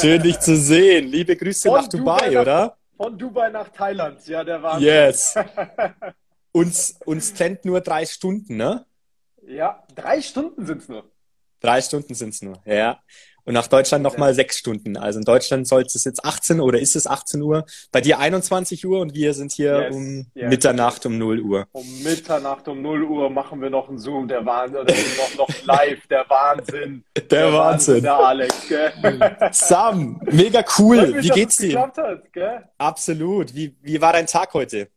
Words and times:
Schön, 0.00 0.22
dich 0.22 0.38
zu 0.38 0.56
sehen. 0.56 1.08
Liebe 1.08 1.34
Grüße 1.36 1.68
von 1.68 1.80
nach 1.80 1.88
Dubai, 1.88 2.16
Dubai 2.18 2.30
nach, 2.30 2.40
oder? 2.42 2.78
Von 2.96 3.18
Dubai 3.18 3.50
nach 3.50 3.68
Thailand, 3.70 4.26
ja, 4.28 4.44
der 4.44 4.62
war. 4.62 4.80
Yes. 4.80 5.34
uns, 6.52 6.98
uns 7.04 7.34
trennt 7.34 7.64
nur 7.64 7.80
drei 7.80 8.06
Stunden, 8.06 8.56
ne? 8.56 8.86
Ja, 9.46 9.82
drei 9.94 10.20
Stunden 10.20 10.66
sind 10.66 10.82
es 10.82 10.88
nur. 10.88 11.10
Drei 11.60 11.80
Stunden 11.80 12.14
sind 12.14 12.30
es 12.30 12.42
nur, 12.42 12.62
ja. 12.64 13.00
Und 13.48 13.54
nach 13.54 13.66
Deutschland 13.66 14.02
nochmal 14.02 14.34
sechs 14.34 14.58
Stunden. 14.58 14.98
Also 14.98 15.18
in 15.18 15.24
Deutschland 15.24 15.66
soll 15.66 15.80
es 15.80 16.04
jetzt 16.04 16.22
18 16.22 16.60
oder 16.60 16.78
ist 16.78 16.94
es 16.96 17.06
18 17.06 17.40
Uhr? 17.40 17.64
Bei 17.90 18.02
dir 18.02 18.18
21 18.18 18.84
Uhr 18.84 19.00
und 19.00 19.14
wir 19.14 19.32
sind 19.32 19.52
hier 19.52 19.84
yes, 19.84 19.94
um 19.94 20.26
yes. 20.34 20.50
Mitternacht 20.50 21.06
um 21.06 21.16
0 21.16 21.40
Uhr. 21.40 21.66
Um 21.72 22.02
Mitternacht 22.02 22.68
um 22.68 22.82
0 22.82 23.04
Uhr 23.04 23.30
machen 23.30 23.62
wir 23.62 23.70
noch 23.70 23.88
einen 23.88 23.96
Zoom, 23.96 24.28
der 24.28 24.44
Wahnsinn, 24.44 24.84
noch, 25.16 25.48
noch 25.48 25.64
live, 25.64 26.06
der 26.08 26.28
Wahnsinn. 26.28 27.04
Der, 27.16 27.22
der 27.22 27.52
Wahnsinn. 27.54 28.02
Der 28.02 28.18
Alex, 28.18 28.68
gell? 28.68 28.92
Sam, 29.52 30.20
mega 30.30 30.62
cool. 30.78 31.06
Mich, 31.06 31.24
Wie 31.24 31.30
geht's 31.30 31.56
dir? 31.56 31.80
Hat? 31.80 31.98
Absolut. 32.76 33.54
Wie, 33.54 33.74
wie 33.80 33.98
war 33.98 34.12
dein 34.12 34.26
Tag 34.26 34.52
heute? 34.52 34.88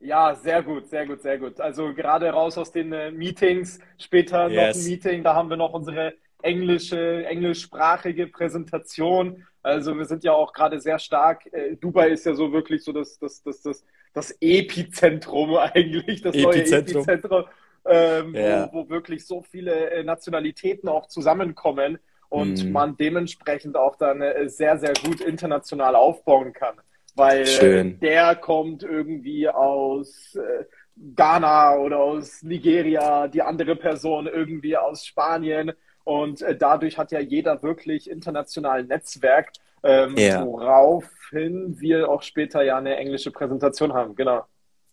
Ja, 0.00 0.34
sehr 0.34 0.62
gut, 0.62 0.90
sehr 0.90 1.06
gut, 1.06 1.22
sehr 1.22 1.38
gut. 1.38 1.58
Also 1.62 1.94
gerade 1.94 2.28
raus 2.28 2.58
aus 2.58 2.72
den 2.72 2.92
äh, 2.92 3.10
Meetings, 3.10 3.78
später 3.96 4.48
yes. 4.48 4.76
noch 4.76 4.82
ein 4.82 4.88
Meeting, 4.90 5.24
da 5.24 5.34
haben 5.34 5.48
wir 5.48 5.56
noch 5.56 5.72
unsere 5.72 6.12
englische, 6.42 7.26
englischsprachige 7.26 8.26
Präsentation. 8.26 9.46
Also 9.62 9.96
wir 9.96 10.04
sind 10.04 10.24
ja 10.24 10.32
auch 10.32 10.52
gerade 10.52 10.80
sehr 10.80 10.98
stark. 10.98 11.52
Äh, 11.52 11.76
Dubai 11.76 12.10
ist 12.10 12.26
ja 12.26 12.34
so 12.34 12.52
wirklich 12.52 12.84
so 12.84 12.92
das, 12.92 13.18
das, 13.18 13.42
das, 13.42 13.62
das, 13.62 13.84
das 14.12 14.36
Epizentrum 14.40 15.56
eigentlich, 15.56 16.22
das 16.22 16.34
Epizentrum. 16.34 16.44
neue 16.44 16.80
Epizentrum, 16.80 17.44
ähm, 17.84 18.34
ja. 18.34 18.70
wo, 18.72 18.84
wo, 18.84 18.88
wirklich 18.88 19.26
so 19.26 19.42
viele 19.42 19.90
äh, 19.90 20.04
Nationalitäten 20.04 20.88
auch 20.88 21.06
zusammenkommen 21.06 21.98
und 22.28 22.64
mm. 22.64 22.72
man 22.72 22.96
dementsprechend 22.96 23.76
auch 23.76 23.96
dann 23.96 24.20
äh, 24.20 24.48
sehr, 24.48 24.78
sehr 24.78 24.92
gut 25.04 25.20
international 25.20 25.94
aufbauen 25.94 26.52
kann. 26.52 26.76
Weil 27.14 27.46
Schön. 27.46 27.98
der 28.00 28.36
kommt 28.36 28.82
irgendwie 28.82 29.48
aus 29.48 30.38
Ghana 31.14 31.76
oder 31.76 31.98
aus 31.98 32.42
Nigeria, 32.42 33.28
die 33.28 33.42
andere 33.42 33.76
Person 33.76 34.26
irgendwie 34.26 34.76
aus 34.76 35.06
Spanien 35.06 35.72
und 36.06 36.40
äh, 36.40 36.56
dadurch 36.56 36.98
hat 36.98 37.10
ja 37.10 37.18
jeder 37.18 37.64
wirklich 37.64 38.08
international 38.08 38.84
Netzwerk, 38.84 39.50
ähm, 39.82 40.16
ja. 40.16 40.46
woraufhin 40.46 41.80
wir 41.80 42.08
auch 42.08 42.22
später 42.22 42.62
ja 42.62 42.78
eine 42.78 42.96
englische 42.96 43.32
Präsentation 43.32 43.92
haben. 43.92 44.14
Genau. 44.14 44.44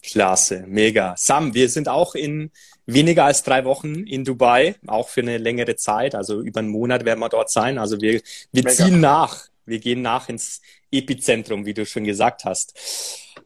Klasse, 0.01 0.63
mega. 0.67 1.13
Sam, 1.15 1.53
wir 1.53 1.69
sind 1.69 1.87
auch 1.87 2.15
in 2.15 2.49
weniger 2.87 3.25
als 3.25 3.43
drei 3.43 3.63
Wochen 3.63 3.93
in 4.07 4.25
Dubai, 4.25 4.73
auch 4.87 5.07
für 5.07 5.21
eine 5.21 5.37
längere 5.37 5.75
Zeit. 5.75 6.15
Also 6.15 6.41
über 6.41 6.61
einen 6.61 6.69
Monat 6.69 7.05
werden 7.05 7.19
wir 7.19 7.29
dort 7.29 7.51
sein. 7.51 7.77
Also 7.77 8.01
wir, 8.01 8.19
wir 8.51 8.65
ziehen 8.65 8.99
nach. 8.99 9.49
Wir 9.67 9.77
gehen 9.79 10.01
nach 10.01 10.29
ins 10.29 10.61
Epizentrum, 10.91 11.67
wie 11.67 11.75
du 11.75 11.85
schon 11.85 12.05
gesagt 12.05 12.43
hast. 12.43 12.73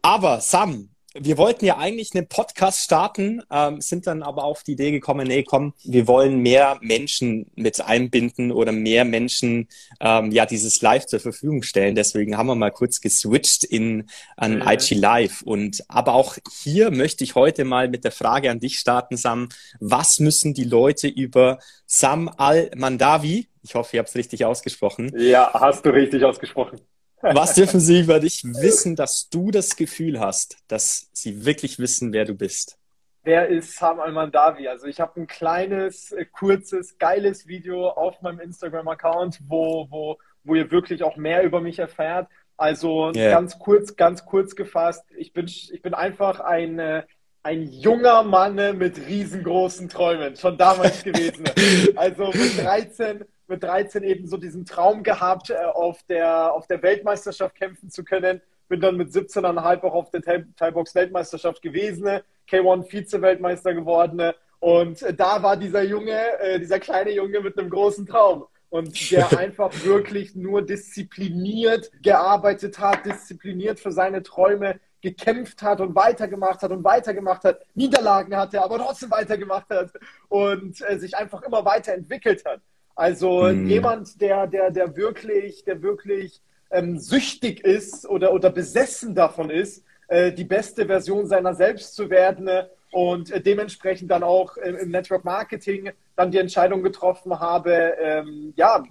Aber 0.00 0.40
Sam, 0.40 0.88
wir 1.20 1.38
wollten 1.38 1.64
ja 1.64 1.78
eigentlich 1.78 2.14
einen 2.14 2.28
Podcast 2.28 2.80
starten, 2.80 3.42
ähm, 3.50 3.80
sind 3.80 4.06
dann 4.06 4.22
aber 4.22 4.44
auf 4.44 4.62
die 4.62 4.72
Idee 4.72 4.90
gekommen, 4.90 5.26
nee, 5.26 5.42
komm, 5.42 5.74
wir 5.84 6.06
wollen 6.06 6.40
mehr 6.40 6.78
Menschen 6.80 7.50
mit 7.54 7.80
einbinden 7.80 8.52
oder 8.52 8.72
mehr 8.72 9.04
Menschen 9.04 9.68
ähm, 10.00 10.30
ja 10.30 10.46
dieses 10.46 10.80
Live 10.82 11.06
zur 11.06 11.20
Verfügung 11.20 11.62
stellen. 11.62 11.94
Deswegen 11.94 12.36
haben 12.36 12.46
wir 12.46 12.54
mal 12.54 12.70
kurz 12.70 13.00
geswitcht 13.00 13.64
in 13.64 14.08
an 14.36 14.56
mhm. 14.56 14.68
IG 14.68 14.94
Live. 14.94 15.42
Und 15.42 15.84
aber 15.88 16.14
auch 16.14 16.36
hier 16.62 16.90
möchte 16.90 17.24
ich 17.24 17.34
heute 17.34 17.64
mal 17.64 17.88
mit 17.88 18.04
der 18.04 18.12
Frage 18.12 18.50
an 18.50 18.60
dich 18.60 18.78
starten, 18.78 19.16
Sam. 19.16 19.48
Was 19.80 20.20
müssen 20.20 20.54
die 20.54 20.64
Leute 20.64 21.08
über 21.08 21.58
Sam 21.86 22.30
Al-Mandavi, 22.36 23.48
ich 23.62 23.74
hoffe, 23.74 23.96
ich 23.96 23.98
habe 23.98 24.08
es 24.08 24.14
richtig 24.14 24.44
ausgesprochen. 24.44 25.12
Ja, 25.16 25.50
hast 25.54 25.84
du 25.84 25.90
richtig 25.90 26.24
ausgesprochen. 26.24 26.80
Was 27.20 27.54
dürfen 27.54 27.80
sie 27.80 28.00
über 28.00 28.20
dich 28.20 28.44
wissen, 28.44 28.96
dass 28.96 29.28
du 29.28 29.50
das 29.50 29.76
Gefühl 29.76 30.20
hast, 30.20 30.58
dass 30.68 31.08
sie 31.12 31.44
wirklich 31.44 31.78
wissen, 31.78 32.12
wer 32.12 32.24
du 32.24 32.34
bist? 32.34 32.78
Wer 33.24 33.48
ist 33.48 33.76
Sam 33.76 34.00
Almandavi? 34.00 34.68
Also 34.68 34.86
ich 34.86 35.00
habe 35.00 35.20
ein 35.20 35.26
kleines, 35.26 36.12
äh, 36.12 36.24
kurzes, 36.24 36.96
geiles 36.98 37.46
Video 37.46 37.88
auf 37.88 38.22
meinem 38.22 38.40
Instagram-Account, 38.40 39.40
wo, 39.46 39.86
wo, 39.90 40.18
wo 40.44 40.54
ihr 40.54 40.70
wirklich 40.70 41.02
auch 41.02 41.16
mehr 41.16 41.42
über 41.42 41.60
mich 41.60 41.78
erfährt. 41.78 42.28
Also 42.56 43.12
yeah. 43.14 43.30
ganz 43.30 43.58
kurz, 43.58 43.96
ganz 43.96 44.24
kurz 44.24 44.56
gefasst. 44.56 45.04
Ich 45.16 45.32
bin, 45.32 45.46
ich 45.46 45.82
bin 45.82 45.94
einfach 45.94 46.40
ein, 46.40 46.78
äh, 46.78 47.02
ein 47.42 47.64
junger 47.64 48.22
Mann 48.22 48.78
mit 48.78 48.98
riesengroßen 49.06 49.88
Träumen, 49.88 50.36
schon 50.36 50.56
damals 50.56 51.02
gewesen. 51.04 51.44
Also 51.96 52.26
mit 52.26 52.58
13 52.58 53.24
mit 53.48 53.62
13 53.62 54.02
eben 54.02 54.26
so 54.26 54.36
diesen 54.36 54.64
Traum 54.64 55.02
gehabt, 55.02 55.50
äh, 55.50 55.56
auf, 55.56 56.02
der, 56.04 56.52
auf 56.52 56.66
der 56.66 56.82
Weltmeisterschaft 56.82 57.54
kämpfen 57.54 57.90
zu 57.90 58.04
können. 58.04 58.40
Bin 58.68 58.80
dann 58.80 58.96
mit 58.96 59.10
17,5 59.10 59.82
auch 59.82 59.94
auf 59.94 60.10
der 60.10 60.22
Thai-Box-Weltmeisterschaft 60.56 61.62
gewesen, 61.62 62.20
K1 62.50 62.84
Vize-Weltmeister 62.88 63.74
geworden. 63.74 64.32
Und 64.60 65.02
äh, 65.02 65.14
da 65.14 65.42
war 65.42 65.56
dieser 65.56 65.82
Junge, 65.82 66.18
äh, 66.40 66.58
dieser 66.58 66.80
kleine 66.80 67.12
Junge 67.12 67.40
mit 67.40 67.58
einem 67.58 67.70
großen 67.70 68.06
Traum 68.06 68.46
und 68.70 69.10
der 69.10 69.38
einfach 69.38 69.72
wirklich 69.84 70.34
nur 70.34 70.62
diszipliniert 70.62 71.90
gearbeitet 72.02 72.78
hat, 72.78 73.06
diszipliniert 73.06 73.80
für 73.80 73.92
seine 73.92 74.22
Träume 74.22 74.80
gekämpft 75.00 75.62
hat 75.62 75.80
und 75.80 75.94
weitergemacht 75.94 76.62
hat 76.62 76.70
und 76.72 76.82
weitergemacht 76.82 77.44
hat, 77.44 77.60
Niederlagen 77.74 78.36
hatte, 78.36 78.62
aber 78.62 78.78
trotzdem 78.78 79.10
weitergemacht 79.10 79.70
hat 79.70 79.92
und 80.28 80.80
äh, 80.88 80.98
sich 80.98 81.16
einfach 81.16 81.42
immer 81.42 81.64
weiterentwickelt 81.64 82.44
hat. 82.44 82.60
Also 82.98 83.44
mhm. 83.44 83.68
jemand, 83.68 84.20
der, 84.20 84.48
der, 84.48 84.72
der 84.72 84.96
wirklich, 84.96 85.62
der 85.62 85.82
wirklich 85.82 86.40
ähm, 86.68 86.98
süchtig 86.98 87.60
ist 87.60 88.04
oder, 88.08 88.32
oder 88.32 88.50
besessen 88.50 89.14
davon 89.14 89.50
ist, 89.50 89.84
äh, 90.08 90.32
die 90.32 90.42
beste 90.42 90.84
Version 90.84 91.28
seiner 91.28 91.54
selbst 91.54 91.94
zu 91.94 92.10
werden 92.10 92.48
äh, 92.48 92.64
und 92.90 93.30
äh, 93.30 93.40
dementsprechend 93.40 94.10
dann 94.10 94.24
auch 94.24 94.56
im 94.56 94.90
Network 94.90 95.24
Marketing 95.24 95.92
dann 96.16 96.32
die 96.32 96.38
Entscheidung 96.38 96.82
getroffen 96.82 97.38
habe, 97.38 97.94
ähm, 98.02 98.52
ja, 98.56 98.82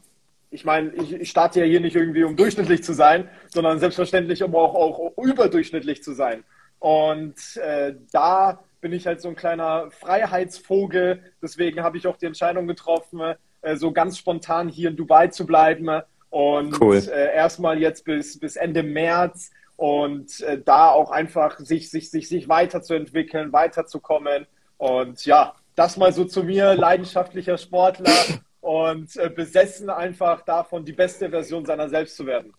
ich 0.52 0.64
meine, 0.64 0.94
ich, 0.94 1.12
ich, 1.12 1.30
starte 1.30 1.60
ja 1.60 1.66
hier 1.66 1.82
nicht 1.82 1.98
irgendwie, 1.98 2.24
um 2.24 2.38
durchschnittlich 2.38 2.86
zu 2.86 2.94
sein, 2.94 3.28
sondern 3.50 3.80
selbstverständlich, 3.80 4.42
um 4.42 4.56
auch, 4.56 4.74
auch 4.74 5.18
überdurchschnittlich 5.22 6.02
zu 6.02 6.14
sein. 6.14 6.46
Und 6.80 7.58
äh, 7.58 7.96
da 8.14 8.64
bin 8.80 8.94
ich 8.94 9.06
halt 9.06 9.20
so 9.20 9.28
ein 9.28 9.36
kleiner 9.36 9.92
Freiheitsvogel. 9.92 11.22
Deswegen 11.42 11.84
habe 11.84 11.98
ich 11.98 12.08
auch 12.08 12.16
die 12.16 12.28
Entscheidung 12.28 12.68
getroffen, 12.68 13.20
äh, 13.20 13.36
so 13.76 13.92
ganz 13.92 14.18
spontan 14.18 14.70
hier 14.70 14.90
in 14.90 14.96
Dubai 14.96 15.28
zu 15.28 15.46
bleiben 15.46 15.90
und 16.30 16.80
cool. 16.80 16.98
äh, 16.98 17.34
erstmal 17.36 17.80
jetzt 17.80 18.06
bis, 18.06 18.40
bis 18.40 18.56
Ende 18.56 18.84
März 18.84 19.52
und 19.76 20.42
äh, 20.42 20.62
da 20.64 20.90
auch 20.90 21.12
einfach 21.12 21.60
sich, 21.60 21.90
sich, 21.90 22.10
sich, 22.10 22.30
sich 22.30 22.48
weiterzuentwickeln, 22.48 23.54
weiterzukommen. 23.54 24.48
Und 24.78 25.26
ja, 25.26 25.54
das 25.76 25.98
mal 25.98 26.14
so 26.14 26.26
zu 26.26 26.44
mir, 26.44 26.76
leidenschaftlicher 26.76 27.58
Sportler 27.58 28.14
und 28.62 29.16
äh, 29.18 29.30
besessen 29.30 29.90
einfach 29.90 30.42
davon, 30.42 30.86
die 30.86 30.94
beste 30.94 31.30
Version 31.30 31.66
seiner 31.66 31.90
selbst 31.90 32.16
zu 32.16 32.26
werden. 32.26 32.54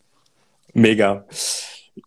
Mega. 0.72 1.24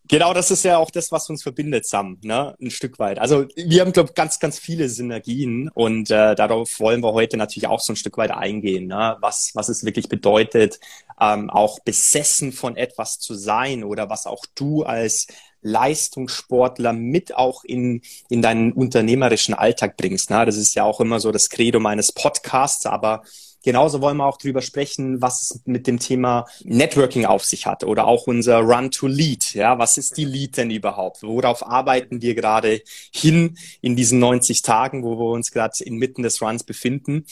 Genau, 0.08 0.34
das 0.34 0.52
ist 0.52 0.64
ja 0.64 0.78
auch 0.78 0.92
das, 0.92 1.12
was 1.12 1.30
uns 1.30 1.44
verbindet, 1.44 1.86
Sam, 1.86 2.18
ne? 2.22 2.56
ein 2.62 2.72
Stück 2.72 3.00
weit. 3.00 3.20
Also 3.20 3.46
wir 3.56 3.82
haben, 3.82 3.92
glaube 3.92 4.10
ich, 4.10 4.16
ganz, 4.16 4.40
ganz 4.40 4.60
viele 4.60 4.90
Synergien 4.90 5.70
und 5.70 6.12
äh, 6.12 6.36
darauf 6.36 6.80
wollen 6.80 7.02
wir 7.02 7.14
heute 7.14 7.38
natürlich 7.38 7.68
auch 7.68 7.80
so 7.80 7.94
ein 7.94 7.98
Stück 7.98 8.18
weit 8.18 8.32
eingehen, 8.32 8.88
ne? 8.88 9.18
was, 9.22 9.52
was 9.54 9.70
es 9.70 9.84
wirklich 9.84 10.10
bedeutet, 10.10 10.80
ähm, 11.20 11.50
auch 11.50 11.80
besessen 11.80 12.52
von 12.52 12.76
etwas 12.76 13.20
zu 13.20 13.34
sein 13.34 13.84
oder 13.84 14.10
was 14.10 14.26
auch 14.26 14.46
du 14.56 14.84
als 14.84 15.28
Leistungssportler 15.62 16.94
mit 16.94 17.36
auch 17.36 17.64
in, 17.64 18.02
in 18.30 18.42
deinen 18.42 18.74
unternehmerischen 18.74 19.54
Alltag 19.54 19.98
bringst. 19.98 20.30
Ne? 20.30 20.46
Das 20.46 20.58
ist 20.58 20.76
ja 20.76 20.84
auch 20.84 21.00
immer 21.00 21.20
so 21.20 21.32
das 21.32 21.50
Credo 21.50 21.80
meines 21.80 22.12
Podcasts, 22.12 22.86
aber 22.86 23.24
Genauso 23.64 24.02
wollen 24.02 24.18
wir 24.18 24.26
auch 24.26 24.38
darüber 24.38 24.62
sprechen, 24.62 25.22
was 25.22 25.42
es 25.42 25.62
mit 25.66 25.86
dem 25.86 26.00
Thema 26.00 26.46
Networking 26.64 27.26
auf 27.26 27.46
sich 27.46 27.68
hat 27.68 27.84
oder 27.84 28.08
auch 28.08 28.28
unser 28.28 28.60
Run 28.60 28.90
to 28.92 29.08
Lead. 29.08 29.54
Ja, 29.54 29.78
was 29.78 29.98
ist 29.98 30.18
die 30.18 30.26
Lead 30.26 30.58
denn 30.58 30.72
überhaupt? 30.72 31.22
Worauf 31.22 31.66
arbeiten 31.66 32.22
wir 32.22 32.34
gerade 32.34 32.82
hin 33.14 33.58
in 33.82 33.96
diesen 33.96 34.20
90 34.20 34.64
Tagen, 34.64 35.04
wo 35.04 35.18
wir 35.18 35.32
uns 35.32 35.52
gerade 35.52 35.84
inmitten 35.84 36.24
des 36.24 36.42
Runs 36.42 36.64
befinden? 36.64 37.26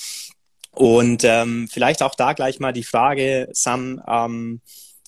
Und 0.71 1.23
ähm, 1.23 1.67
vielleicht 1.69 2.03
auch 2.03 2.15
da 2.15 2.33
gleich 2.33 2.59
mal 2.59 2.73
die 2.73 2.83
Frage, 2.83 3.49
Sam, 3.51 4.01
ähm, 4.07 4.61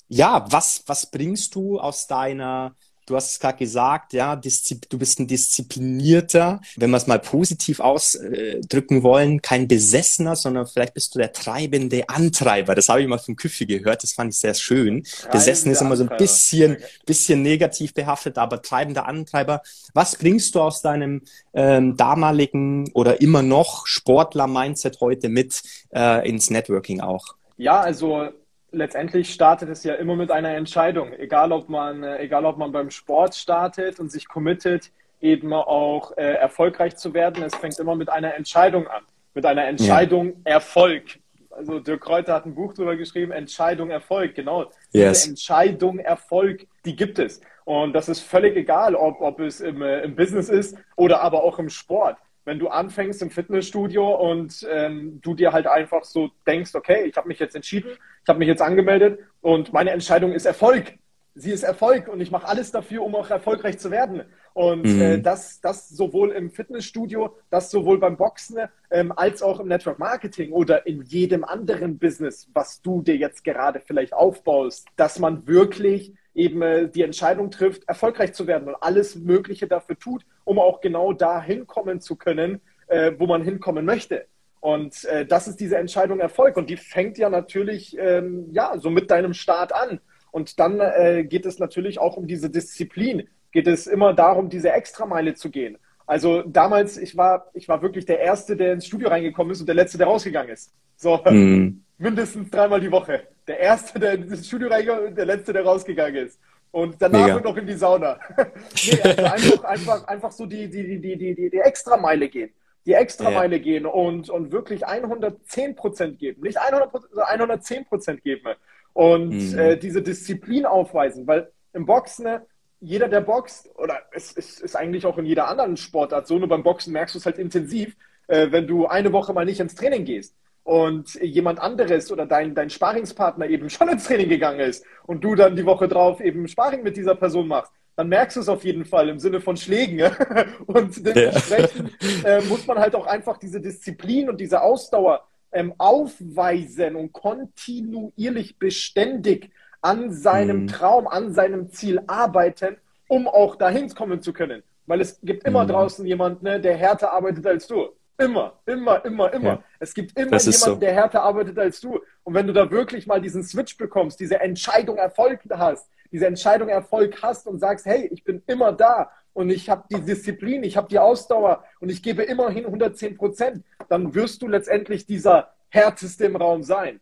ja, 0.08 0.46
was, 0.50 0.84
was 0.88 1.10
bringst 1.10 1.56
du 1.56 1.80
aus 1.80 2.08
deiner 2.08 2.76
Du 3.12 3.18
hast 3.18 3.32
es 3.32 3.40
gerade 3.42 3.58
gesagt, 3.58 4.14
ja, 4.14 4.38
du 4.38 4.98
bist 4.98 5.20
ein 5.20 5.28
disziplinierter, 5.28 6.62
wenn 6.78 6.92
wir 6.92 6.96
es 6.96 7.08
mal 7.08 7.20
positiv 7.20 7.82
ausdrücken 7.82 9.04
wollen, 9.04 9.42
kein 9.42 9.68
Besessener, 9.68 10.38
sondern 10.38 10.66
vielleicht 10.66 10.94
bist 10.94 11.14
du 11.14 11.20
der 11.20 11.34
treibende 11.34 12.08
Antreiber. 12.08 12.74
Das 12.74 12.88
habe 12.88 13.02
ich 13.02 13.10
mal 13.10 13.18
vom 13.18 13.36
Küffi 13.36 13.66
gehört, 13.66 14.04
das 14.04 14.14
fand 14.14 14.34
ich 14.34 14.40
sehr 14.40 14.54
schön. 14.54 15.04
Treibende 15.04 15.32
Besessen 15.34 15.74
ist 15.74 15.82
immer 15.82 15.98
so 15.98 16.06
ein 16.06 16.18
bisschen, 16.18 16.78
bisschen 17.06 17.42
negativ 17.42 17.94
behaftet, 17.94 18.38
aber 18.38 18.62
treibender 18.62 19.06
Antreiber. 19.08 19.62
Was 19.94 20.16
bringst 20.16 20.56
du 20.56 20.62
aus 20.62 20.82
deinem 20.82 21.24
ähm, 21.54 21.98
damaligen 21.98 22.92
oder 22.94 23.20
immer 23.20 23.42
noch 23.42 23.88
Sportler-Mindset 23.88 25.02
heute 25.02 25.28
mit 25.28 25.62
äh, 25.94 26.26
ins 26.30 26.50
Networking 26.50 27.02
auch? 27.02 27.26
Ja, 27.58 27.82
also 27.82 28.30
letztendlich 28.72 29.34
startet 29.34 29.70
es 29.70 29.84
ja 29.84 29.96
immer 29.96 30.16
mit 30.16 30.32
einer 30.32 30.56
Entscheidung. 30.56 31.14
Egal 31.14 31.52
ob 31.52 31.70
man, 31.70 32.04
äh, 32.04 32.20
egal 32.20 32.46
ob 32.46 32.58
man 32.58 32.72
beim 32.72 32.90
Sport 32.90 33.36
startet 33.36 34.00
und 34.00 34.12
sich 34.12 34.28
committet, 34.28 34.92
eben 35.20 35.54
auch 35.54 36.18
äh, 36.18 36.34
erfolgreich 36.34 36.96
zu 36.96 37.14
werden. 37.14 37.44
Es 37.44 37.56
fängt 37.56 37.78
immer 37.80 37.96
mit 37.96 38.10
einer 38.10 38.34
Entscheidung 38.36 38.88
an. 38.88 39.04
Mit 39.34 39.46
einer 39.46 39.66
Entscheidung 39.66 40.28
ja. 40.46 40.56
Erfolg. 40.56 41.20
Also 41.52 41.80
Dirk 41.80 42.02
Kräuter 42.02 42.34
hat 42.34 42.46
ein 42.46 42.56
Buch 42.56 42.74
darüber 42.74 42.96
geschrieben, 42.96 43.32
Entscheidung 43.32 43.92
Erfolg. 43.92 44.36
Genau. 44.36 44.72
Yes. 44.92 45.28
Entscheidung 45.28 46.00
Erfolg, 46.00 46.66
die 46.86 46.96
gibt 46.96 47.20
es. 47.20 47.42
Und 47.66 47.94
das 47.94 48.10
ist 48.10 48.22
völlig 48.22 48.56
egal, 48.56 48.96
ob, 48.96 49.22
ob 49.22 49.40
es 49.40 49.62
im, 49.62 49.82
äh, 49.82 50.02
im 50.02 50.16
Business 50.16 50.50
ist 50.50 50.78
oder 50.96 51.22
aber 51.22 51.44
auch 51.44 51.60
im 51.60 51.70
Sport 51.70 52.18
wenn 52.46 52.60
du 52.60 52.70
anfängst 52.70 53.22
im 53.22 53.30
Fitnessstudio 53.30 54.16
und 54.16 54.68
ähm, 54.70 55.20
du 55.22 55.36
dir 55.36 55.52
halt 55.52 55.68
einfach 55.68 56.04
so 56.04 56.32
denkst, 56.48 56.74
okay, 56.76 57.06
ich 57.06 57.16
habe 57.18 57.28
mich 57.28 57.40
jetzt 57.40 57.56
entschieden, 57.56 57.92
ich 58.24 58.30
habe 58.30 58.40
mich 58.40 58.48
jetzt 58.48 58.62
angemeldet 58.62 59.20
und 59.42 59.74
meine 59.74 59.92
Entscheidung 59.92 60.34
ist 60.34 60.46
Erfolg. 60.46 60.98
Sie 61.34 61.52
ist 61.52 61.64
Erfolg 61.64 62.10
und 62.10 62.20
ich 62.20 62.30
mache 62.30 62.48
alles 62.48 62.72
dafür, 62.72 63.04
um 63.04 63.16
auch 63.16 63.30
erfolgreich 63.30 63.80
zu 63.80 63.90
werden. 63.90 64.24
Und 64.54 64.84
mhm. 64.84 65.02
äh, 65.02 65.22
das, 65.22 65.62
das 65.62 65.88
sowohl 65.88 66.32
im 66.32 66.52
Fitnessstudio, 66.52 67.38
das 67.50 67.72
sowohl 67.72 68.00
beim 68.00 68.18
Boxen 68.18 68.58
ähm, 68.90 69.14
als 69.16 69.42
auch 69.42 69.62
im 69.62 69.70
Network 69.70 69.98
Marketing 69.98 70.52
oder 70.52 70.86
in 70.86 71.04
jedem 71.04 71.46
anderen 71.46 72.00
Business, 72.00 72.50
was 72.54 72.82
du 72.82 73.02
dir 73.02 73.16
jetzt 73.16 73.46
gerade 73.46 73.80
vielleicht 73.80 74.14
aufbaust, 74.14 74.88
dass 74.98 75.20
man 75.20 75.48
wirklich 75.48 76.14
eben 76.34 76.62
äh, 76.62 76.90
die 76.90 77.04
Entscheidung 77.04 77.52
trifft, 77.52 77.88
erfolgreich 77.88 78.34
zu 78.34 78.48
werden 78.48 78.68
und 78.68 78.76
alles 78.76 79.16
Mögliche 79.16 79.68
dafür 79.68 79.98
tut, 79.98 80.26
um 80.44 80.60
auch 80.60 80.82
genau 80.82 81.14
da 81.14 81.42
hinkommen 81.42 82.00
zu 82.00 82.16
können, 82.16 82.62
äh, 82.88 83.14
wo 83.18 83.28
man 83.28 83.44
hinkommen 83.44 83.86
möchte. 83.86 84.26
Und 84.60 85.06
äh, 85.06 85.26
das 85.26 85.48
ist 85.48 85.60
diese 85.60 85.78
Entscheidung 85.78 86.20
Erfolg. 86.20 86.56
Und 86.56 86.70
die 86.70 86.78
fängt 86.78 87.18
ja 87.18 87.30
natürlich 87.30 87.98
ähm, 87.98 88.48
ja 88.52 88.78
so 88.78 88.90
mit 88.90 89.10
deinem 89.10 89.34
Start 89.34 89.74
an. 89.74 90.00
Und 90.32 90.60
dann 90.60 90.80
äh, 90.80 91.26
geht 91.26 91.46
es 91.46 91.60
natürlich 91.60 92.00
auch 92.00 92.16
um 92.16 92.28
diese 92.28 92.50
Disziplin. 92.50 93.28
Geht 93.52 93.68
es 93.68 93.88
immer 93.88 94.14
darum, 94.14 94.50
diese 94.50 94.72
Extrameile 94.72 95.34
zu 95.34 95.50
gehen. 95.50 95.78
Also 96.06 96.44
damals, 96.44 96.98
ich 96.98 97.18
war, 97.18 97.50
ich 97.54 97.68
war 97.68 97.82
wirklich 97.82 98.06
der 98.06 98.20
Erste, 98.20 98.56
der 98.56 98.74
ins 98.74 98.86
Studio 98.86 99.10
reingekommen 99.10 99.52
ist 99.52 99.62
und 99.62 99.68
der 99.68 99.76
Letzte, 99.76 99.98
der 99.98 100.08
rausgegangen 100.08 100.52
ist. 100.52 100.74
So, 100.96 101.20
mhm. 101.26 101.84
mindestens 101.98 102.50
dreimal 102.50 102.80
die 102.80 102.92
Woche. 102.92 103.24
Der 103.48 103.60
Erste, 103.60 104.00
der 104.00 104.14
ins 104.14 104.48
Studio 104.48 104.70
reingekommen 104.70 105.04
ist 105.06 105.10
und 105.10 105.18
der 105.18 105.26
Letzte, 105.26 105.54
der 105.54 105.64
rausgegangen 105.64 106.28
ist. 106.28 106.40
Und 106.72 106.96
danach 107.00 107.28
Mega. 107.28 107.40
noch 107.42 107.58
in 107.58 107.68
die 107.68 107.74
Sauna. 107.74 108.18
nee, 108.38 109.02
also 109.02 109.24
einfach, 109.24 109.64
einfach, 109.64 110.08
einfach 110.08 110.32
so 110.32 110.46
die, 110.46 110.70
die, 110.70 111.00
die, 111.00 111.18
die, 111.18 111.36
die, 111.36 111.50
die 111.50 111.58
Extrameile 111.58 112.30
gehen. 112.30 112.52
Die 112.86 112.94
Extrameile 112.94 113.58
ja. 113.58 113.62
gehen 113.62 113.86
und, 113.86 114.30
und 114.30 114.52
wirklich 114.52 114.88
110 114.88 115.76
Prozent 115.76 116.18
geben. 116.18 116.42
Nicht 116.42 116.58
100 116.58 116.92
sondern 116.92 117.28
110 117.28 117.86
Prozent 117.86 118.24
geben. 118.24 118.56
Und 118.94 119.52
mhm. 119.52 119.60
äh, 119.60 119.78
diese 119.78 120.02
Disziplin 120.02 120.66
aufweisen. 120.66 121.28
Weil 121.28 121.52
im 121.74 121.86
Boxen, 121.86 122.24
ne, 122.24 122.46
jeder, 122.80 123.10
der 123.10 123.22
boxt, 123.22 123.70
oder 123.78 124.00
es, 124.12 124.36
es 124.36 124.60
ist 124.60 124.76
eigentlich 124.76 125.06
auch 125.06 125.18
in 125.18 125.26
jeder 125.26 125.48
anderen 125.48 125.78
Sportart 125.78 126.26
so, 126.26 126.40
nur 126.40 126.48
beim 126.48 126.64
Boxen 126.64 126.94
merkst 126.94 127.16
du 127.16 127.20
es 127.20 127.26
halt 127.26 127.38
intensiv, 127.38 127.96
äh, 128.28 128.52
wenn 128.52 128.66
du 128.66 128.88
eine 128.88 129.12
Woche 129.12 129.34
mal 129.34 129.46
nicht 129.46 129.60
ins 129.60 129.76
Training 129.76 130.06
gehst 130.06 130.36
und 130.64 131.16
jemand 131.16 131.60
anderes 131.60 132.12
oder 132.12 132.26
dein, 132.26 132.54
dein 132.54 132.70
Sparingspartner 132.70 133.48
eben 133.48 133.70
schon 133.70 133.90
ins 133.90 134.06
Training 134.06 134.30
gegangen 134.30 134.60
ist 134.60 134.86
und 135.06 135.24
du 135.24 135.36
dann 135.36 135.56
die 135.56 135.66
Woche 135.66 135.88
drauf 135.88 136.22
eben 136.22 136.48
Sparring 136.48 136.84
mit 136.84 136.98
dieser 136.98 137.16
Person 137.16 137.48
machst, 137.48 137.72
dann 137.96 138.10
merkst 138.10 138.38
du 138.38 138.42
es 138.42 138.50
auf 138.50 138.64
jeden 138.64 138.86
Fall 138.86 139.10
im 139.10 139.20
Sinne 139.20 139.42
von 139.42 139.58
Schlägen. 139.58 140.02
und 140.68 141.06
dementsprechend 141.06 141.92
ja. 142.24 142.38
äh, 142.38 142.42
muss 142.44 142.66
man 142.68 142.80
halt 142.80 142.96
auch 142.96 143.06
einfach 143.06 143.38
diese 143.38 143.60
Disziplin 143.60 144.30
und 144.30 144.40
diese 144.40 144.62
Ausdauer 144.62 145.26
ähm, 145.52 145.74
aufweisen 145.78 146.96
und 146.96 147.12
kontinuierlich 147.12 148.58
beständig 148.58 149.52
an 149.82 150.12
seinem 150.12 150.64
mhm. 150.64 150.68
Traum, 150.68 151.08
an 151.08 151.34
seinem 151.34 151.72
Ziel 151.72 152.02
arbeiten, 152.08 152.78
um 153.08 153.28
auch 153.28 153.56
dahin 153.56 153.90
kommen 153.94 154.22
zu 154.22 154.32
können. 154.32 154.64
Weil 154.86 155.02
es 155.02 155.20
gibt 155.22 155.44
immer 155.46 155.64
mhm. 155.64 155.70
draußen 155.70 156.06
jemanden, 156.06 156.46
ne, 156.46 156.60
der 156.60 156.78
härter 156.78 157.12
arbeitet 157.12 157.46
als 157.46 157.68
du. 157.68 157.90
Immer, 158.22 158.54
immer, 158.66 159.06
immer, 159.06 159.34
immer. 159.34 159.50
Ja. 159.50 159.64
Es 159.80 159.94
gibt 159.94 160.18
immer 160.18 160.38
jemanden, 160.38 160.52
so. 160.52 160.76
der 160.76 160.94
härter 160.94 161.24
arbeitet 161.24 161.58
als 161.58 161.82
du. 161.82 162.00
Und 162.24 162.34
wenn 162.34 162.48
du 162.48 162.54
da 162.54 162.70
wirklich 162.70 163.08
mal 163.08 163.20
diesen 163.20 163.44
Switch 163.44 163.78
bekommst, 163.78 164.20
diese 164.20 164.40
Entscheidung 164.40 164.98
Erfolg 164.98 165.42
hast, 165.50 165.90
diese 166.12 166.28
Entscheidung 166.28 166.70
Erfolg 166.70 167.22
hast 167.22 167.48
und 167.48 167.60
sagst, 167.60 167.86
hey, 167.86 168.10
ich 168.12 168.24
bin 168.24 168.44
immer 168.46 168.74
da 168.74 169.12
und 169.34 169.50
ich 169.50 169.70
habe 169.70 169.86
die 169.90 170.02
Disziplin, 170.02 170.64
ich 170.64 170.78
habe 170.78 170.88
die 170.90 171.00
Ausdauer 171.00 171.64
und 171.80 171.90
ich 171.90 172.04
gebe 172.04 172.24
immerhin 172.24 172.66
110 172.66 173.18
Prozent, 173.18 173.64
dann 173.90 174.14
wirst 174.14 174.42
du 174.42 174.48
letztendlich 174.48 175.06
dieser 175.06 175.54
härteste 175.70 176.26
im 176.26 176.36
Raum 176.36 176.64
sein. 176.64 177.00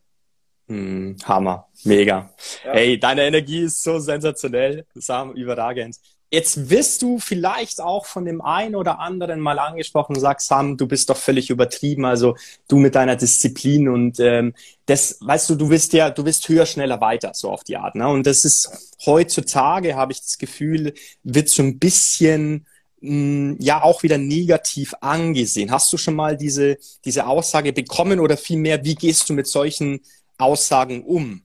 Hm, 0.68 1.16
Hammer, 1.24 1.68
mega. 1.84 2.30
Ja. 2.64 2.72
Hey, 2.72 2.98
deine 2.98 3.22
Energie 3.22 3.62
ist 3.62 3.82
so 3.82 3.98
sensationell, 3.98 4.86
Sam, 4.94 5.32
überragend. 5.32 5.96
Jetzt 6.32 6.70
wirst 6.70 7.02
du 7.02 7.18
vielleicht 7.18 7.80
auch 7.80 8.06
von 8.06 8.24
dem 8.24 8.40
einen 8.40 8.76
oder 8.76 9.00
anderen 9.00 9.40
mal 9.40 9.58
angesprochen 9.58 10.14
und 10.14 10.20
sagst, 10.20 10.46
Sam, 10.46 10.76
du 10.76 10.86
bist 10.86 11.10
doch 11.10 11.16
völlig 11.16 11.50
übertrieben. 11.50 12.04
Also 12.04 12.36
du 12.68 12.76
mit 12.76 12.94
deiner 12.94 13.16
Disziplin 13.16 13.88
und 13.88 14.20
ähm, 14.20 14.54
das, 14.86 15.18
weißt 15.20 15.50
du, 15.50 15.54
du 15.56 15.68
bist 15.68 15.92
ja, 15.92 16.10
du 16.10 16.22
bist 16.22 16.48
höher, 16.48 16.66
schneller, 16.66 17.00
weiter, 17.00 17.32
so 17.34 17.50
auf 17.50 17.64
die 17.64 17.76
Art. 17.76 17.96
Ne? 17.96 18.06
Und 18.06 18.26
das 18.28 18.44
ist 18.44 18.96
heutzutage, 19.04 19.96
habe 19.96 20.12
ich 20.12 20.20
das 20.20 20.38
Gefühl, 20.38 20.94
wird 21.24 21.48
so 21.48 21.64
ein 21.64 21.80
bisschen 21.80 22.64
mh, 23.00 23.10
hm, 23.10 23.56
ja 23.58 23.82
auch 23.82 24.04
wieder 24.04 24.18
negativ 24.18 24.94
angesehen. 25.00 25.72
Hast 25.72 25.92
du 25.92 25.96
schon 25.96 26.14
mal 26.14 26.36
diese, 26.36 26.78
diese 27.04 27.26
Aussage 27.26 27.72
bekommen 27.72 28.20
oder 28.20 28.36
vielmehr, 28.36 28.84
wie 28.84 28.94
gehst 28.94 29.28
du 29.28 29.32
mit 29.32 29.48
solchen 29.48 30.00
Aussagen 30.38 31.02
um 31.02 31.42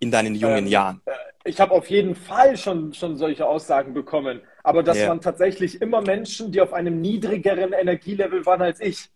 in 0.00 0.10
deinen 0.10 0.34
jungen 0.34 0.66
ähm, 0.66 0.70
Jahren? 0.72 1.00
Ich 1.46 1.60
habe 1.60 1.72
auf 1.72 1.88
jeden 1.88 2.14
Fall 2.14 2.56
schon, 2.56 2.92
schon 2.92 3.16
solche 3.16 3.46
Aussagen 3.46 3.94
bekommen. 3.94 4.40
Aber 4.62 4.82
das 4.82 4.98
yeah. 4.98 5.08
waren 5.08 5.20
tatsächlich 5.20 5.80
immer 5.80 6.00
Menschen, 6.00 6.50
die 6.50 6.60
auf 6.60 6.72
einem 6.72 7.00
niedrigeren 7.00 7.72
Energielevel 7.72 8.44
waren 8.44 8.62
als 8.62 8.80
ich. 8.80 9.10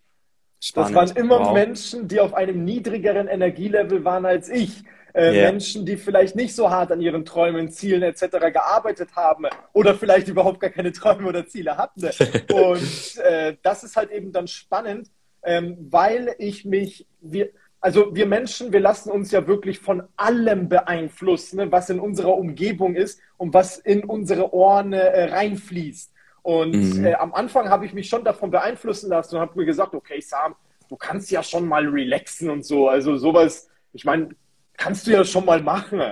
Spannend. 0.60 0.96
Das 0.96 1.14
waren 1.14 1.16
immer 1.16 1.40
wow. 1.40 1.52
Menschen, 1.52 2.06
die 2.06 2.20
auf 2.20 2.34
einem 2.34 2.64
niedrigeren 2.64 3.28
Energielevel 3.28 4.04
waren 4.04 4.26
als 4.26 4.48
ich. 4.48 4.84
Äh, 5.12 5.32
yeah. 5.32 5.50
Menschen, 5.50 5.84
die 5.84 5.96
vielleicht 5.96 6.36
nicht 6.36 6.54
so 6.54 6.70
hart 6.70 6.92
an 6.92 7.00
ihren 7.00 7.24
Träumen, 7.24 7.70
Zielen 7.70 8.02
etc. 8.02 8.52
gearbeitet 8.52 9.16
haben 9.16 9.46
oder 9.72 9.96
vielleicht 9.96 10.28
überhaupt 10.28 10.60
gar 10.60 10.70
keine 10.70 10.92
Träume 10.92 11.28
oder 11.28 11.46
Ziele 11.46 11.76
hatten. 11.76 12.00
Und 12.52 13.18
äh, 13.24 13.56
das 13.62 13.82
ist 13.82 13.96
halt 13.96 14.12
eben 14.12 14.30
dann 14.30 14.46
spannend, 14.46 15.10
ähm, 15.42 15.76
weil 15.90 16.34
ich 16.38 16.64
mich, 16.64 17.06
wir, 17.20 17.50
also 17.80 18.14
wir 18.14 18.26
Menschen, 18.26 18.72
wir 18.72 18.80
lassen 18.80 19.10
uns 19.10 19.30
ja 19.30 19.46
wirklich 19.46 19.78
von 19.78 20.02
allem 20.16 20.68
beeinflussen, 20.68 21.56
ne, 21.56 21.72
was 21.72 21.88
in 21.88 21.98
unserer 21.98 22.34
Umgebung 22.34 22.94
ist 22.94 23.20
und 23.38 23.54
was 23.54 23.78
in 23.78 24.04
unsere 24.04 24.52
Ohren 24.52 24.92
äh, 24.92 25.30
reinfließt. 25.30 26.12
Und 26.42 26.96
mhm. 26.96 27.06
äh, 27.06 27.14
am 27.14 27.32
Anfang 27.34 27.68
habe 27.70 27.86
ich 27.86 27.94
mich 27.94 28.08
schon 28.08 28.24
davon 28.24 28.50
beeinflussen 28.50 29.08
lassen 29.08 29.36
und 29.36 29.40
habe 29.40 29.58
mir 29.58 29.64
gesagt, 29.64 29.94
okay, 29.94 30.20
Sam, 30.20 30.54
du 30.88 30.96
kannst 30.96 31.30
ja 31.30 31.42
schon 31.42 31.66
mal 31.66 31.86
relaxen 31.86 32.50
und 32.50 32.64
so. 32.64 32.88
Also 32.88 33.16
sowas, 33.16 33.68
ich 33.92 34.04
meine, 34.04 34.30
kannst 34.76 35.06
du 35.06 35.12
ja 35.12 35.24
schon 35.24 35.44
mal 35.44 35.62
machen. 35.62 36.02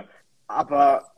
Aber 0.47 1.13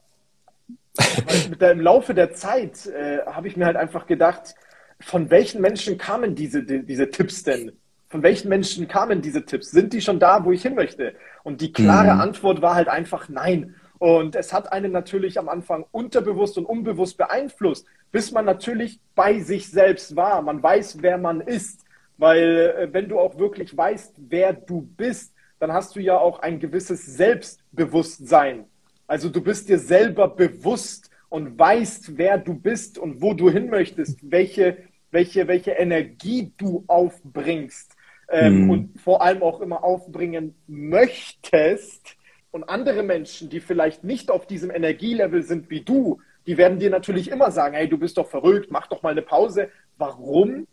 mit 1.48 1.60
der, 1.60 1.72
im 1.72 1.80
Laufe 1.80 2.14
der 2.14 2.32
Zeit 2.32 2.86
äh, 2.86 3.20
habe 3.26 3.46
ich 3.46 3.56
mir 3.56 3.66
halt 3.66 3.76
einfach 3.76 4.06
gedacht, 4.06 4.54
von 5.00 5.30
welchen 5.30 5.60
Menschen 5.60 5.96
kamen 5.96 6.34
diese, 6.34 6.62
die, 6.62 6.84
diese 6.84 7.10
Tipps 7.10 7.42
denn? 7.42 7.79
Von 8.10 8.24
welchen 8.24 8.48
Menschen 8.48 8.88
kamen 8.88 9.22
diese 9.22 9.46
Tipps? 9.46 9.70
Sind 9.70 9.92
die 9.92 10.00
schon 10.00 10.18
da, 10.18 10.44
wo 10.44 10.50
ich 10.50 10.62
hin 10.62 10.74
möchte? 10.74 11.14
Und 11.44 11.60
die 11.60 11.72
klare 11.72 12.14
mhm. 12.14 12.20
Antwort 12.20 12.60
war 12.60 12.74
halt 12.74 12.88
einfach 12.88 13.28
nein. 13.28 13.76
Und 13.98 14.34
es 14.34 14.52
hat 14.52 14.72
einen 14.72 14.90
natürlich 14.90 15.38
am 15.38 15.48
Anfang 15.48 15.86
unterbewusst 15.92 16.58
und 16.58 16.64
unbewusst 16.64 17.16
beeinflusst, 17.16 17.86
bis 18.10 18.32
man 18.32 18.44
natürlich 18.44 18.98
bei 19.14 19.38
sich 19.38 19.70
selbst 19.70 20.16
war. 20.16 20.42
Man 20.42 20.60
weiß, 20.60 21.02
wer 21.02 21.18
man 21.18 21.40
ist. 21.40 21.84
Weil 22.18 22.74
äh, 22.76 22.88
wenn 22.92 23.08
du 23.08 23.18
auch 23.18 23.38
wirklich 23.38 23.76
weißt, 23.76 24.16
wer 24.18 24.54
du 24.54 24.82
bist, 24.82 25.32
dann 25.60 25.72
hast 25.72 25.94
du 25.94 26.00
ja 26.00 26.18
auch 26.18 26.40
ein 26.40 26.58
gewisses 26.58 27.06
Selbstbewusstsein. 27.06 28.64
Also 29.06 29.28
du 29.28 29.40
bist 29.40 29.68
dir 29.68 29.78
selber 29.78 30.28
bewusst 30.28 31.10
und 31.28 31.56
weißt, 31.58 32.18
wer 32.18 32.38
du 32.38 32.54
bist 32.54 32.98
und 32.98 33.22
wo 33.22 33.34
du 33.34 33.50
hin 33.50 33.70
möchtest, 33.70 34.18
welche, 34.22 34.78
welche, 35.12 35.46
welche 35.46 35.72
Energie 35.72 36.52
du 36.56 36.84
aufbringst 36.88 37.96
ähm, 38.30 38.64
mhm. 38.64 38.70
und 38.70 39.00
vor 39.00 39.22
allem 39.22 39.42
auch 39.42 39.60
immer 39.60 39.84
aufbringen 39.84 40.54
möchtest. 40.66 42.16
Und 42.52 42.64
andere 42.64 43.02
Menschen, 43.02 43.48
die 43.48 43.60
vielleicht 43.60 44.02
nicht 44.04 44.30
auf 44.30 44.46
diesem 44.46 44.70
Energielevel 44.70 45.42
sind 45.42 45.70
wie 45.70 45.82
du, 45.82 46.20
die 46.46 46.56
werden 46.56 46.78
dir 46.78 46.90
natürlich 46.90 47.30
immer 47.30 47.50
sagen, 47.50 47.74
hey, 47.74 47.88
du 47.88 47.98
bist 47.98 48.16
doch 48.16 48.28
verrückt, 48.28 48.70
mach 48.70 48.86
doch 48.86 49.02
mal 49.02 49.10
eine 49.10 49.22
Pause. 49.22 49.68
Warum? 49.98 50.66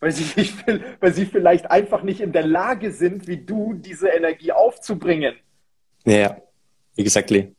Weil 0.00 0.12
sie, 0.12 0.24
nicht, 0.40 0.56
weil 1.00 1.12
sie 1.14 1.26
vielleicht 1.26 1.70
einfach 1.70 2.02
nicht 2.02 2.20
in 2.20 2.32
der 2.32 2.46
Lage 2.46 2.92
sind, 2.92 3.28
wie 3.28 3.36
du, 3.36 3.74
diese 3.74 4.08
Energie 4.08 4.52
aufzubringen. 4.52 5.36
Ja, 6.04 6.38
exactly. 6.96 7.54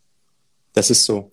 Das 0.73 0.89
ist 0.89 1.05
so. 1.05 1.31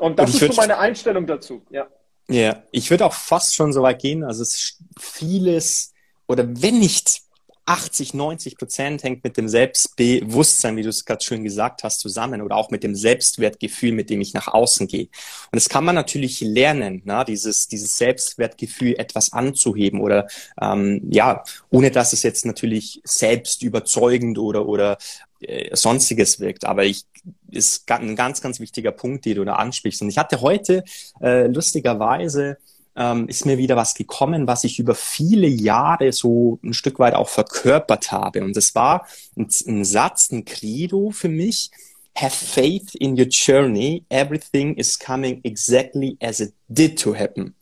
Und 0.00 0.18
das 0.18 0.34
Und 0.34 0.42
ist 0.42 0.54
so 0.54 0.60
meine 0.60 0.78
Einstellung 0.78 1.26
dazu, 1.26 1.62
ja. 1.70 1.86
Ja, 2.28 2.62
ich 2.70 2.90
würde 2.90 3.04
auch 3.04 3.12
fast 3.12 3.54
schon 3.54 3.72
so 3.72 3.82
weit 3.82 4.00
gehen. 4.00 4.24
Also 4.24 4.42
es 4.42 4.54
ist 4.54 4.84
vieles, 4.98 5.92
oder 6.26 6.44
wenn 6.48 6.78
nicht 6.78 7.22
80, 7.66 8.14
90 8.14 8.58
Prozent 8.58 9.02
hängt 9.02 9.22
mit 9.22 9.36
dem 9.36 9.48
Selbstbewusstsein, 9.48 10.76
wie 10.76 10.82
du 10.82 10.88
es 10.88 11.04
gerade 11.04 11.24
schön 11.24 11.44
gesagt 11.44 11.84
hast, 11.84 12.00
zusammen 12.00 12.42
oder 12.42 12.56
auch 12.56 12.70
mit 12.70 12.82
dem 12.82 12.94
Selbstwertgefühl, 12.94 13.92
mit 13.92 14.10
dem 14.10 14.20
ich 14.20 14.34
nach 14.34 14.48
außen 14.48 14.88
gehe. 14.88 15.04
Und 15.04 15.54
das 15.54 15.68
kann 15.68 15.84
man 15.84 15.94
natürlich 15.94 16.40
lernen, 16.40 17.02
ne? 17.04 17.24
dieses, 17.26 17.68
dieses 17.68 17.96
Selbstwertgefühl 17.96 18.96
etwas 18.98 19.32
anzuheben 19.32 20.00
oder 20.00 20.26
ähm, 20.60 21.02
ja, 21.10 21.44
ohne 21.70 21.90
dass 21.90 22.12
es 22.12 22.22
jetzt 22.22 22.44
natürlich 22.44 23.00
selbst 23.04 23.62
überzeugend 23.62 24.38
oder, 24.38 24.66
oder 24.66 24.98
äh, 25.40 25.74
sonstiges 25.76 26.40
wirkt. 26.40 26.64
Aber 26.64 26.84
ich 26.84 27.04
ist 27.50 27.90
ein 27.90 28.16
ganz, 28.16 28.40
ganz 28.40 28.58
wichtiger 28.58 28.92
Punkt, 28.92 29.24
den 29.24 29.36
du 29.36 29.44
da 29.44 29.54
ansprichst. 29.54 30.02
Und 30.02 30.08
ich 30.08 30.18
hatte 30.18 30.40
heute 30.40 30.84
äh, 31.20 31.46
lustigerweise 31.46 32.58
ähm, 32.96 33.28
ist 33.28 33.46
mir 33.46 33.58
wieder 33.58 33.76
was 33.76 33.94
gekommen, 33.94 34.46
was 34.46 34.64
ich 34.64 34.78
über 34.78 34.94
viele 34.94 35.46
Jahre 35.46 36.12
so 36.12 36.58
ein 36.62 36.74
Stück 36.74 36.98
weit 36.98 37.14
auch 37.14 37.28
verkörpert 37.28 38.12
habe. 38.12 38.44
Und 38.44 38.56
das 38.56 38.74
war 38.74 39.06
ein, 39.36 39.48
ein 39.66 39.84
Satz, 39.84 40.30
ein 40.30 40.44
Credo 40.44 41.10
für 41.10 41.28
mich. 41.28 41.70
Have 42.14 42.44
faith 42.44 42.94
in 42.94 43.18
your 43.18 43.26
journey. 43.26 44.04
Everything 44.10 44.74
is 44.76 44.98
coming 44.98 45.40
exactly 45.44 46.18
as 46.20 46.40
it 46.40 46.52
did 46.68 47.00
to 47.00 47.14
happen. 47.14 47.54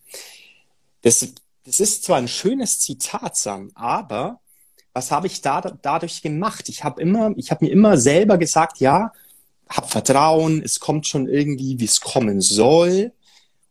Das, 1.03 1.27
das 1.65 1.81
ist 1.81 2.05
zwar 2.05 2.19
ein 2.19 2.29
schönes 2.29 2.81
Zitat, 2.81 3.37
Sam, 3.37 3.71
aber 3.75 4.41
was 4.93 5.13
habe 5.13 5.29
ich 5.29 5.41
da, 5.41 5.61
dadurch 5.61 6.21
gemacht? 6.21 6.69
Ich 6.69 6.83
habe 6.83 7.01
immer, 7.01 7.33
ich 7.37 7.51
habe 7.51 7.65
mir 7.65 7.71
immer 7.71 7.97
selber 7.97 8.39
gesagt, 8.39 8.81
ja, 8.81 9.13
hab 9.69 9.89
Vertrauen, 9.89 10.63
es 10.63 10.81
kommt 10.81 11.07
schon 11.07 11.29
irgendwie, 11.29 11.79
wie 11.79 11.85
es 11.85 12.01
kommen 12.01 12.41
soll. 12.41 13.13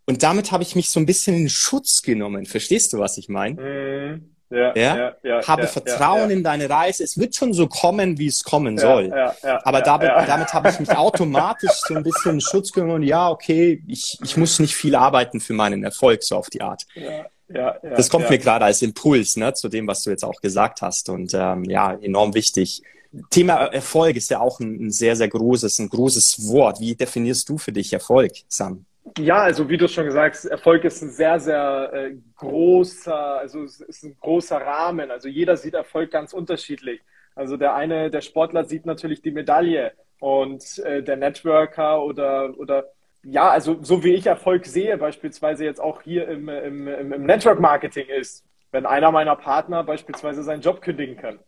Und 0.09 0.23
damit 0.23 0.51
habe 0.51 0.63
ich 0.63 0.75
mich 0.75 0.89
so 0.89 0.99
ein 0.99 1.05
bisschen 1.05 1.35
in 1.35 1.49
Schutz 1.49 2.01
genommen. 2.01 2.47
Verstehst 2.47 2.93
du, 2.93 2.97
was 2.97 3.19
ich 3.19 3.29
meine? 3.29 3.61
Mm, 3.61 4.29
ja, 4.49 4.75
ja? 4.75 4.97
ja, 4.97 5.15
ja, 5.21 5.47
habe 5.47 5.67
Vertrauen 5.67 6.31
in 6.31 6.43
deine 6.43 6.67
Reise. 6.67 7.03
Es 7.03 7.19
wird 7.19 7.35
schon 7.35 7.53
so 7.53 7.67
kommen, 7.67 8.17
wie 8.17 8.25
es 8.25 8.43
kommen 8.43 8.79
soll. 8.79 9.13
Aber 9.43 9.81
damit, 9.81 10.09
damit 10.27 10.51
habe 10.51 10.69
ich 10.69 10.79
mich 10.79 10.89
automatisch 10.89 11.81
so 11.87 11.93
ein 11.93 12.01
bisschen 12.01 12.33
in 12.33 12.41
Schutz 12.41 12.71
genommen. 12.71 13.03
Ja, 13.03 13.29
okay, 13.29 13.83
ich, 13.87 14.17
ich 14.23 14.35
muss 14.35 14.57
nicht 14.57 14.73
viel 14.73 14.95
arbeiten 14.95 15.39
für 15.39 15.53
meinen 15.53 15.83
Erfolg, 15.83 16.23
so 16.23 16.37
auf 16.37 16.49
die 16.49 16.63
Art. 16.63 16.87
Ja, 16.95 17.27
ja, 17.53 17.77
das 17.95 18.09
kommt 18.09 18.31
mir 18.31 18.39
gerade 18.39 18.65
als 18.65 18.81
Impuls 18.81 19.37
ne, 19.37 19.53
zu 19.53 19.69
dem, 19.69 19.85
was 19.85 20.01
du 20.01 20.09
jetzt 20.09 20.25
auch 20.25 20.41
gesagt 20.41 20.81
hast. 20.81 21.09
Und 21.09 21.35
ähm, 21.35 21.65
ja, 21.65 21.93
enorm 21.93 22.33
wichtig. 22.33 22.81
Thema 23.29 23.65
Erfolg 23.65 24.15
ist 24.15 24.31
ja 24.31 24.39
auch 24.39 24.59
ein, 24.59 24.87
ein 24.87 24.91
sehr, 24.91 25.15
sehr 25.15 25.27
großes, 25.27 25.77
ein 25.77 25.89
großes 25.89 26.47
Wort. 26.47 26.79
Wie 26.79 26.95
definierst 26.95 27.47
du 27.47 27.59
für 27.59 27.71
dich 27.71 27.93
Erfolg, 27.93 28.31
Sam? 28.47 28.85
Ja, 29.17 29.41
also 29.41 29.69
wie 29.69 29.77
du 29.77 29.87
schon 29.87 30.05
gesagt 30.05 30.35
hast, 30.35 30.45
Erfolg 30.45 30.83
ist 30.83 31.01
ein 31.01 31.11
sehr, 31.11 31.39
sehr 31.39 31.91
äh, 31.93 32.15
großer, 32.35 33.39
also 33.39 33.63
es 33.63 33.79
ist 33.81 34.03
ein 34.03 34.17
großer 34.19 34.57
Rahmen. 34.57 35.11
Also 35.11 35.27
jeder 35.27 35.57
sieht 35.57 35.73
Erfolg 35.73 36.11
ganz 36.11 36.33
unterschiedlich. 36.33 37.01
Also 37.35 37.57
der 37.57 37.75
eine, 37.75 38.09
der 38.09 38.21
Sportler 38.21 38.65
sieht 38.65 38.85
natürlich 38.85 39.21
die 39.21 39.31
Medaille 39.31 39.93
und 40.19 40.79
äh, 40.79 41.01
der 41.01 41.15
Networker 41.15 42.03
oder, 42.03 42.57
oder 42.57 42.85
ja, 43.23 43.49
also 43.49 43.79
so 43.81 44.03
wie 44.03 44.13
ich 44.13 44.25
Erfolg 44.25 44.65
sehe, 44.65 44.97
beispielsweise 44.97 45.65
jetzt 45.65 45.81
auch 45.81 46.01
hier 46.01 46.27
im, 46.27 46.49
im, 46.49 46.87
im 46.87 47.25
Network 47.25 47.59
Marketing 47.59 48.07
ist, 48.07 48.45
wenn 48.71 48.85
einer 48.85 49.11
meiner 49.11 49.35
Partner 49.35 49.83
beispielsweise 49.83 50.43
seinen 50.43 50.61
Job 50.61 50.81
kündigen 50.81 51.17
kann. 51.17 51.39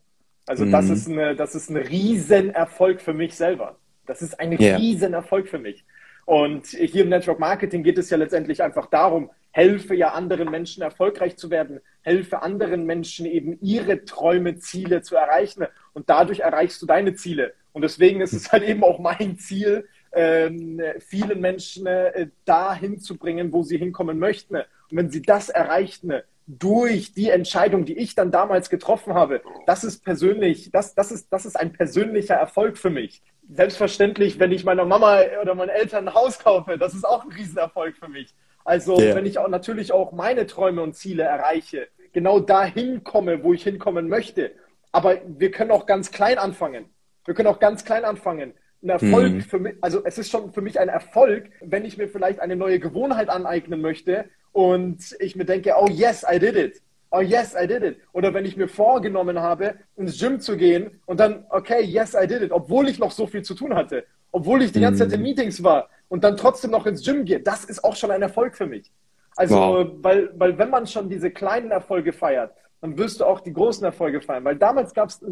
Also 0.46 0.64
mhm. 0.64 0.72
das 0.72 0.90
ist 0.90 1.08
eine, 1.08 1.36
das 1.36 1.54
ist 1.54 1.70
ein 1.70 1.76
Riesenerfolg 1.76 3.00
für 3.00 3.14
mich 3.14 3.36
selber. 3.36 3.76
Das 4.06 4.22
ist 4.22 4.38
ein 4.40 4.58
yeah. 4.58 4.76
Riesenerfolg 4.76 5.48
für 5.48 5.58
mich. 5.58 5.84
Und 6.24 6.66
hier 6.66 7.02
im 7.02 7.08
Network 7.08 7.38
Marketing 7.38 7.82
geht 7.82 7.98
es 7.98 8.10
ja 8.10 8.16
letztendlich 8.16 8.62
einfach 8.62 8.86
darum, 8.86 9.30
helfe 9.50 9.94
ja 9.94 10.12
anderen 10.12 10.50
Menschen 10.50 10.82
erfolgreich 10.82 11.36
zu 11.36 11.50
werden, 11.50 11.80
helfe 12.00 12.42
anderen 12.42 12.86
Menschen 12.86 13.26
eben 13.26 13.58
ihre 13.60 14.04
Träume, 14.04 14.56
Ziele 14.56 15.02
zu 15.02 15.16
erreichen 15.16 15.66
und 15.92 16.08
dadurch 16.08 16.40
erreichst 16.40 16.80
du 16.80 16.86
deine 16.86 17.14
Ziele. 17.14 17.54
Und 17.72 17.82
deswegen 17.82 18.20
ist 18.20 18.32
es 18.32 18.50
halt 18.52 18.62
eben 18.62 18.82
auch 18.82 18.98
mein 18.98 19.38
Ziel, 19.38 19.86
ähm, 20.12 20.80
vielen 21.00 21.40
Menschen 21.40 21.86
äh, 21.86 22.28
dahin 22.44 22.98
zu 22.98 23.16
bringen, 23.16 23.52
wo 23.52 23.62
sie 23.62 23.78
hinkommen 23.78 24.18
möchten. 24.18 24.56
Und 24.56 24.64
wenn 24.90 25.10
sie 25.10 25.22
das 25.22 25.48
erreichten, 25.48 26.12
durch 26.46 27.14
die 27.14 27.30
Entscheidung, 27.30 27.84
die 27.84 27.96
ich 27.96 28.14
dann 28.14 28.30
damals 28.30 28.68
getroffen 28.68 29.14
habe, 29.14 29.42
das 29.66 29.84
ist 29.84 30.04
persönlich, 30.04 30.70
das, 30.70 30.94
das, 30.94 31.12
ist, 31.12 31.32
das 31.32 31.46
ist 31.46 31.56
ein 31.56 31.72
persönlicher 31.72 32.34
Erfolg 32.34 32.76
für 32.76 32.90
mich 32.90 33.22
selbstverständlich, 33.54 34.38
wenn 34.38 34.52
ich 34.52 34.64
meiner 34.64 34.84
Mama 34.84 35.20
oder 35.40 35.54
meinen 35.54 35.68
Eltern 35.68 36.08
ein 36.08 36.14
Haus 36.14 36.38
kaufe, 36.38 36.78
das 36.78 36.94
ist 36.94 37.04
auch 37.04 37.24
ein 37.24 37.32
Riesenerfolg 37.32 37.96
für 37.96 38.08
mich. 38.08 38.34
Also 38.64 38.98
yeah. 38.98 39.14
wenn 39.14 39.26
ich 39.26 39.38
auch 39.38 39.48
natürlich 39.48 39.92
auch 39.92 40.12
meine 40.12 40.46
Träume 40.46 40.82
und 40.82 40.94
Ziele 40.94 41.24
erreiche, 41.24 41.88
genau 42.12 42.40
dahin 42.40 43.04
komme, 43.04 43.42
wo 43.42 43.52
ich 43.52 43.64
hinkommen 43.64 44.08
möchte. 44.08 44.52
Aber 44.92 45.16
wir 45.26 45.50
können 45.50 45.70
auch 45.70 45.86
ganz 45.86 46.10
klein 46.10 46.38
anfangen. 46.38 46.86
Wir 47.24 47.34
können 47.34 47.48
auch 47.48 47.60
ganz 47.60 47.84
klein 47.84 48.04
anfangen. 48.04 48.54
Ein 48.82 48.88
Erfolg 48.88 49.32
mhm. 49.32 49.40
für 49.42 49.58
mich, 49.58 49.74
also 49.80 50.04
es 50.04 50.18
ist 50.18 50.30
schon 50.30 50.52
für 50.52 50.60
mich 50.60 50.80
ein 50.80 50.88
Erfolg, 50.88 51.50
wenn 51.60 51.84
ich 51.84 51.96
mir 51.98 52.08
vielleicht 52.08 52.40
eine 52.40 52.56
neue 52.56 52.78
Gewohnheit 52.80 53.28
aneignen 53.28 53.80
möchte 53.80 54.26
und 54.50 55.16
ich 55.20 55.36
mir 55.36 55.44
denke, 55.44 55.74
oh 55.78 55.88
yes, 55.88 56.24
I 56.30 56.38
did 56.38 56.56
it 56.56 56.82
oh 57.12 57.20
yes, 57.20 57.54
I 57.54 57.66
did 57.66 57.82
it. 57.82 57.98
Oder 58.12 58.34
wenn 58.34 58.44
ich 58.44 58.56
mir 58.56 58.68
vorgenommen 58.68 59.38
habe, 59.38 59.76
ins 59.96 60.18
Gym 60.18 60.40
zu 60.40 60.56
gehen 60.56 61.00
und 61.06 61.20
dann, 61.20 61.44
okay, 61.50 61.82
yes, 61.82 62.14
I 62.14 62.26
did 62.26 62.42
it, 62.42 62.50
obwohl 62.50 62.88
ich 62.88 62.98
noch 62.98 63.12
so 63.12 63.26
viel 63.26 63.42
zu 63.42 63.54
tun 63.54 63.74
hatte, 63.74 64.04
obwohl 64.32 64.62
ich 64.62 64.72
die 64.72 64.80
ganze 64.80 65.04
Zeit 65.04 65.12
in 65.12 65.20
mhm. 65.20 65.26
Meetings 65.26 65.62
war 65.62 65.88
und 66.08 66.24
dann 66.24 66.36
trotzdem 66.36 66.72
noch 66.72 66.86
ins 66.86 67.04
Gym 67.04 67.24
gehe, 67.24 67.40
das 67.40 67.64
ist 67.64 67.84
auch 67.84 67.94
schon 67.94 68.10
ein 68.10 68.22
Erfolg 68.22 68.56
für 68.56 68.66
mich. 68.66 68.90
Also, 69.36 69.56
wow. 69.56 69.86
weil, 69.98 70.30
weil 70.36 70.58
wenn 70.58 70.70
man 70.70 70.86
schon 70.86 71.08
diese 71.08 71.30
kleinen 71.30 71.70
Erfolge 71.70 72.12
feiert, 72.12 72.52
dann 72.80 72.98
wirst 72.98 73.20
du 73.20 73.24
auch 73.24 73.40
die 73.40 73.52
großen 73.52 73.84
Erfolge 73.84 74.20
feiern. 74.20 74.44
Weil 74.44 74.56
damals 74.56 74.92
gab 74.92 75.08
es, 75.08 75.24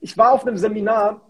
ich 0.00 0.18
war 0.18 0.32
auf 0.32 0.46
einem 0.46 0.56
Seminar, 0.56 1.22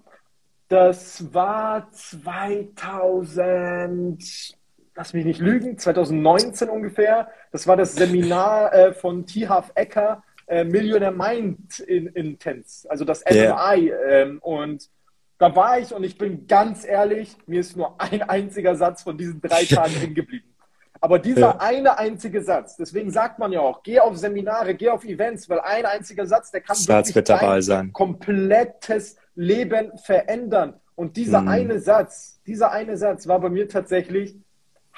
das 0.68 1.32
war 1.32 1.90
2000, 1.92 4.57
lass 4.98 5.12
mich 5.12 5.24
nicht 5.24 5.38
lügen, 5.38 5.78
2019 5.78 6.68
ungefähr. 6.68 7.28
Das 7.52 7.68
war 7.68 7.76
das 7.76 7.94
Seminar 7.94 8.74
äh, 8.74 8.92
von 8.92 9.26
Tihaf 9.26 9.70
Ecker, 9.76 10.24
äh, 10.48 10.64
Millionaire 10.64 11.12
Mind 11.12 11.78
in, 11.78 12.08
Intense, 12.08 12.90
also 12.90 13.04
das 13.04 13.24
MMI. 13.24 13.36
Yeah. 13.36 14.08
Ähm, 14.08 14.38
und 14.40 14.90
da 15.38 15.54
war 15.54 15.78
ich 15.78 15.94
und 15.94 16.02
ich 16.02 16.18
bin 16.18 16.48
ganz 16.48 16.84
ehrlich, 16.84 17.36
mir 17.46 17.60
ist 17.60 17.76
nur 17.76 18.00
ein 18.00 18.22
einziger 18.22 18.74
Satz 18.74 19.04
von 19.04 19.16
diesen 19.16 19.40
drei 19.40 19.64
Tagen 19.64 19.94
hingeblieben. 19.94 20.52
Aber 21.00 21.20
dieser 21.20 21.40
ja. 21.40 21.56
eine 21.60 21.96
einzige 21.96 22.42
Satz, 22.42 22.76
deswegen 22.76 23.12
sagt 23.12 23.38
man 23.38 23.52
ja 23.52 23.60
auch, 23.60 23.84
geh 23.84 24.00
auf 24.00 24.16
Seminare, 24.16 24.74
geh 24.74 24.88
auf 24.88 25.04
Events, 25.04 25.48
weil 25.48 25.60
ein 25.60 25.86
einziger 25.86 26.26
Satz, 26.26 26.50
der 26.50 26.62
kann 26.62 26.74
Satz 26.74 27.14
wirklich 27.14 27.38
dein 27.38 27.62
sein. 27.62 27.92
komplettes 27.92 29.16
Leben 29.36 29.96
verändern. 29.96 30.80
Und 30.96 31.16
dieser 31.16 31.42
mhm. 31.42 31.48
eine 31.48 31.78
Satz, 31.78 32.40
dieser 32.48 32.72
eine 32.72 32.96
Satz 32.96 33.28
war 33.28 33.38
bei 33.38 33.48
mir 33.48 33.68
tatsächlich, 33.68 34.34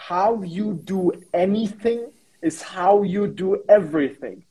how 0.09 0.43
you 0.43 0.75
do 0.75 1.13
anything 1.33 2.01
is 2.41 2.63
how 2.63 3.03
you 3.03 3.27
do 3.27 3.59
everything. 3.69 4.45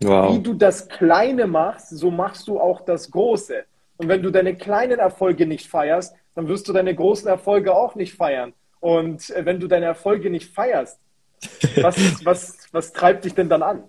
Wow. 0.00 0.34
Wie 0.34 0.42
du 0.42 0.54
das 0.54 0.88
Kleine 0.88 1.46
machst, 1.46 1.90
so 1.90 2.10
machst 2.10 2.48
du 2.48 2.58
auch 2.60 2.80
das 2.82 3.10
Große. 3.10 3.64
Und 3.96 4.08
wenn 4.08 4.22
du 4.22 4.30
deine 4.30 4.54
kleinen 4.56 4.98
Erfolge 4.98 5.46
nicht 5.46 5.68
feierst, 5.68 6.14
dann 6.34 6.48
wirst 6.48 6.68
du 6.68 6.72
deine 6.72 6.94
großen 6.94 7.28
Erfolge 7.28 7.74
auch 7.74 7.94
nicht 7.94 8.14
feiern. 8.14 8.52
Und 8.80 9.30
äh, 9.30 9.44
wenn 9.44 9.60
du 9.60 9.68
deine 9.68 9.86
Erfolge 9.86 10.30
nicht 10.30 10.52
feierst, 10.52 10.98
was, 11.80 12.24
was, 12.24 12.58
was 12.72 12.92
treibt 12.92 13.24
dich 13.24 13.34
denn 13.34 13.48
dann 13.48 13.62
an? 13.62 13.84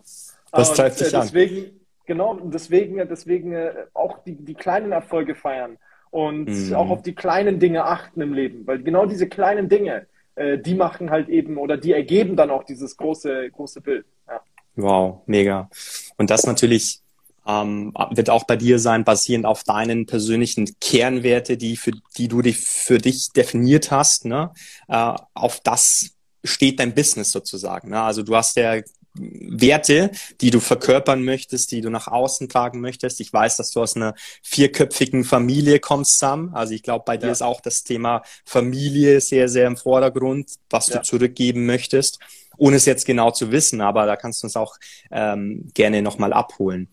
Was 0.51 0.74
treibt 0.74 1.00
dich 1.00 1.07
äh, 1.07 1.19
deswegen, 1.19 1.65
an? 1.65 1.72
Genau, 2.05 2.39
deswegen, 2.43 2.98
deswegen 3.10 3.53
äh, 3.53 3.74
auch 3.93 4.19
die, 4.24 4.36
die 4.36 4.53
kleinen 4.53 4.91
Erfolge 4.91 5.36
feiern 5.36 5.77
und 6.12 6.45
mhm. 6.45 6.74
auch 6.75 6.89
auf 6.89 7.01
die 7.01 7.15
kleinen 7.15 7.60
Dinge 7.60 7.86
achten 7.86 8.22
im 8.22 8.34
Leben. 8.34 8.65
Weil 8.67 8.84
genau 8.84 9.05
diese 9.05 9.27
kleinen 9.27 9.69
Dinge, 9.69 10.05
äh, 10.36 10.58
die 10.58 10.75
machen 10.75 11.10
halt 11.10 11.30
eben 11.30 11.58
oder 11.58 11.77
die 11.77 11.94
ergeben 11.94 12.36
dann 12.36 12.50
auch 12.50 12.63
dieses 12.63 12.98
große, 12.98 13.50
große 13.51 13.82
Bild. 13.82 14.06
Ja. 14.27 14.42
Wow, 14.75 15.22
mega. 15.25 15.70
Und 16.18 16.30
das 16.30 16.46
natürlich 16.46 17.01
ähm, 17.48 17.94
wird 18.12 18.30
auch 18.30 18.44
bei 18.46 18.56
dir 18.56 18.80
sein, 18.80 19.04
basierend 19.04 19.46
auf 19.46 19.63
deinen 19.63 20.06
persönlichen 20.06 20.68
Kernwerte, 20.80 21.58
die 21.58 21.77
für 21.77 21.92
die 22.18 22.27
du 22.27 22.42
dich 22.42 22.58
für 22.58 22.98
dich 22.98 23.32
definiert 23.32 23.92
hast. 23.92 24.25
Ne? 24.25 24.51
Äh, 24.88 25.13
auf 25.34 25.60
das 25.62 26.12
steht 26.44 26.80
dein 26.80 26.94
Business 26.94 27.32
sozusagen. 27.32 27.89
Ne? 27.89 28.01
Also 28.01 28.24
du 28.24 28.36
hast 28.36 28.56
ja 28.58 28.82
Werte, 29.17 30.12
die 30.41 30.50
du 30.50 30.60
verkörpern 30.60 31.24
möchtest, 31.24 31.72
die 31.72 31.81
du 31.81 31.89
nach 31.89 32.07
außen 32.07 32.50
tragen 32.50 32.81
möchtest. 32.81 33.19
Ich 33.22 33.31
weiß, 33.31 33.57
dass 33.57 33.72
du 33.72 33.81
aus 33.81 33.95
einer 33.95 34.13
vierköpfigen 34.43 35.24
Familie 35.24 35.79
kommst, 35.79 36.19
Sam. 36.19 36.53
Also 36.53 36.74
ich 36.74 36.84
glaube, 36.84 37.03
bei 37.05 37.17
dir 37.17 37.31
ist 37.31 37.41
auch 37.41 37.62
das 37.62 37.84
Thema 37.84 38.24
Familie 38.43 39.22
sehr, 39.22 39.48
sehr 39.48 39.67
im 39.67 39.77
Vordergrund, 39.77 40.51
was 40.69 40.88
ja. 40.88 40.98
du 40.98 41.03
zurückgeben 41.03 41.65
möchtest, 41.65 42.19
ohne 42.57 42.77
es 42.77 42.86
jetzt 42.86 43.05
genau 43.05 43.31
zu 43.31 43.51
wissen, 43.51 43.81
aber 43.81 44.05
da 44.05 44.15
kannst 44.15 44.43
du 44.43 44.48
uns 44.48 44.55
auch 44.55 44.75
ähm, 45.12 45.69
gerne 45.74 46.01
nochmal 46.01 46.34
abholen. 46.34 46.89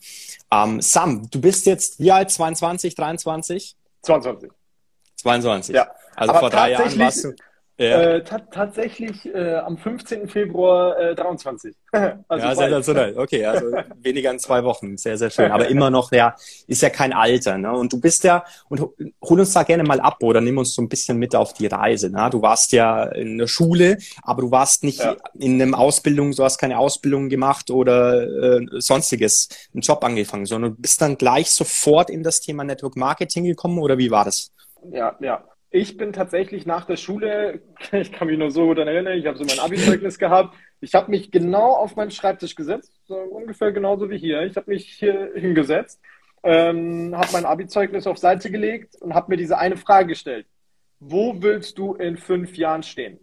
Ähm, 0.51 0.81
Sam, 0.81 1.29
du 1.31 1.41
bist 1.41 1.67
jetzt 1.67 1.99
wie 1.99 2.13
alt? 2.13 2.31
22, 2.31 2.95
23? 2.95 3.77
22. 4.03 4.51
22. 5.17 5.75
Ja. 5.75 5.91
Also 6.15 6.31
aber 6.31 6.41
vor 6.41 6.51
drei 6.51 6.73
Jahren 6.73 6.99
warst 6.99 7.25
du 7.25 7.35
Ja. 7.79 8.03
Äh, 8.03 8.23
tatsächlich 8.23 9.27
äh, 9.35 9.55
am 9.57 9.79
15. 9.79 10.29
Februar 10.29 10.99
äh, 10.99 11.15
23. 11.15 11.75
also 12.29 12.47
ja, 12.47 12.55
sensationell. 12.55 13.19
Okay, 13.19 13.45
also 13.47 13.67
weniger 14.03 14.31
in 14.31 14.39
zwei 14.39 14.63
Wochen. 14.63 14.99
Sehr, 14.99 15.17
sehr 15.17 15.31
schön. 15.31 15.51
Aber 15.51 15.69
immer 15.69 15.91
noch, 15.91 16.13
ja, 16.13 16.37
ist 16.67 16.83
ja 16.83 16.91
kein 16.91 17.15
Alter. 17.15 17.57
Ne? 17.57 17.73
Und 17.73 17.93
du 17.93 18.01
bist 18.01 18.25
ja, 18.25 18.45
und 18.69 18.81
hol 18.81 19.41
uns 19.41 19.53
da 19.55 19.63
gerne 19.63 19.85
mal 19.85 20.01
ab 20.01 20.19
oder 20.23 20.41
nimm 20.43 20.59
uns 20.59 20.75
so 20.75 20.83
ein 20.83 20.89
bisschen 20.89 21.19
mit 21.19 21.35
auf 21.35 21.55
die 21.55 21.67
Reise. 21.67 22.11
Ne? 22.11 22.29
Du 22.31 22.43
warst 22.43 22.73
ja 22.73 23.05
in 23.05 23.39
der 23.39 23.47
Schule, 23.47 23.99
aber 24.23 24.43
du 24.43 24.51
warst 24.51 24.85
nicht 24.85 25.01
ja. 25.01 25.17
in 25.39 25.61
einem 25.61 25.75
Ausbildung, 25.75 26.33
du 26.33 26.45
hast 26.45 26.59
keine 26.59 26.79
Ausbildung 26.79 27.31
gemacht 27.31 27.71
oder 27.71 28.23
äh, 28.61 28.67
sonstiges, 28.81 29.49
einen 29.73 29.81
Job 29.81 30.05
angefangen, 30.05 30.45
sondern 30.45 30.73
du 30.73 30.81
bist 30.81 31.01
dann 31.01 31.17
gleich 31.17 31.51
sofort 31.51 32.11
in 32.11 32.23
das 32.23 32.43
Thema 32.43 32.65
Network 32.65 32.97
Marketing 32.97 33.45
gekommen 33.45 33.79
oder 33.79 33.97
wie 33.97 34.11
war 34.11 34.27
das? 34.27 34.53
Ja, 34.91 35.17
ja. 35.21 35.43
Ich 35.75 35.97
bin 35.97 36.13
tatsächlich 36.13 36.67
nach 36.67 36.85
der 36.85 36.97
Schule, 36.97 37.63
ich 37.93 38.13
kann 38.13 38.29
mich 38.29 38.39
nur 38.39 38.51
so 38.51 38.67
gut 38.67 38.79
erinnern, 38.79 39.19
ich 39.19 39.27
habe 39.27 39.39
so 39.39 39.45
mein 39.45 39.59
Abi-Zeugnis 39.59 40.19
gehabt. 40.19 40.55
Ich 40.81 40.95
habe 40.95 41.11
mich 41.11 41.31
genau 41.31 41.73
auf 41.73 41.97
meinen 41.97 42.11
Schreibtisch 42.11 42.55
gesetzt, 42.55 42.93
so 43.07 43.17
ungefähr 43.17 43.73
genauso 43.73 44.11
wie 44.11 44.19
hier. 44.19 44.43
Ich 44.43 44.57
habe 44.57 44.71
mich 44.71 44.87
hier 44.87 45.33
hingesetzt, 45.35 46.01
ähm, 46.43 47.17
habe 47.17 47.29
mein 47.33 47.47
Abi-Zeugnis 47.47 48.07
auf 48.07 48.19
Seite 48.19 48.51
gelegt 48.51 48.97
und 49.01 49.15
habe 49.15 49.31
mir 49.31 49.37
diese 49.39 49.57
eine 49.59 49.77
Frage 49.77 50.09
gestellt. 50.09 50.47
Wo 51.01 51.41
willst 51.41 51.79
du 51.79 51.95
in 51.95 52.17
fünf 52.17 52.57
Jahren 52.57 52.83
stehen? 52.83 53.19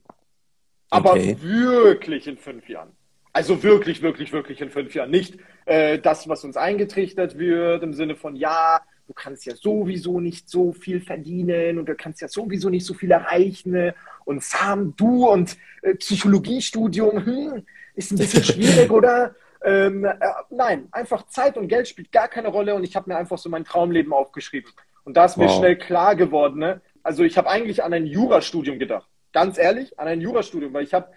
Aber 0.90 1.12
okay. 1.12 1.38
wirklich 1.40 2.28
in 2.28 2.38
fünf 2.38 2.68
Jahren. 2.68 2.92
Also 3.32 3.62
wirklich, 3.62 4.02
wirklich, 4.02 4.34
wirklich 4.34 4.60
in 4.60 4.72
fünf 4.72 4.96
Jahren. 4.96 5.12
Nicht 5.12 5.38
äh, 5.66 6.00
das, 6.00 6.28
was 6.28 6.44
uns 6.44 6.58
eingetrichtert 6.58 7.38
wird 7.38 7.84
im 7.84 7.94
Sinne 7.94 8.16
von, 8.16 8.36
ja, 8.36 8.82
du 9.10 9.14
kannst 9.16 9.44
ja 9.48 9.56
sowieso 9.56 10.20
nicht 10.20 10.48
so 10.48 10.72
viel 10.72 11.02
verdienen 11.02 11.80
und 11.80 11.90
du 11.90 11.96
kannst 11.96 12.22
ja 12.22 12.28
sowieso 12.28 12.70
nicht 12.70 12.86
so 12.86 12.94
viel 12.94 13.10
erreichen. 13.10 13.92
Und 14.24 14.44
Sam, 14.44 14.94
du 14.96 15.28
und 15.28 15.58
äh, 15.82 15.96
Psychologiestudium, 15.96 17.26
hm, 17.26 17.66
ist 17.96 18.12
ein 18.12 18.20
bisschen 18.20 18.44
schwierig, 18.54 18.92
oder? 18.92 19.34
Ähm, 19.66 20.06
äh, 20.06 20.14
nein, 20.52 20.90
einfach 20.92 21.26
Zeit 21.26 21.58
und 21.58 21.70
Geld 21.70 21.88
spielt 21.88 22.12
gar 22.12 22.28
keine 22.28 22.50
Rolle 22.50 22.76
und 22.76 22.84
ich 22.84 22.96
habe 22.96 23.10
mir 23.10 23.18
einfach 23.18 23.40
so 23.40 23.50
mein 23.50 23.66
Traumleben 23.66 24.14
aufgeschrieben. 24.14 24.72
Und 25.06 25.18
da 25.18 25.26
ist 25.26 25.38
mir 25.38 25.48
wow. 25.48 25.58
schnell 25.58 25.76
klar 25.76 26.16
geworden, 26.16 26.60
ne? 26.60 26.82
also 27.02 27.24
ich 27.24 27.36
habe 27.36 27.50
eigentlich 27.50 27.84
an 27.84 27.92
ein 27.92 28.06
Jurastudium 28.06 28.78
gedacht. 28.78 29.10
Ganz 29.34 29.58
ehrlich, 29.58 30.00
an 30.00 30.08
ein 30.08 30.22
Jurastudium, 30.22 30.72
weil 30.72 30.84
ich 30.84 30.94
habe 30.94 31.08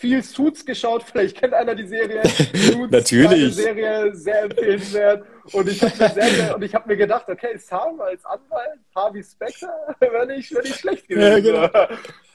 viel 0.00 0.22
Suits 0.22 0.64
geschaut. 0.64 1.02
Vielleicht 1.02 1.36
kennt 1.36 1.52
einer 1.52 1.74
die 1.74 1.86
Serie. 1.86 2.22
Suits, 2.54 2.90
Natürlich. 2.90 3.54
Serie, 3.54 4.14
sehr 4.14 4.44
empfehlenswert. 4.44 5.26
Und 5.52 5.68
ich 5.68 5.82
habe 5.82 6.58
mir, 6.58 6.72
hab 6.72 6.86
mir 6.86 6.96
gedacht, 6.96 7.28
okay, 7.28 7.58
Sam 7.58 8.00
als 8.00 8.24
Anwalt, 8.24 8.80
Harvey 8.94 9.22
Specter, 9.22 9.70
wäre 10.00 10.26
nicht, 10.26 10.52
wär 10.54 10.62
nicht 10.62 10.78
schlecht 10.80 11.06
gewesen. 11.06 11.44
Ja, 11.44 11.68
genau. 11.68 11.88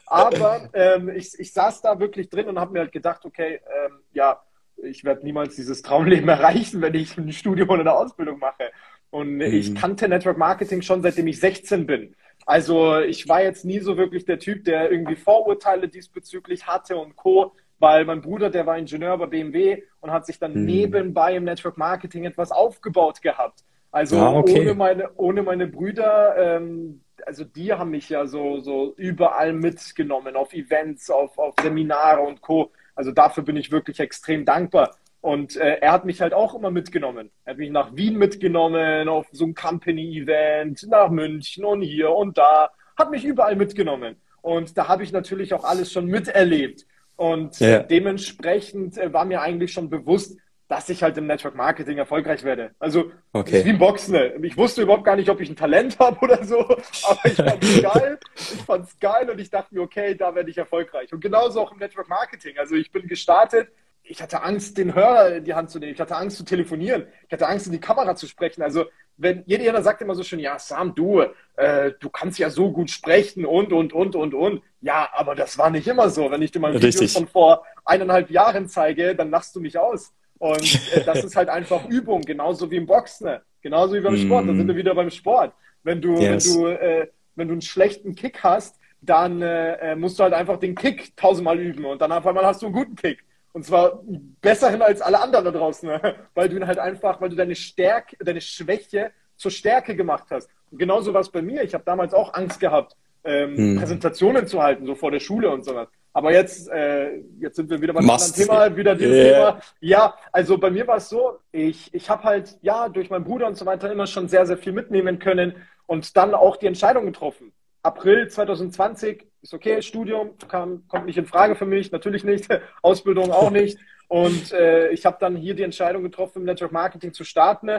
Aber 0.05 0.69
ähm, 0.73 1.09
ich, 1.09 1.31
ich 1.39 1.51
saß 1.51 1.81
da 1.81 1.99
wirklich 1.99 2.29
drin 2.29 2.47
und 2.47 2.59
habe 2.59 2.73
mir 2.73 2.79
halt 2.79 2.91
gedacht, 2.91 3.25
okay, 3.25 3.59
ähm, 3.85 3.99
ja, 4.13 4.43
ich 4.77 5.03
werde 5.03 5.25
niemals 5.25 5.55
dieses 5.55 5.81
Traumleben 5.81 6.29
erreichen, 6.29 6.81
wenn 6.81 6.93
ich 6.93 7.17
ein 7.17 7.31
Studium 7.33 7.69
oder 7.69 7.81
eine 7.81 7.93
Ausbildung 7.93 8.37
mache. 8.37 8.71
Und 9.09 9.35
mhm. 9.35 9.41
ich 9.41 9.73
kannte 9.73 10.07
Network 10.07 10.37
Marketing 10.37 10.83
schon 10.83 11.01
seitdem 11.01 11.25
ich 11.25 11.39
16 11.39 11.87
bin. 11.87 12.15
Also 12.45 12.99
ich 12.99 13.27
war 13.27 13.41
jetzt 13.41 13.65
nie 13.65 13.79
so 13.79 13.97
wirklich 13.97 14.25
der 14.25 14.39
Typ, 14.39 14.65
der 14.65 14.91
irgendwie 14.91 15.15
Vorurteile 15.15 15.87
diesbezüglich 15.87 16.67
hatte 16.67 16.97
und 16.97 17.15
Co., 17.15 17.53
weil 17.79 18.05
mein 18.05 18.21
Bruder, 18.21 18.49
der 18.49 18.65
war 18.65 18.77
Ingenieur 18.77 19.17
bei 19.17 19.25
BMW 19.25 19.83
und 19.99 20.11
hat 20.11 20.25
sich 20.25 20.39
dann 20.39 20.53
hm. 20.53 20.65
nebenbei 20.65 21.35
im 21.35 21.43
Network 21.43 21.77
Marketing 21.77 22.23
etwas 22.23 22.51
aufgebaut 22.51 23.21
gehabt. 23.21 23.65
Also 23.91 24.17
ah, 24.17 24.33
okay. 24.33 24.61
ohne, 24.61 24.73
meine, 24.75 25.09
ohne 25.15 25.43
meine 25.43 25.67
Brüder, 25.67 26.35
ähm, 26.37 27.01
also 27.25 27.43
die 27.43 27.73
haben 27.73 27.91
mich 27.91 28.09
ja 28.09 28.27
so, 28.27 28.59
so 28.59 28.93
überall 28.97 29.53
mitgenommen, 29.53 30.35
auf 30.35 30.53
Events, 30.53 31.09
auf, 31.09 31.37
auf 31.37 31.55
Seminare 31.61 32.21
und 32.21 32.41
Co. 32.41 32.71
Also 32.93 33.11
dafür 33.11 33.43
bin 33.43 33.57
ich 33.57 33.71
wirklich 33.71 33.99
extrem 33.99 34.45
dankbar. 34.45 34.95
Und 35.25 35.57
äh, 35.57 35.79
er 35.81 35.91
hat 35.91 36.05
mich 36.05 36.21
halt 36.21 36.35
auch 36.35 36.53
immer 36.53 36.69
mitgenommen. 36.69 37.31
Er 37.45 37.53
hat 37.53 37.57
mich 37.57 37.71
nach 37.71 37.95
Wien 37.95 38.15
mitgenommen, 38.15 39.09
auf 39.09 39.25
so 39.31 39.45
ein 39.45 39.55
Company-Event, 39.55 40.85
nach 40.87 41.09
München 41.09 41.65
und 41.65 41.81
hier 41.81 42.11
und 42.11 42.37
da. 42.37 42.69
Hat 42.95 43.09
mich 43.09 43.25
überall 43.25 43.55
mitgenommen. 43.55 44.17
Und 44.43 44.77
da 44.77 44.87
habe 44.87 45.01
ich 45.01 45.11
natürlich 45.11 45.55
auch 45.55 45.63
alles 45.63 45.91
schon 45.91 46.05
miterlebt. 46.05 46.85
Und 47.15 47.59
ja. 47.59 47.79
dementsprechend 47.79 48.99
äh, 48.99 49.11
war 49.13 49.25
mir 49.25 49.41
eigentlich 49.41 49.73
schon 49.73 49.89
bewusst, 49.89 50.37
dass 50.67 50.89
ich 50.89 51.01
halt 51.01 51.17
im 51.17 51.25
Network 51.25 51.55
Marketing 51.55 51.97
erfolgreich 51.97 52.43
werde. 52.43 52.75
Also 52.77 53.11
okay. 53.33 53.65
wie 53.65 53.69
ein 53.69 53.79
Boxen. 53.79 54.43
Ich 54.43 54.57
wusste 54.57 54.83
überhaupt 54.83 55.05
gar 55.05 55.15
nicht, 55.15 55.29
ob 55.29 55.41
ich 55.41 55.49
ein 55.49 55.55
Talent 55.55 55.97
habe 55.99 56.19
oder 56.19 56.43
so, 56.43 56.59
aber 56.59 57.25
ich 57.25 57.33
fand 57.33 57.63
es 57.63 57.81
geil. 57.93 58.19
Ich 58.35 58.61
fand 58.61 58.85
es 58.85 58.99
geil 58.99 59.27
und 59.31 59.41
ich 59.41 59.49
dachte 59.49 59.73
mir, 59.73 59.81
okay, 59.81 60.13
da 60.13 60.35
werde 60.35 60.51
ich 60.51 60.57
erfolgreich. 60.59 61.11
Und 61.11 61.21
genauso 61.21 61.61
auch 61.61 61.71
im 61.71 61.79
Network 61.79 62.09
Marketing. 62.09 62.59
Also 62.59 62.75
ich 62.75 62.91
bin 62.91 63.07
gestartet 63.07 63.69
ich 64.07 64.21
hatte 64.21 64.43
Angst, 64.43 64.77
den 64.77 64.93
Hörer 64.93 65.35
in 65.35 65.43
die 65.43 65.53
Hand 65.53 65.69
zu 65.69 65.79
nehmen. 65.79 65.93
Ich 65.93 65.99
hatte 65.99 66.15
Angst 66.15 66.37
zu 66.37 66.43
telefonieren. 66.43 67.07
Ich 67.27 67.33
hatte 67.33 67.47
Angst, 67.47 67.65
in 67.65 67.71
die 67.73 67.79
Kamera 67.79 68.15
zu 68.15 68.27
sprechen. 68.27 68.61
Also, 68.61 68.85
wenn 69.17 69.43
jeder 69.45 69.81
sagt 69.81 70.01
immer 70.01 70.15
so 70.15 70.23
schön, 70.23 70.39
ja, 70.39 70.59
Sam, 70.59 70.93
du, 70.93 71.23
äh, 71.55 71.91
du 71.99 72.09
kannst 72.09 72.37
ja 72.37 72.49
so 72.49 72.71
gut 72.71 72.89
sprechen 72.89 73.45
und, 73.45 73.71
und, 73.71 73.93
und, 73.93 74.15
und, 74.15 74.33
und. 74.33 74.61
Ja, 74.81 75.09
aber 75.13 75.35
das 75.35 75.57
war 75.57 75.69
nicht 75.69 75.87
immer 75.87 76.09
so. 76.09 76.29
Wenn 76.29 76.41
ich 76.41 76.51
dir 76.51 76.59
mal 76.59 76.73
ein 76.73 76.81
Video 76.81 77.07
von 77.07 77.27
vor 77.27 77.65
eineinhalb 77.85 78.29
Jahren 78.29 78.67
zeige, 78.67 79.15
dann 79.15 79.29
lachst 79.29 79.55
du 79.55 79.61
mich 79.61 79.77
aus. 79.77 80.13
Und 80.37 80.93
äh, 80.93 81.03
das 81.05 81.23
ist 81.23 81.35
halt 81.35 81.49
einfach 81.49 81.87
Übung, 81.87 82.21
genauso 82.21 82.69
wie 82.69 82.75
im 82.75 82.85
Boxen, 82.85 83.27
ne? 83.27 83.41
genauso 83.61 83.93
wie 83.95 84.01
beim 84.01 84.17
Sport. 84.17 84.49
Da 84.49 84.53
sind 84.53 84.67
wir 84.67 84.75
wieder 84.75 84.93
beim 84.93 85.09
Sport. 85.09 85.53
Wenn 85.83 86.01
du, 86.01 86.19
yes. 86.19 86.53
wenn 86.53 86.61
du, 86.61 86.67
äh, 86.67 87.07
wenn 87.35 87.47
du 87.47 87.53
einen 87.53 87.61
schlechten 87.61 88.15
Kick 88.15 88.43
hast, 88.43 88.79
dann 89.01 89.41
äh, 89.41 89.95
musst 89.95 90.19
du 90.19 90.23
halt 90.23 90.33
einfach 90.33 90.57
den 90.57 90.75
Kick 90.75 91.15
tausendmal 91.15 91.59
üben 91.59 91.85
und 91.85 92.01
dann 92.01 92.11
auf 92.11 92.25
einmal 92.25 92.45
hast 92.45 92.61
du 92.61 92.65
einen 92.65 92.75
guten 92.75 92.95
Kick. 92.95 93.23
Und 93.55 93.63
zwar 93.63 94.03
besseren 94.41 94.81
als 94.81 95.01
alle 95.01 95.21
anderen 95.21 95.45
da 95.45 95.51
draußen, 95.51 95.87
ne? 95.87 96.15
weil 96.35 96.49
du 96.49 96.57
ihn 96.57 96.67
halt 96.67 96.77
einfach, 96.77 97.21
weil 97.21 97.29
du 97.29 97.37
deine 97.37 97.55
Stärke, 97.55 98.17
deine 98.19 98.41
Schwäche 98.41 99.11
zur 99.37 99.49
Stärke 99.49 99.95
gemacht 99.95 100.25
hast. 100.29 100.49
Und 100.71 100.77
genauso 100.77 101.13
war 101.13 101.21
es 101.21 101.29
bei 101.29 101.41
mir. 101.41 101.63
Ich 101.63 101.73
habe 101.73 101.85
damals 101.85 102.13
auch 102.13 102.33
Angst 102.33 102.59
gehabt, 102.59 102.97
ähm, 103.23 103.55
hm. 103.55 103.77
Präsentationen 103.77 104.45
zu 104.45 104.61
halten, 104.61 104.85
so 104.85 104.93
vor 104.93 105.09
der 105.09 105.21
Schule 105.21 105.49
und 105.49 105.63
sowas. 105.63 105.87
Aber 106.11 106.33
jetzt, 106.33 106.69
äh, 106.69 107.21
jetzt 107.39 107.55
sind 107.55 107.69
wir 107.69 107.81
wieder 107.81 107.93
beim 107.93 108.09
anderen 108.09 108.33
Thema, 108.33 108.75
wieder 108.75 108.93
dieses 108.93 109.15
yeah. 109.15 109.51
Thema. 109.51 109.61
Ja, 109.79 110.15
also 110.33 110.57
bei 110.57 110.69
mir 110.69 110.85
war 110.85 110.97
es 110.97 111.07
so, 111.07 111.39
ich, 111.53 111.93
ich 111.93 112.09
habe 112.09 112.23
halt, 112.23 112.57
ja, 112.61 112.89
durch 112.89 113.09
meinen 113.09 113.23
Bruder 113.23 113.47
und 113.47 113.55
so 113.55 113.65
weiter 113.65 113.89
immer 113.89 114.05
schon 114.05 114.27
sehr, 114.27 114.45
sehr 114.45 114.57
viel 114.57 114.73
mitnehmen 114.73 115.17
können 115.17 115.55
und 115.85 116.17
dann 116.17 116.33
auch 116.33 116.57
die 116.57 116.67
Entscheidung 116.67 117.05
getroffen. 117.05 117.53
April 117.83 118.27
2020 118.27 119.25
ist 119.45 119.53
okay, 119.53 119.81
Studium 119.81 120.37
kam, 120.47 120.87
kommt 120.87 121.05
nicht 121.05 121.17
in 121.17 121.25
Frage 121.25 121.55
für 121.55 121.65
mich, 121.65 121.91
natürlich 121.91 122.23
nicht, 122.23 122.47
Ausbildung 122.81 123.31
auch 123.31 123.51
nicht. 123.51 123.77
Und 124.07 124.51
äh, 124.51 124.89
ich 124.89 125.05
habe 125.05 125.17
dann 125.19 125.35
hier 125.35 125.53
die 125.53 125.63
Entscheidung 125.63 126.03
getroffen, 126.03 126.39
im 126.39 126.45
Network 126.45 126.71
Marketing 126.71 127.13
zu 127.13 127.23
starten. 127.23 127.69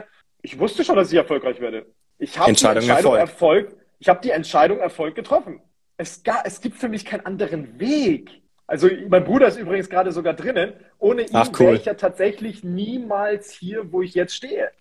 Ich 0.41 0.57
wusste 0.59 0.83
schon, 0.83 0.95
dass 0.95 1.11
ich 1.11 1.17
erfolgreich 1.17 1.59
werde. 1.59 1.85
Ich 2.17 2.37
habe 2.37 2.51
die 2.53 2.65
Entscheidung 2.65 3.15
Erfolg. 3.15 3.19
Erfolg 3.19 3.75
ich 3.99 4.09
habe 4.09 4.21
die 4.21 4.29
Entscheidung 4.29 4.79
Erfolg 4.79 5.15
getroffen. 5.15 5.59
Es, 5.97 6.23
gar, 6.23 6.43
es 6.45 6.61
gibt 6.61 6.77
für 6.77 6.87
mich 6.87 7.03
keinen 7.03 7.25
anderen 7.25 7.79
Weg. 7.79 8.29
Also 8.67 8.89
mein 9.09 9.23
Bruder 9.23 9.47
ist 9.47 9.57
übrigens 9.57 9.89
gerade 9.89 10.11
sogar 10.11 10.33
drinnen. 10.33 10.73
Ohne 10.99 11.23
ihn 11.23 11.35
cool. 11.35 11.59
wäre 11.59 11.75
ich 11.75 11.85
ja 11.85 11.95
tatsächlich 11.95 12.63
niemals 12.63 13.51
hier, 13.51 13.91
wo 13.91 14.01
ich 14.01 14.13
jetzt 14.13 14.35
stehe. 14.35 14.71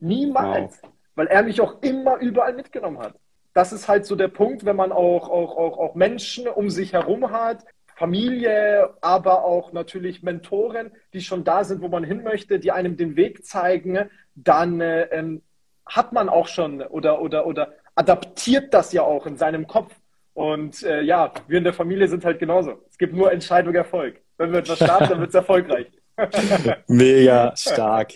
Niemals. 0.00 0.78
Wow. 0.82 0.92
Weil 1.14 1.26
er 1.26 1.42
mich 1.42 1.60
auch 1.60 1.82
immer 1.82 2.16
überall 2.18 2.54
mitgenommen 2.54 2.98
hat 2.98 3.14
das 3.58 3.72
ist 3.72 3.88
halt 3.88 4.06
so 4.06 4.14
der 4.14 4.28
Punkt, 4.28 4.64
wenn 4.64 4.76
man 4.76 4.92
auch, 4.92 5.28
auch, 5.28 5.56
auch, 5.56 5.78
auch 5.78 5.94
Menschen 5.96 6.46
um 6.46 6.70
sich 6.70 6.92
herum 6.92 7.32
hat, 7.32 7.64
Familie, 7.96 8.90
aber 9.00 9.44
auch 9.44 9.72
natürlich 9.72 10.22
Mentoren, 10.22 10.92
die 11.12 11.20
schon 11.20 11.42
da 11.42 11.64
sind, 11.64 11.82
wo 11.82 11.88
man 11.88 12.04
hin 12.04 12.22
möchte, 12.22 12.60
die 12.60 12.70
einem 12.70 12.96
den 12.96 13.16
Weg 13.16 13.44
zeigen, 13.44 14.08
dann 14.36 14.80
äh, 14.80 15.06
ähm, 15.06 15.42
hat 15.84 16.12
man 16.12 16.28
auch 16.28 16.46
schon 16.46 16.82
oder, 16.82 17.20
oder, 17.20 17.48
oder 17.48 17.72
adaptiert 17.96 18.72
das 18.72 18.92
ja 18.92 19.02
auch 19.02 19.26
in 19.26 19.36
seinem 19.36 19.66
Kopf. 19.66 19.92
Und 20.34 20.84
äh, 20.84 21.02
ja, 21.02 21.32
wir 21.48 21.58
in 21.58 21.64
der 21.64 21.74
Familie 21.74 22.06
sind 22.06 22.24
halt 22.24 22.38
genauso. 22.38 22.84
Es 22.88 22.96
gibt 22.96 23.12
nur 23.12 23.32
Entscheidung 23.32 23.74
Erfolg. 23.74 24.20
Wenn 24.36 24.52
wir 24.52 24.60
etwas 24.60 24.76
starten, 24.76 25.08
dann 25.08 25.18
wird 25.18 25.30
es 25.30 25.34
erfolgreich. 25.34 25.88
Mega 26.86 27.56
stark. 27.56 28.12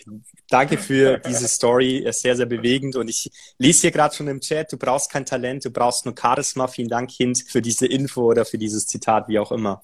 Danke 0.52 0.76
für 0.76 1.18
diese 1.18 1.48
Story, 1.48 1.98
ist 1.98 2.20
sehr, 2.20 2.36
sehr 2.36 2.44
bewegend. 2.44 2.96
Und 2.96 3.08
ich 3.08 3.30
lese 3.56 3.80
hier 3.82 3.90
gerade 3.90 4.14
schon 4.14 4.28
im 4.28 4.38
Chat, 4.38 4.70
du 4.70 4.76
brauchst 4.76 5.10
kein 5.10 5.24
Talent, 5.24 5.64
du 5.64 5.70
brauchst 5.70 6.04
nur 6.04 6.14
Charisma. 6.14 6.68
Vielen 6.68 6.90
Dank, 6.90 7.10
Kind, 7.10 7.42
für 7.48 7.62
diese 7.62 7.86
Info 7.86 8.20
oder 8.22 8.44
für 8.44 8.58
dieses 8.58 8.86
Zitat, 8.86 9.28
wie 9.28 9.38
auch 9.38 9.50
immer. 9.50 9.82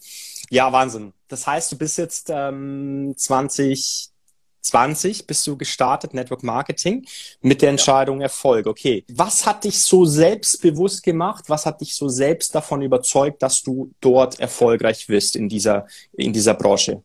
Ja, 0.50 0.70
Wahnsinn. 0.70 1.14
Das 1.28 1.46
heißt, 1.46 1.72
du 1.72 1.78
bist 1.78 1.96
jetzt 1.96 2.31
ähm, 2.31 3.14
2020 3.16 5.26
bist 5.26 5.46
du 5.46 5.57
gestartet, 5.57 6.12
Network 6.12 6.42
Marketing, 6.42 7.07
mit 7.40 7.62
der 7.62 7.70
Entscheidung. 7.70 8.20
Erfolg. 8.20 8.66
Okay. 8.66 9.07
Was 9.09 9.46
hat 9.46 9.64
dich 9.64 9.78
so 9.78 10.04
selbstbewusst 10.04 11.02
gemacht? 11.02 11.46
Was 11.48 11.64
hat 11.64 11.81
dich 11.81 11.94
so 11.94 12.11
selbst 12.11 12.54
davon 12.54 12.83
überzeugt, 12.83 13.42
dass 13.42 13.62
du 13.62 13.90
dort 14.02 14.38
erfolgreich 14.38 15.09
wirst 15.09 15.35
in 15.35 15.48
dieser, 15.48 15.87
in 16.12 16.35
dieser 16.35 16.52
Branche? 16.52 17.02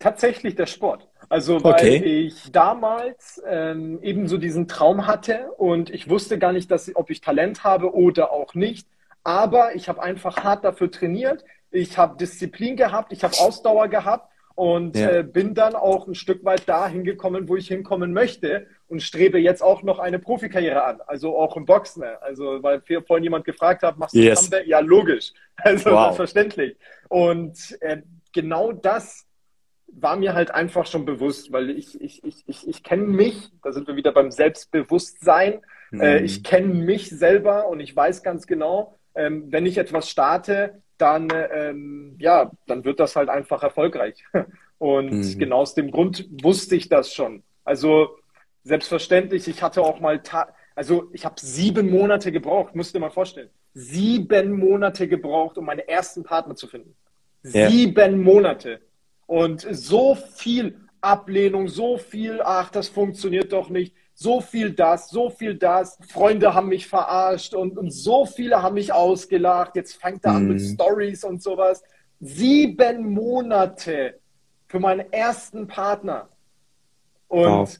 Tatsächlich 0.00 0.56
der 0.56 0.66
Sport. 0.66 1.08
Also 1.28 1.62
weil 1.62 1.74
okay. 1.74 1.96
ich 1.96 2.52
damals 2.52 3.42
ähm, 3.46 4.00
eben 4.02 4.28
so 4.28 4.38
diesen 4.38 4.68
Traum 4.68 5.06
hatte 5.06 5.50
und 5.56 5.90
ich 5.90 6.08
wusste 6.08 6.38
gar 6.38 6.52
nicht, 6.52 6.70
dass, 6.70 6.94
ob 6.94 7.10
ich 7.10 7.20
Talent 7.20 7.64
habe 7.64 7.94
oder 7.94 8.32
auch 8.32 8.54
nicht. 8.54 8.86
Aber 9.22 9.74
ich 9.74 9.88
habe 9.88 10.02
einfach 10.02 10.44
hart 10.44 10.64
dafür 10.64 10.90
trainiert. 10.90 11.44
ich 11.70 11.98
habe 11.98 12.16
Disziplin 12.16 12.76
gehabt, 12.76 13.12
ich 13.12 13.24
habe 13.24 13.34
Ausdauer 13.38 13.88
gehabt 13.88 14.28
und 14.54 14.96
ja. 14.96 15.10
äh, 15.10 15.22
bin 15.24 15.54
dann 15.54 15.74
auch 15.74 16.06
ein 16.06 16.14
Stück 16.14 16.44
weit 16.44 16.68
da 16.68 16.86
hingekommen, 16.86 17.48
wo 17.48 17.56
ich 17.56 17.66
hinkommen 17.68 18.12
möchte 18.12 18.66
und 18.86 19.02
strebe 19.02 19.38
jetzt 19.38 19.62
auch 19.62 19.82
noch 19.82 19.98
eine 19.98 20.18
Profikarriere 20.18 20.84
an, 20.84 21.00
also 21.06 21.36
auch 21.36 21.56
im 21.56 21.64
Boxen. 21.64 22.02
Ne? 22.02 22.22
Also 22.22 22.62
weil 22.62 22.80
vorhin 23.06 23.24
jemand 23.24 23.44
gefragt 23.44 23.82
hat, 23.82 23.98
machst 23.98 24.14
du 24.14 24.20
yes. 24.20 24.42
Comeback? 24.42 24.66
Ja, 24.66 24.80
logisch, 24.80 25.32
also 25.56 25.90
wow. 25.90 26.04
selbstverständlich. 26.04 26.76
Und 27.08 27.76
äh, 27.80 28.02
genau 28.32 28.72
das 28.72 29.26
war 29.86 30.16
mir 30.16 30.34
halt 30.34 30.50
einfach 30.50 30.86
schon 30.86 31.04
bewusst, 31.04 31.52
weil 31.52 31.70
ich, 31.70 32.00
ich, 32.00 32.24
ich, 32.24 32.44
ich, 32.46 32.68
ich 32.68 32.82
kenne 32.82 33.04
mich, 33.04 33.50
da 33.62 33.72
sind 33.72 33.86
wir 33.86 33.96
wieder 33.96 34.12
beim 34.12 34.30
Selbstbewusstsein, 34.30 35.60
mhm. 35.90 36.00
äh, 36.00 36.18
ich 36.20 36.42
kenne 36.42 36.74
mich 36.74 37.10
selber 37.10 37.68
und 37.68 37.80
ich 37.80 37.94
weiß 37.94 38.22
ganz 38.22 38.46
genau, 38.46 38.96
ähm, 39.14 39.46
wenn 39.50 39.66
ich 39.66 39.78
etwas 39.78 40.10
starte, 40.10 40.82
dann, 40.98 41.28
ähm, 41.52 42.16
ja, 42.18 42.50
dann 42.66 42.84
wird 42.84 43.00
das 43.00 43.16
halt 43.16 43.28
einfach 43.28 43.62
erfolgreich. 43.62 44.24
Und 44.78 45.12
mhm. 45.12 45.38
genau 45.38 45.58
aus 45.60 45.74
dem 45.74 45.90
Grund 45.90 46.28
wusste 46.42 46.76
ich 46.76 46.88
das 46.88 47.12
schon. 47.14 47.42
Also 47.64 48.16
selbstverständlich, 48.64 49.48
ich 49.48 49.62
hatte 49.62 49.82
auch 49.82 50.00
mal, 50.00 50.20
also 50.74 51.08
ich 51.12 51.24
habe 51.24 51.36
sieben 51.38 51.90
Monate 51.90 52.32
gebraucht, 52.32 52.74
musst 52.74 52.94
du 52.94 52.98
dir 52.98 53.04
mal 53.04 53.10
vorstellen. 53.10 53.50
Sieben 53.72 54.52
Monate 54.52 55.08
gebraucht, 55.08 55.58
um 55.58 55.64
meinen 55.64 55.80
ersten 55.80 56.22
Partner 56.22 56.54
zu 56.54 56.66
finden. 56.66 56.94
Ja. 57.42 57.68
Sieben 57.70 58.22
Monate. 58.22 58.80
Und 59.26 59.66
so 59.70 60.14
viel 60.14 60.80
Ablehnung, 61.00 61.68
so 61.68 61.98
viel, 61.98 62.40
ach, 62.42 62.70
das 62.70 62.88
funktioniert 62.88 63.52
doch 63.52 63.68
nicht 63.68 63.94
so 64.14 64.40
viel 64.40 64.72
das, 64.72 65.10
so 65.10 65.28
viel 65.28 65.56
das. 65.56 65.98
Freunde 66.08 66.54
haben 66.54 66.68
mich 66.68 66.86
verarscht 66.86 67.52
und, 67.52 67.76
und 67.76 67.90
so 67.90 68.24
viele 68.24 68.62
haben 68.62 68.74
mich 68.74 68.92
ausgelacht. 68.92 69.74
Jetzt 69.74 70.00
fängt 70.00 70.24
er 70.24 70.32
mhm. 70.32 70.36
an 70.36 70.48
mit 70.48 70.60
mhm. 70.60 70.74
Stories 70.74 71.24
und 71.24 71.42
sowas. 71.42 71.82
Sieben 72.20 73.12
Monate 73.12 74.20
für 74.68 74.78
meinen 74.78 75.12
ersten 75.12 75.66
Partner. 75.66 76.28
Und 77.26 77.48
wow. 77.48 77.76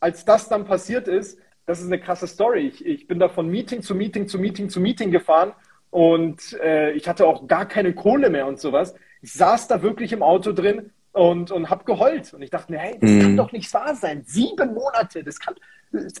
als 0.00 0.24
das 0.24 0.48
dann 0.48 0.64
passiert 0.64 1.06
ist, 1.06 1.38
das 1.66 1.80
ist 1.80 1.86
eine 1.86 2.00
krasse 2.00 2.26
Story. 2.26 2.66
Ich, 2.66 2.84
ich 2.84 3.06
bin 3.06 3.20
da 3.20 3.28
von 3.28 3.48
Meeting 3.48 3.80
zu 3.80 3.94
Meeting 3.94 4.26
zu 4.26 4.38
Meeting 4.38 4.68
zu 4.68 4.80
Meeting 4.80 5.12
gefahren 5.12 5.52
und 5.90 6.52
äh, 6.62 6.92
ich 6.92 7.08
hatte 7.08 7.26
auch 7.26 7.46
gar 7.46 7.66
keine 7.66 7.92
Kohle 7.92 8.30
mehr 8.30 8.46
und 8.46 8.60
sowas. 8.60 8.94
Ich 9.22 9.32
saß 9.32 9.68
da 9.68 9.82
wirklich 9.82 10.12
im 10.12 10.22
Auto 10.22 10.52
drin 10.52 10.90
und, 11.12 11.50
und 11.50 11.68
habe 11.68 11.84
geheult. 11.84 12.32
Und 12.32 12.42
ich 12.42 12.50
dachte 12.50 12.72
mir, 12.72 12.78
hey, 12.78 12.96
das 13.00 13.10
mm. 13.10 13.20
kann 13.20 13.36
doch 13.36 13.52
nicht 13.52 13.72
wahr 13.74 13.94
sein. 13.94 14.22
Sieben 14.24 14.72
Monate, 14.74 15.24
das 15.24 15.40
kann, 15.40 15.54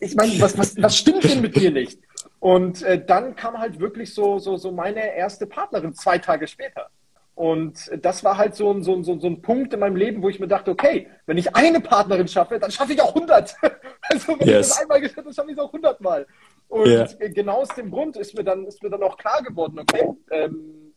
ich 0.00 0.16
meine, 0.16 0.40
was, 0.40 0.58
was, 0.58 0.80
was 0.82 0.96
stimmt 0.96 1.24
denn 1.24 1.40
mit 1.40 1.56
mir 1.56 1.70
nicht? 1.70 2.00
Und 2.40 2.82
äh, 2.82 3.02
dann 3.04 3.36
kam 3.36 3.58
halt 3.58 3.78
wirklich 3.78 4.12
so, 4.12 4.38
so, 4.38 4.56
so 4.56 4.72
meine 4.72 5.14
erste 5.14 5.46
Partnerin 5.46 5.94
zwei 5.94 6.18
Tage 6.18 6.48
später. 6.48 6.90
Und 7.40 7.90
das 8.02 8.22
war 8.22 8.36
halt 8.36 8.54
so 8.54 8.70
ein, 8.70 8.82
so, 8.82 8.94
ein, 8.94 9.04
so 9.04 9.12
ein 9.12 9.40
Punkt 9.40 9.72
in 9.72 9.80
meinem 9.80 9.96
Leben, 9.96 10.22
wo 10.22 10.28
ich 10.28 10.40
mir 10.40 10.48
dachte, 10.48 10.70
okay, 10.70 11.08
wenn 11.24 11.38
ich 11.38 11.56
eine 11.56 11.80
Partnerin 11.80 12.28
schaffe, 12.28 12.58
dann 12.58 12.70
schaffe 12.70 12.92
ich 12.92 13.00
auch 13.00 13.14
100. 13.14 13.56
Also 14.12 14.38
wenn 14.40 14.48
yes. 14.48 14.66
ich 14.66 14.72
das 14.72 14.80
einmal 14.82 15.00
geschafft 15.00 15.18
habe, 15.18 15.26
dann 15.26 15.34
schaffe 15.34 15.50
ich 15.50 15.56
es 15.56 15.62
auch 15.62 15.68
100 15.68 16.00
Mal. 16.00 16.26
Und 16.70 16.86
yeah. 16.86 17.06
genau 17.34 17.62
aus 17.62 17.74
dem 17.74 17.90
Grund 17.90 18.16
ist 18.16 18.34
mir 18.36 18.44
dann, 18.44 18.64
ist 18.64 18.80
mir 18.80 18.90
dann 18.90 19.02
auch 19.02 19.18
klar 19.18 19.42
geworden, 19.42 19.80
okay, 19.80 20.08
ähm, 20.30 20.94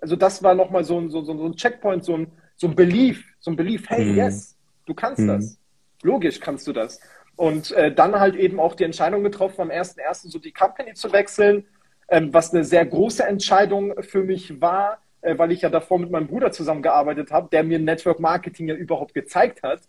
also 0.00 0.14
das 0.14 0.44
war 0.44 0.54
nochmal 0.54 0.84
so 0.84 0.96
ein, 0.98 1.10
so, 1.10 1.22
so 1.22 1.32
ein 1.32 1.56
Checkpoint, 1.56 2.04
so 2.04 2.16
ein, 2.16 2.30
so 2.54 2.68
ein 2.68 2.76
Belief, 2.76 3.24
so 3.40 3.50
ein 3.50 3.56
Belief, 3.56 3.90
hey, 3.90 4.04
mhm. 4.04 4.16
yes, 4.16 4.56
du 4.86 4.94
kannst 4.94 5.20
mhm. 5.20 5.28
das. 5.28 5.58
Logisch 6.02 6.38
kannst 6.38 6.68
du 6.68 6.72
das. 6.72 7.00
Und 7.34 7.72
äh, 7.72 7.92
dann 7.92 8.18
halt 8.18 8.36
eben 8.36 8.60
auch 8.60 8.76
die 8.76 8.84
Entscheidung 8.84 9.24
getroffen, 9.24 9.62
am 9.62 9.70
1.1. 9.70 10.28
so 10.28 10.38
die 10.38 10.52
Company 10.52 10.94
zu 10.94 11.12
wechseln, 11.12 11.66
ähm, 12.08 12.32
was 12.32 12.54
eine 12.54 12.62
sehr 12.62 12.86
große 12.86 13.24
Entscheidung 13.24 14.00
für 14.02 14.22
mich 14.22 14.60
war, 14.60 14.98
äh, 15.20 15.36
weil 15.36 15.50
ich 15.50 15.62
ja 15.62 15.68
davor 15.68 15.98
mit 15.98 16.12
meinem 16.12 16.28
Bruder 16.28 16.52
zusammengearbeitet 16.52 17.32
habe, 17.32 17.48
der 17.50 17.64
mir 17.64 17.80
Network 17.80 18.20
Marketing 18.20 18.68
ja 18.68 18.74
überhaupt 18.76 19.14
gezeigt 19.14 19.64
hat. 19.64 19.80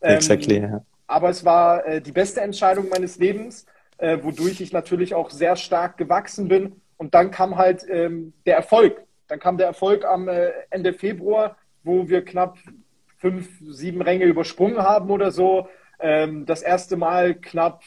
Ähm, 0.00 0.16
exactly, 0.16 0.60
ja. 0.60 0.82
Aber 1.06 1.28
es 1.28 1.44
war 1.44 1.86
äh, 1.86 2.00
die 2.00 2.12
beste 2.12 2.40
Entscheidung 2.40 2.88
meines 2.88 3.18
Lebens, 3.18 3.66
äh, 3.98 4.18
wodurch 4.22 4.60
ich 4.60 4.72
natürlich 4.72 5.14
auch 5.14 5.30
sehr 5.30 5.56
stark 5.56 5.96
gewachsen 5.96 6.48
bin. 6.48 6.80
Und 6.96 7.14
dann 7.14 7.30
kam 7.30 7.56
halt 7.56 7.84
ähm, 7.88 8.32
der 8.46 8.56
Erfolg. 8.56 9.02
Dann 9.28 9.38
kam 9.38 9.58
der 9.58 9.66
Erfolg 9.66 10.04
am 10.04 10.28
äh, 10.28 10.50
Ende 10.70 10.94
Februar 10.94 11.56
wo 11.88 12.08
wir 12.08 12.24
knapp 12.24 12.58
fünf, 13.16 13.48
sieben 13.66 14.02
Ränge 14.02 14.26
übersprungen 14.26 14.78
haben 14.78 15.10
oder 15.10 15.32
so. 15.32 15.68
Ähm, 15.98 16.46
das 16.46 16.62
erste 16.62 16.96
Mal 16.96 17.34
knapp, 17.34 17.82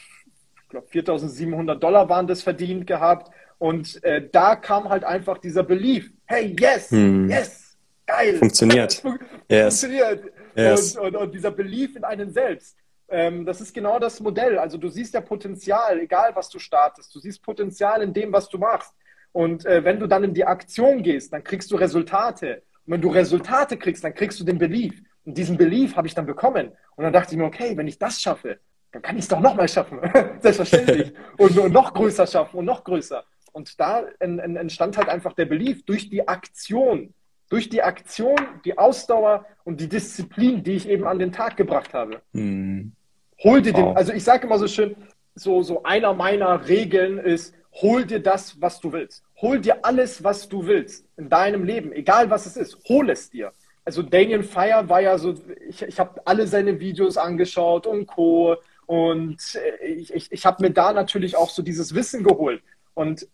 ich 0.62 0.68
glaube, 0.68 0.86
4.700 0.88 1.76
Dollar 1.76 2.08
waren 2.08 2.26
das 2.26 2.42
verdient 2.42 2.86
gehabt. 2.86 3.32
Und 3.58 4.02
äh, 4.04 4.28
da 4.30 4.56
kam 4.56 4.88
halt 4.88 5.04
einfach 5.04 5.38
dieser 5.38 5.62
Belief. 5.62 6.12
Hey, 6.26 6.54
yes, 6.58 6.90
hm. 6.90 7.30
yes, 7.30 7.76
geil. 8.06 8.36
Funktioniert. 8.36 9.02
Yes. 9.48 9.80
Funktioniert. 9.80 10.32
Yes. 10.56 10.96
Und, 10.96 11.08
und, 11.08 11.16
und, 11.16 11.34
dieser 11.34 11.50
Belief 11.50 11.94
in 11.94 12.04
einen 12.04 12.32
selbst. 12.32 12.78
Ähm, 13.12 13.44
das 13.44 13.60
ist 13.60 13.74
genau 13.74 13.98
das 13.98 14.20
Modell. 14.20 14.58
Also 14.58 14.78
du 14.78 14.88
siehst 14.88 15.12
ja 15.12 15.20
Potenzial, 15.20 16.00
egal 16.00 16.34
was 16.34 16.48
du 16.48 16.58
startest. 16.58 17.14
Du 17.14 17.20
siehst 17.20 17.42
Potenzial 17.42 18.02
in 18.02 18.14
dem, 18.14 18.32
was 18.32 18.48
du 18.48 18.56
machst. 18.56 18.94
Und 19.32 19.66
äh, 19.66 19.84
wenn 19.84 20.00
du 20.00 20.06
dann 20.06 20.24
in 20.24 20.34
die 20.34 20.46
Aktion 20.46 21.02
gehst, 21.02 21.32
dann 21.32 21.44
kriegst 21.44 21.70
du 21.70 21.76
Resultate. 21.76 22.62
Und 22.86 22.94
wenn 22.94 23.00
du 23.02 23.10
Resultate 23.10 23.76
kriegst, 23.76 24.02
dann 24.02 24.14
kriegst 24.14 24.40
du 24.40 24.44
den 24.44 24.58
Belief. 24.58 25.02
Und 25.24 25.36
diesen 25.36 25.58
Belief 25.58 25.94
habe 25.94 26.06
ich 26.06 26.14
dann 26.14 26.24
bekommen. 26.24 26.72
Und 26.96 27.04
dann 27.04 27.12
dachte 27.12 27.32
ich 27.32 27.38
mir, 27.38 27.44
okay, 27.44 27.76
wenn 27.76 27.86
ich 27.86 27.98
das 27.98 28.20
schaffe, 28.20 28.58
dann 28.92 29.02
kann 29.02 29.16
ich 29.16 29.24
es 29.24 29.28
doch 29.28 29.40
nochmal 29.40 29.68
schaffen. 29.68 30.00
Selbstverständlich. 30.40 31.12
und, 31.36 31.58
und, 31.58 31.72
noch 31.72 31.92
größer 31.92 32.26
schaffen 32.26 32.56
und 32.58 32.64
noch 32.64 32.82
größer. 32.82 33.24
Und 33.52 33.78
da 33.78 34.04
entstand 34.18 34.96
halt 34.96 35.10
einfach 35.10 35.34
der 35.34 35.44
Belief 35.44 35.84
durch 35.84 36.08
die 36.08 36.26
Aktion. 36.26 37.12
Durch 37.50 37.68
die 37.68 37.82
Aktion, 37.82 38.38
die 38.64 38.78
Ausdauer 38.78 39.44
und 39.64 39.78
die 39.80 39.88
Disziplin, 39.88 40.62
die 40.62 40.72
ich 40.72 40.88
eben 40.88 41.06
an 41.06 41.18
den 41.18 41.32
Tag 41.32 41.58
gebracht 41.58 41.92
habe. 41.92 42.22
Hm. 42.32 42.92
Hol 43.44 43.62
dir 43.62 43.72
wow. 43.74 43.80
den, 43.80 43.96
also 43.96 44.12
ich 44.12 44.24
sage 44.24 44.46
immer 44.46 44.58
so 44.58 44.68
schön, 44.68 44.96
so, 45.34 45.62
so 45.62 45.82
einer 45.82 46.14
meiner 46.14 46.68
Regeln 46.68 47.18
ist, 47.18 47.54
hol 47.80 48.04
dir 48.04 48.20
das, 48.20 48.60
was 48.60 48.80
du 48.80 48.92
willst. 48.92 49.24
Hol 49.40 49.60
dir 49.60 49.84
alles, 49.84 50.22
was 50.22 50.48
du 50.48 50.66
willst 50.66 51.06
in 51.16 51.28
deinem 51.28 51.64
Leben, 51.64 51.92
egal 51.92 52.30
was 52.30 52.46
es 52.46 52.56
ist. 52.56 52.78
Hol 52.88 53.10
es 53.10 53.30
dir. 53.30 53.52
Also 53.84 54.02
Daniel 54.02 54.44
Fire 54.44 54.88
war 54.88 55.00
ja 55.00 55.18
so, 55.18 55.34
ich, 55.68 55.82
ich 55.82 55.98
habe 55.98 56.20
alle 56.24 56.46
seine 56.46 56.78
Videos 56.78 57.16
angeschaut 57.16 57.86
und 57.86 58.06
Co. 58.06 58.56
Und 58.86 59.38
äh, 59.54 59.86
ich, 59.86 60.14
ich, 60.14 60.30
ich 60.30 60.46
habe 60.46 60.62
mir 60.62 60.70
da 60.70 60.92
natürlich 60.92 61.36
auch 61.36 61.50
so 61.50 61.62
dieses 61.62 61.94
Wissen 61.94 62.22
geholt. 62.22 62.62
Und 62.94 63.26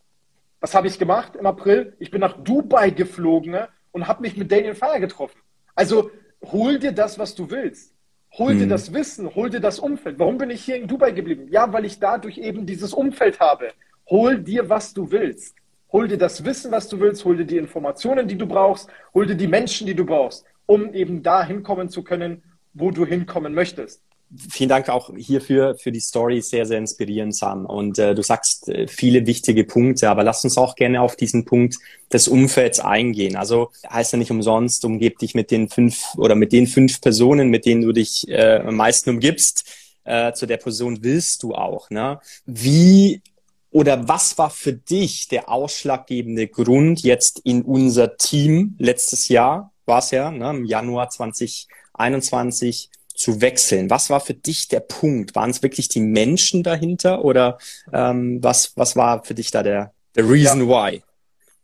was 0.60 0.74
habe 0.74 0.86
ich 0.86 0.98
gemacht 0.98 1.36
im 1.36 1.46
April? 1.46 1.94
Ich 1.98 2.10
bin 2.10 2.20
nach 2.20 2.36
Dubai 2.42 2.90
geflogen 2.90 3.52
ne, 3.52 3.68
und 3.92 4.08
habe 4.08 4.22
mich 4.22 4.36
mit 4.36 4.50
Daniel 4.50 4.74
Fire 4.74 5.00
getroffen. 5.00 5.38
Also 5.74 6.10
hol 6.42 6.78
dir 6.78 6.92
das, 6.92 7.18
was 7.18 7.34
du 7.34 7.50
willst. 7.50 7.92
Hol 8.32 8.54
dir 8.54 8.62
hm. 8.62 8.68
das 8.68 8.92
Wissen, 8.92 9.34
hol 9.34 9.50
dir 9.50 9.60
das 9.60 9.78
Umfeld. 9.78 10.18
Warum 10.18 10.38
bin 10.38 10.50
ich 10.50 10.64
hier 10.64 10.76
in 10.76 10.86
Dubai 10.86 11.12
geblieben? 11.12 11.48
Ja, 11.50 11.72
weil 11.72 11.84
ich 11.84 11.98
dadurch 11.98 12.38
eben 12.38 12.66
dieses 12.66 12.92
Umfeld 12.92 13.40
habe. 13.40 13.72
Hol 14.08 14.38
dir, 14.38 14.68
was 14.68 14.94
du 14.94 15.10
willst. 15.10 15.56
Hol 15.90 16.06
dir 16.06 16.18
das 16.18 16.44
Wissen, 16.44 16.70
was 16.70 16.88
du 16.88 17.00
willst, 17.00 17.24
hol 17.24 17.36
dir 17.36 17.46
die 17.46 17.56
Informationen, 17.56 18.28
die 18.28 18.36
du 18.36 18.46
brauchst, 18.46 18.90
hol 19.14 19.26
dir 19.26 19.36
die 19.36 19.46
Menschen, 19.46 19.86
die 19.86 19.94
du 19.94 20.04
brauchst, 20.04 20.44
um 20.66 20.92
eben 20.92 21.22
da 21.22 21.42
hinkommen 21.42 21.88
zu 21.88 22.04
können, 22.04 22.42
wo 22.74 22.90
du 22.90 23.06
hinkommen 23.06 23.54
möchtest. 23.54 24.02
Vielen 24.50 24.68
Dank 24.68 24.90
auch 24.90 25.10
hierfür 25.16 25.74
für 25.76 25.90
die 25.90 26.00
Story, 26.00 26.42
sehr, 26.42 26.66
sehr 26.66 26.78
inspirierend, 26.78 27.34
Sam. 27.34 27.64
Und 27.64 27.98
äh, 27.98 28.14
du 28.14 28.22
sagst 28.22 28.68
äh, 28.68 28.86
viele 28.86 29.26
wichtige 29.26 29.64
Punkte, 29.64 30.10
aber 30.10 30.22
lass 30.22 30.44
uns 30.44 30.58
auch 30.58 30.74
gerne 30.74 31.00
auf 31.00 31.16
diesen 31.16 31.46
Punkt 31.46 31.76
des 32.12 32.28
Umfelds 32.28 32.78
eingehen. 32.78 33.36
Also 33.36 33.70
heißt 33.88 34.12
ja 34.12 34.18
nicht 34.18 34.30
umsonst, 34.30 34.84
umgib 34.84 35.18
dich 35.18 35.34
mit 35.34 35.50
den 35.50 35.70
fünf 35.70 36.14
oder 36.16 36.34
mit 36.34 36.52
den 36.52 36.66
fünf 36.66 37.00
Personen, 37.00 37.48
mit 37.48 37.64
denen 37.64 37.82
du 37.82 37.92
dich 37.92 38.28
äh, 38.28 38.60
am 38.66 38.76
meisten 38.76 39.10
umgibst. 39.10 39.64
Äh, 40.04 40.34
zu 40.34 40.46
der 40.46 40.58
Person 40.58 41.02
willst 41.02 41.42
du 41.42 41.54
auch. 41.54 41.88
Ne? 41.88 42.20
Wie 42.44 43.22
oder 43.70 44.08
was 44.08 44.38
war 44.38 44.50
für 44.50 44.72
dich 44.72 45.28
der 45.28 45.48
ausschlaggebende 45.48 46.48
Grund 46.48 47.02
jetzt 47.02 47.40
in 47.40 47.62
unser 47.62 48.16
Team 48.16 48.74
letztes 48.78 49.28
Jahr, 49.28 49.72
war 49.84 49.98
es 49.98 50.10
ja, 50.10 50.30
ne, 50.30 50.50
im 50.50 50.64
Januar 50.64 51.10
2021 51.10 52.90
zu 53.18 53.40
wechseln? 53.40 53.90
Was 53.90 54.10
war 54.10 54.20
für 54.20 54.34
dich 54.34 54.68
der 54.68 54.80
Punkt? 54.80 55.34
Waren 55.34 55.50
es 55.50 55.62
wirklich 55.62 55.88
die 55.88 56.00
Menschen 56.00 56.62
dahinter 56.62 57.24
oder 57.24 57.58
ähm, 57.92 58.42
was, 58.42 58.76
was 58.76 58.96
war 58.96 59.24
für 59.24 59.34
dich 59.34 59.50
da 59.50 59.62
der, 59.62 59.92
der 60.14 60.28
Reason 60.28 60.68
ja. 60.68 60.92
why? 60.92 61.02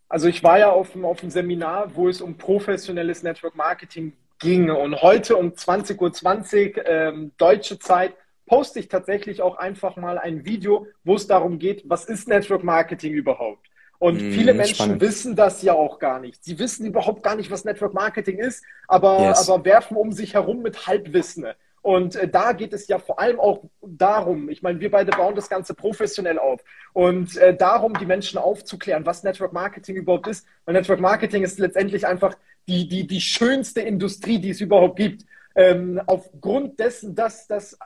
Also 0.09 0.29
ich 0.29 0.43
war 0.43 0.59
ja 0.59 0.71
auf 0.71 0.93
dem, 0.93 1.05
auf 1.05 1.21
dem 1.21 1.31
Seminar, 1.31 1.95
wo 1.95 2.09
es 2.09 2.21
um 2.21 2.37
professionelles 2.37 3.23
Network 3.23 3.57
Marketing 3.57 4.13
ging 4.39 4.71
und 4.71 5.01
heute 5.01 5.37
um 5.37 5.53
20.20 5.53 6.01
Uhr 6.01 6.13
20, 6.13 6.83
ähm, 6.85 7.33
deutsche 7.39 7.79
Zeit 7.79 8.15
poste 8.47 8.81
ich 8.81 8.89
tatsächlich 8.89 9.41
auch 9.41 9.57
einfach 9.57 9.97
mal 9.97 10.19
ein 10.19 10.45
Video, 10.45 10.87
wo 11.03 11.15
es 11.15 11.27
darum 11.27 11.59
geht, 11.59 11.83
was 11.87 12.05
ist 12.05 12.29
Network 12.29 12.63
Marketing 12.63 13.15
überhaupt? 13.15 13.67
Und 13.99 14.17
mm, 14.17 14.33
viele 14.33 14.55
Menschen 14.55 14.75
spannend. 14.75 15.01
wissen 15.01 15.37
das 15.37 15.63
ja 15.63 15.73
auch 15.73 15.99
gar 15.99 16.21
nicht. 16.21 16.45
Sie 16.45 16.59
wissen 16.59 16.87
überhaupt 16.87 17.23
gar 17.23 17.37
nicht, 17.37 17.51
was 17.51 17.65
Network 17.65 17.95
Marketing 17.95 18.39
ist, 18.39 18.65
aber, 18.89 19.21
yes. 19.21 19.49
aber 19.49 19.65
werfen 19.65 19.97
um 19.97 20.13
sich 20.13 20.35
herum 20.35 20.63
mit 20.63 20.87
Halbwissen. 20.87 21.47
Und 21.85 22.17
äh, 22.17 22.27
da 22.27 22.53
geht 22.53 22.73
es 22.73 22.89
ja 22.89 22.99
vor 22.99 23.19
allem 23.19 23.39
auch 23.39 23.63
darum, 23.83 24.49
ich 24.49 24.63
meine, 24.63 24.81
wir 24.81 24.91
beide 24.91 25.11
bauen 25.11 25.35
das 25.35 25.51
Ganze 25.51 25.75
professionell 25.75 26.39
auf 26.39 26.65
und 26.95 27.37
äh, 27.37 27.55
darum, 27.55 27.93
die 27.99 28.07
Menschen 28.07 28.39
aufzuklären, 28.39 29.05
was 29.05 29.23
Network 29.23 29.53
Marketing 29.53 29.97
überhaupt 29.97 30.27
ist. 30.29 30.47
Weil 30.65 30.77
Network 30.77 31.01
Marketing 31.01 31.43
ist 31.43 31.59
letztendlich 31.59 32.07
einfach 32.07 32.37
die, 32.67 32.89
die, 32.89 33.07
die 33.07 33.21
schönste 33.21 33.83
Industrie, 33.83 34.39
die 34.39 34.49
es 34.49 34.63
überhaupt 34.63 34.97
gibt. 34.97 35.27
Ähm, 35.57 36.01
aufgrund 36.07 36.81
dessen, 36.81 37.15
dass, 37.15 37.47
dass 37.49 37.79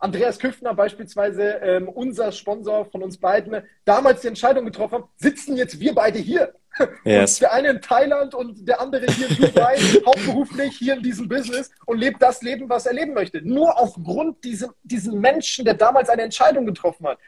Andreas 0.00 0.38
Küffner 0.38 0.74
beispielsweise, 0.74 1.42
ähm, 1.62 1.88
unser 1.88 2.32
Sponsor 2.32 2.86
von 2.86 3.02
uns 3.02 3.18
beiden, 3.18 3.62
damals 3.84 4.22
die 4.22 4.28
Entscheidung 4.28 4.64
getroffen 4.64 5.00
hat, 5.00 5.04
sitzen 5.16 5.56
jetzt 5.56 5.78
wir 5.78 5.94
beide 5.94 6.18
hier. 6.18 6.54
Yes. 7.04 7.40
der 7.40 7.52
eine 7.52 7.70
in 7.70 7.82
Thailand 7.82 8.32
und 8.32 8.66
der 8.66 8.80
andere 8.80 9.04
hier 9.06 9.28
in 9.28 9.36
Dubai, 9.36 9.76
hauptberuflich 10.06 10.76
hier 10.78 10.94
in 10.94 11.02
diesem 11.02 11.28
Business 11.28 11.70
und 11.84 11.98
lebt 11.98 12.22
das 12.22 12.42
Leben, 12.42 12.68
was 12.68 12.86
er 12.86 12.94
leben 12.94 13.12
möchte. 13.12 13.42
Nur 13.42 13.76
aufgrund 13.76 14.44
diesem, 14.44 14.70
diesen 14.84 15.20
Menschen, 15.20 15.64
der 15.64 15.74
damals 15.74 16.08
eine 16.08 16.22
Entscheidung 16.22 16.66
getroffen 16.66 17.08
hat, 17.08 17.18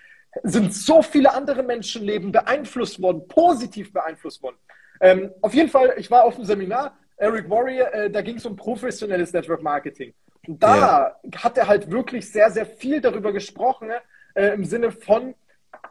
sind 0.44 0.72
so 0.72 1.02
viele 1.02 1.34
andere 1.34 1.64
Menschenleben 1.64 2.30
beeinflusst 2.30 3.02
worden, 3.02 3.26
positiv 3.26 3.92
beeinflusst 3.92 4.42
worden. 4.42 4.56
Ähm, 5.00 5.32
auf 5.42 5.52
jeden 5.52 5.68
Fall, 5.68 5.94
ich 5.98 6.08
war 6.08 6.24
auf 6.24 6.36
dem 6.36 6.44
Seminar, 6.44 6.96
Eric 7.16 7.50
Warrior, 7.50 7.92
äh, 7.92 8.10
da 8.10 8.22
ging 8.22 8.36
es 8.36 8.46
um 8.46 8.56
professionelles 8.56 9.32
Network 9.32 9.62
Marketing. 9.62 10.14
Da 10.46 10.76
ja. 10.76 11.16
hat 11.36 11.56
er 11.56 11.68
halt 11.68 11.90
wirklich 11.90 12.30
sehr, 12.30 12.50
sehr 12.50 12.66
viel 12.66 13.00
darüber 13.00 13.32
gesprochen, 13.32 13.90
äh, 14.34 14.54
im 14.54 14.64
Sinne 14.64 14.90
von, 14.90 15.34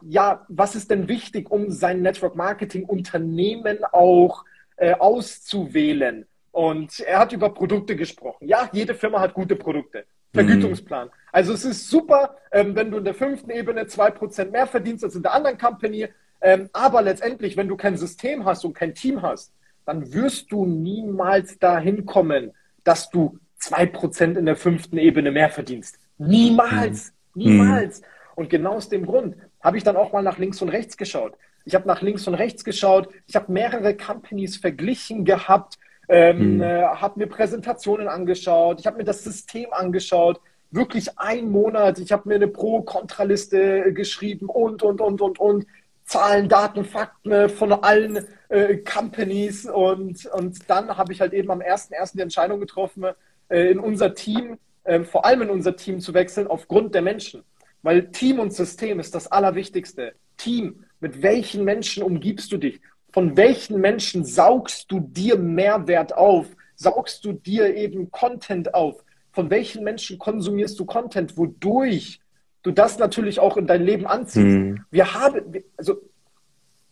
ja, 0.02 0.44
was 0.48 0.74
ist 0.74 0.90
denn 0.90 1.08
wichtig, 1.08 1.50
um 1.50 1.70
sein 1.70 2.02
Network 2.02 2.36
Marketing 2.36 2.84
Unternehmen 2.84 3.84
auch 3.92 4.44
äh, 4.76 4.94
auszuwählen? 4.94 6.26
Und 6.50 7.00
er 7.00 7.20
hat 7.20 7.32
über 7.32 7.48
Produkte 7.48 7.96
gesprochen. 7.96 8.46
Ja, 8.46 8.68
jede 8.72 8.94
Firma 8.94 9.20
hat 9.20 9.32
gute 9.32 9.56
Produkte. 9.56 10.04
Vergütungsplan. 10.34 11.08
Mhm. 11.08 11.12
Also 11.30 11.52
es 11.52 11.64
ist 11.64 11.88
super, 11.88 12.36
ähm, 12.52 12.74
wenn 12.74 12.90
du 12.90 12.98
in 12.98 13.04
der 13.04 13.14
fünften 13.14 13.50
Ebene 13.50 13.86
zwei 13.86 14.10
Prozent 14.10 14.52
mehr 14.52 14.66
verdienst 14.66 15.04
als 15.04 15.14
in 15.14 15.22
der 15.22 15.34
anderen 15.34 15.58
Company. 15.58 16.08
Ähm, 16.40 16.68
aber 16.72 17.02
letztendlich, 17.02 17.56
wenn 17.56 17.68
du 17.68 17.76
kein 17.76 17.96
System 17.96 18.44
hast 18.44 18.64
und 18.64 18.74
kein 18.74 18.94
Team 18.94 19.22
hast, 19.22 19.52
dann 19.84 20.12
wirst 20.12 20.50
du 20.52 20.66
niemals 20.66 21.58
dahin 21.58 22.06
kommen, 22.06 22.52
dass 22.84 23.10
du 23.10 23.38
zwei 23.62 23.86
Prozent 23.86 24.36
in 24.36 24.44
der 24.44 24.56
fünften 24.56 24.98
Ebene 24.98 25.30
mehr 25.30 25.48
verdienst. 25.48 25.98
Niemals. 26.18 27.12
Mhm. 27.34 27.42
Niemals. 27.42 28.00
Mhm. 28.00 28.06
Und 28.34 28.50
genau 28.50 28.74
aus 28.74 28.88
dem 28.88 29.06
Grund 29.06 29.36
habe 29.60 29.76
ich 29.76 29.84
dann 29.84 29.96
auch 29.96 30.12
mal 30.12 30.22
nach 30.22 30.38
links 30.38 30.60
und 30.62 30.68
rechts 30.68 30.96
geschaut. 30.96 31.34
Ich 31.64 31.74
habe 31.74 31.86
nach 31.86 32.02
links 32.02 32.26
und 32.26 32.34
rechts 32.34 32.64
geschaut. 32.64 33.08
Ich 33.28 33.36
habe 33.36 33.52
mehrere 33.52 33.96
Companies 33.96 34.56
verglichen 34.56 35.24
gehabt, 35.24 35.78
ähm, 36.08 36.56
mhm. 36.56 36.62
äh, 36.62 36.82
habe 36.82 37.20
mir 37.20 37.28
Präsentationen 37.28 38.08
angeschaut. 38.08 38.80
Ich 38.80 38.86
habe 38.86 38.96
mir 38.96 39.04
das 39.04 39.22
System 39.22 39.72
angeschaut. 39.72 40.40
Wirklich 40.72 41.18
ein 41.18 41.50
Monat. 41.50 42.00
Ich 42.00 42.10
habe 42.10 42.28
mir 42.28 42.36
eine 42.36 42.48
Pro-Kontra-Liste 42.48 43.92
geschrieben 43.92 44.46
und, 44.46 44.82
und, 44.82 45.00
und, 45.00 45.20
und, 45.20 45.38
und. 45.38 45.66
Zahlen, 46.04 46.48
Daten, 46.48 46.84
Fakten 46.84 47.48
von 47.48 47.72
allen 47.72 48.26
äh, 48.48 48.78
Companies. 48.78 49.66
Und, 49.66 50.26
und 50.26 50.68
dann 50.68 50.96
habe 50.96 51.12
ich 51.12 51.20
halt 51.20 51.32
eben 51.32 51.50
am 51.50 51.60
1.1. 51.60 52.14
die 52.14 52.22
Entscheidung 52.22 52.58
getroffen, 52.58 53.04
äh, 53.04 53.14
in 53.52 53.78
unser 53.78 54.14
Team, 54.14 54.58
äh, 54.84 55.00
vor 55.04 55.24
allem 55.24 55.42
in 55.42 55.50
unser 55.50 55.76
Team 55.76 56.00
zu 56.00 56.14
wechseln, 56.14 56.46
aufgrund 56.46 56.94
der 56.94 57.02
Menschen. 57.02 57.42
Weil 57.82 58.10
Team 58.10 58.38
und 58.38 58.52
System 58.52 59.00
ist 59.00 59.14
das 59.14 59.30
Allerwichtigste. 59.30 60.14
Team, 60.36 60.84
mit 61.00 61.22
welchen 61.22 61.64
Menschen 61.64 62.02
umgibst 62.02 62.52
du 62.52 62.56
dich? 62.56 62.80
Von 63.12 63.36
welchen 63.36 63.80
Menschen 63.80 64.24
saugst 64.24 64.90
du 64.90 65.00
dir 65.00 65.36
Mehrwert 65.36 66.16
auf? 66.16 66.46
Saugst 66.76 67.24
du 67.24 67.32
dir 67.32 67.74
eben 67.76 68.10
Content 68.10 68.74
auf? 68.74 69.04
Von 69.32 69.50
welchen 69.50 69.84
Menschen 69.84 70.18
konsumierst 70.18 70.78
du 70.78 70.84
Content, 70.84 71.36
wodurch 71.36 72.20
du 72.62 72.70
das 72.70 72.98
natürlich 72.98 73.40
auch 73.40 73.56
in 73.56 73.66
dein 73.66 73.84
Leben 73.84 74.06
anziehst? 74.06 74.46
Mhm. 74.46 74.84
Wir 74.90 75.14
haben, 75.14 75.62
also, 75.76 76.00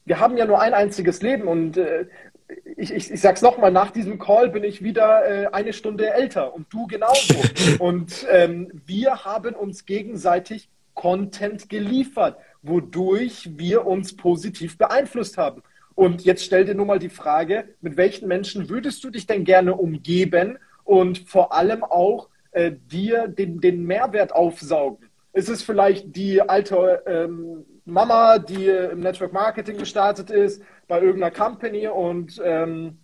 wir 0.05 0.19
haben 0.19 0.37
ja 0.37 0.45
nur 0.45 0.61
ein 0.61 0.75
einziges 0.75 1.23
Leben 1.23 1.49
und 1.49 1.77
äh, 1.77 2.07
ich, 2.77 2.93
ich, 2.93 3.11
ich 3.11 3.21
sag's 3.21 3.43
nochmal, 3.43 3.71
nach 3.71 3.91
diesem 3.91 4.19
Call 4.19 4.49
bin 4.51 4.65
ich 4.65 4.83
wieder 4.83 5.25
äh, 5.27 5.47
eine 5.49 5.73
Stunde 5.73 6.13
älter 6.13 6.55
und 6.55 6.73
du 6.73 6.87
genauso. 6.87 7.35
und 7.79 8.27
ähm, 8.31 8.71
wir 8.87 9.25
haben 9.25 9.55
uns 9.55 9.87
gegenseitig 9.87 10.69
Content 10.95 11.69
geliefert, 11.69 12.39
wodurch 12.63 13.51
wir 13.57 13.87
uns 13.87 14.17
positiv 14.17 14.77
beeinflusst 14.77 15.39
haben. 15.39 15.63
Und 15.95 16.25
jetzt 16.25 16.45
stell 16.45 16.65
dir 16.65 16.75
nur 16.75 16.87
mal 16.87 16.99
die 16.99 17.09
Frage, 17.09 17.75
mit 17.81 17.97
welchen 17.97 18.29
Menschen 18.29 18.69
würdest 18.69 19.05
du 19.05 19.11
dich 19.11 19.27
denn 19.27 19.45
gerne 19.45 19.75
umgeben 19.75 20.59
und 20.85 21.19
vor 21.29 21.53
allem 21.53 21.85
auch 21.85 22.29
äh, 22.53 22.73
dir 22.91 23.29
den, 23.29 23.61
den 23.61 23.85
Mehrwert 23.85 24.35
aufsaugen? 24.35 25.09
Ist 25.33 25.49
es 25.49 25.63
vielleicht 25.63 26.17
die 26.17 26.41
alte 26.43 27.03
ähm, 27.07 27.65
Mama, 27.85 28.39
die 28.39 28.67
im 28.67 29.01
Network 29.01 29.33
Marketing 29.33 29.79
gestartet 29.79 30.31
ist, 30.31 30.63
bei 30.89 31.01
irgendeiner 31.01 31.33
Company 31.33 31.89
und 31.89 32.41
ähm, 32.45 32.99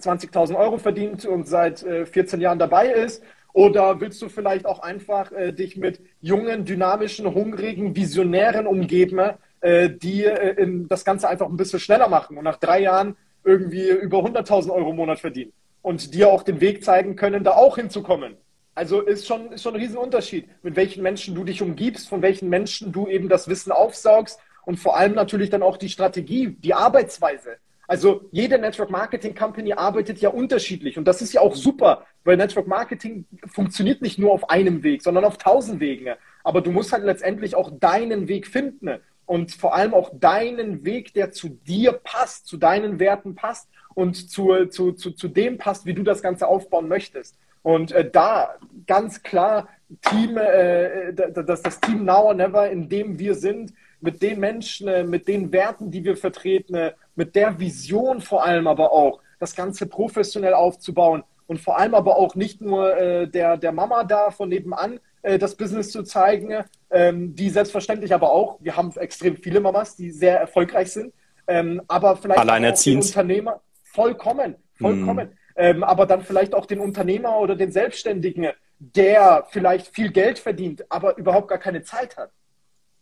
20.000 0.00 0.56
Euro 0.56 0.78
verdient 0.78 1.24
und 1.24 1.46
seit 1.46 1.82
äh, 1.82 2.06
14 2.06 2.40
Jahren 2.40 2.58
dabei 2.58 2.88
ist? 2.88 3.22
Oder 3.52 4.00
willst 4.00 4.20
du 4.22 4.28
vielleicht 4.28 4.64
auch 4.64 4.80
einfach 4.80 5.30
äh, 5.32 5.52
dich 5.52 5.76
mit 5.76 6.00
jungen, 6.20 6.64
dynamischen, 6.64 7.32
hungrigen, 7.34 7.94
Visionären 7.94 8.66
umgeben, 8.66 9.20
äh, 9.60 9.90
die 9.90 10.24
äh, 10.24 10.86
das 10.88 11.04
Ganze 11.04 11.28
einfach 11.28 11.48
ein 11.48 11.56
bisschen 11.56 11.80
schneller 11.80 12.08
machen 12.08 12.38
und 12.38 12.44
nach 12.44 12.56
drei 12.56 12.80
Jahren 12.80 13.16
irgendwie 13.44 13.90
über 13.90 14.18
100.000 14.18 14.70
Euro 14.70 14.90
im 14.90 14.96
Monat 14.96 15.20
verdienen 15.20 15.52
und 15.82 16.14
dir 16.14 16.28
auch 16.28 16.42
den 16.42 16.60
Weg 16.60 16.84
zeigen 16.84 17.16
können, 17.16 17.44
da 17.44 17.52
auch 17.52 17.76
hinzukommen? 17.76 18.36
Also 18.74 19.00
ist 19.02 19.26
schon, 19.26 19.52
ist 19.52 19.62
schon 19.62 19.74
ein 19.74 19.80
Riesenunterschied, 19.80 20.48
mit 20.62 20.76
welchen 20.76 21.02
Menschen 21.02 21.34
du 21.34 21.44
dich 21.44 21.60
umgibst, 21.60 22.08
von 22.08 22.22
welchen 22.22 22.48
Menschen 22.48 22.90
du 22.90 23.06
eben 23.06 23.28
das 23.28 23.48
Wissen 23.48 23.70
aufsaugst 23.70 24.40
und 24.64 24.78
vor 24.78 24.96
allem 24.96 25.14
natürlich 25.14 25.50
dann 25.50 25.62
auch 25.62 25.76
die 25.76 25.90
Strategie, 25.90 26.56
die 26.58 26.72
Arbeitsweise. 26.72 27.58
Also 27.86 28.22
jede 28.30 28.58
Network 28.58 28.90
Marketing 28.90 29.34
Company 29.34 29.74
arbeitet 29.74 30.18
ja 30.20 30.30
unterschiedlich 30.30 30.96
und 30.96 31.04
das 31.04 31.20
ist 31.20 31.34
ja 31.34 31.42
auch 31.42 31.54
super, 31.54 32.06
weil 32.24 32.38
Network 32.38 32.66
Marketing 32.66 33.26
funktioniert 33.46 34.00
nicht 34.00 34.18
nur 34.18 34.32
auf 34.32 34.48
einem 34.48 34.82
Weg, 34.82 35.02
sondern 35.02 35.24
auf 35.24 35.36
tausend 35.36 35.80
Wegen. 35.80 36.14
Aber 36.42 36.62
du 36.62 36.70
musst 36.70 36.92
halt 36.92 37.04
letztendlich 37.04 37.54
auch 37.54 37.70
deinen 37.78 38.28
Weg 38.28 38.46
finden 38.46 39.00
und 39.26 39.52
vor 39.52 39.74
allem 39.74 39.92
auch 39.92 40.10
deinen 40.14 40.84
Weg, 40.84 41.12
der 41.12 41.32
zu 41.32 41.48
dir 41.48 41.92
passt, 41.92 42.46
zu 42.46 42.56
deinen 42.56 42.98
Werten 42.98 43.34
passt 43.34 43.68
und 43.94 44.30
zu, 44.30 44.66
zu, 44.66 44.92
zu, 44.92 45.10
zu 45.10 45.28
dem 45.28 45.58
passt, 45.58 45.84
wie 45.84 45.94
du 45.94 46.02
das 46.02 46.22
Ganze 46.22 46.46
aufbauen 46.46 46.88
möchtest. 46.88 47.36
Und 47.62 47.92
äh, 47.92 48.10
da 48.10 48.54
ganz 48.86 49.22
klar 49.22 49.68
Team, 50.02 50.36
äh, 50.36 51.12
das, 51.12 51.62
das 51.62 51.80
Team 51.80 52.04
Now 52.04 52.26
or 52.26 52.34
Never, 52.34 52.70
in 52.70 52.88
dem 52.88 53.18
wir 53.18 53.34
sind, 53.34 53.72
mit 54.00 54.20
den 54.20 54.40
Menschen, 54.40 54.88
äh, 54.88 55.04
mit 55.04 55.28
den 55.28 55.52
Werten, 55.52 55.90
die 55.90 56.04
wir 56.04 56.16
vertreten, 56.16 56.74
äh, 56.74 56.92
mit 57.14 57.34
der 57.34 57.58
Vision 57.58 58.20
vor 58.20 58.44
allem 58.44 58.66
aber 58.66 58.92
auch, 58.92 59.20
das 59.38 59.56
Ganze 59.56 59.86
professionell 59.86 60.54
aufzubauen. 60.54 61.24
Und 61.46 61.60
vor 61.60 61.78
allem 61.78 61.94
aber 61.94 62.16
auch 62.16 62.34
nicht 62.34 62.60
nur 62.60 62.96
äh, 62.96 63.28
der, 63.28 63.56
der 63.56 63.72
Mama 63.72 64.04
da 64.04 64.30
von 64.30 64.48
nebenan 64.48 65.00
äh, 65.22 65.38
das 65.38 65.56
Business 65.56 65.90
zu 65.90 66.02
zeigen, 66.02 66.64
ähm, 66.90 67.34
die 67.34 67.50
selbstverständlich 67.50 68.14
aber 68.14 68.30
auch, 68.30 68.58
wir 68.60 68.76
haben 68.76 68.92
extrem 68.96 69.36
viele 69.36 69.60
Mamas, 69.60 69.96
die 69.96 70.10
sehr 70.10 70.38
erfolgreich 70.38 70.92
sind, 70.92 71.12
ähm, 71.46 71.82
aber 71.88 72.16
vielleicht 72.16 72.40
auch 72.40 72.74
den 72.84 72.96
Unternehmer, 72.98 73.60
vollkommen, 73.84 74.56
vollkommen, 74.74 75.28
mm. 75.28 75.41
Ähm, 75.56 75.84
aber 75.84 76.06
dann 76.06 76.22
vielleicht 76.22 76.54
auch 76.54 76.66
den 76.66 76.80
Unternehmer 76.80 77.38
oder 77.38 77.56
den 77.56 77.72
Selbstständigen, 77.72 78.48
der 78.78 79.46
vielleicht 79.50 79.88
viel 79.88 80.10
Geld 80.10 80.38
verdient, 80.38 80.84
aber 80.90 81.16
überhaupt 81.16 81.48
gar 81.48 81.58
keine 81.58 81.82
Zeit 81.82 82.16
hat. 82.16 82.30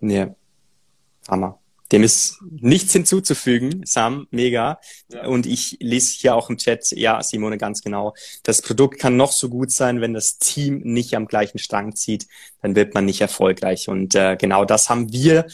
Ja, 0.01 0.35
Hammer. 1.29 1.59
Dem 1.93 2.05
ist 2.05 2.39
nichts 2.49 2.93
hinzuzufügen, 2.93 3.83
Sam, 3.85 4.29
mega. 4.31 4.79
Ja. 5.13 5.27
Und 5.27 5.47
ich 5.47 5.77
lese 5.81 6.15
hier 6.21 6.37
auch 6.37 6.49
im 6.49 6.57
Chat, 6.57 6.93
ja, 6.93 7.21
Simone, 7.21 7.59
ganz 7.59 7.83
genau. 7.83 8.15
Das 8.45 8.63
Produkt 8.63 9.01
kann 9.01 9.17
noch 9.17 9.33
so 9.33 9.49
gut 9.49 9.73
sein, 9.73 10.01
wenn 10.01 10.15
das 10.15 10.39
Team 10.39 10.83
nicht 10.85 11.17
am 11.17 11.27
gleichen 11.27 11.59
Strang 11.59 11.97
zieht, 11.97 12.29
dann 12.63 12.77
wird 12.77 12.95
man 12.95 13.07
nicht 13.07 13.21
erfolgreich. 13.21 13.89
Und 13.89 14.15
äh, 14.15 14.37
genau 14.37 14.65
das 14.65 14.89
haben 14.89 15.13
wir 15.13 15.47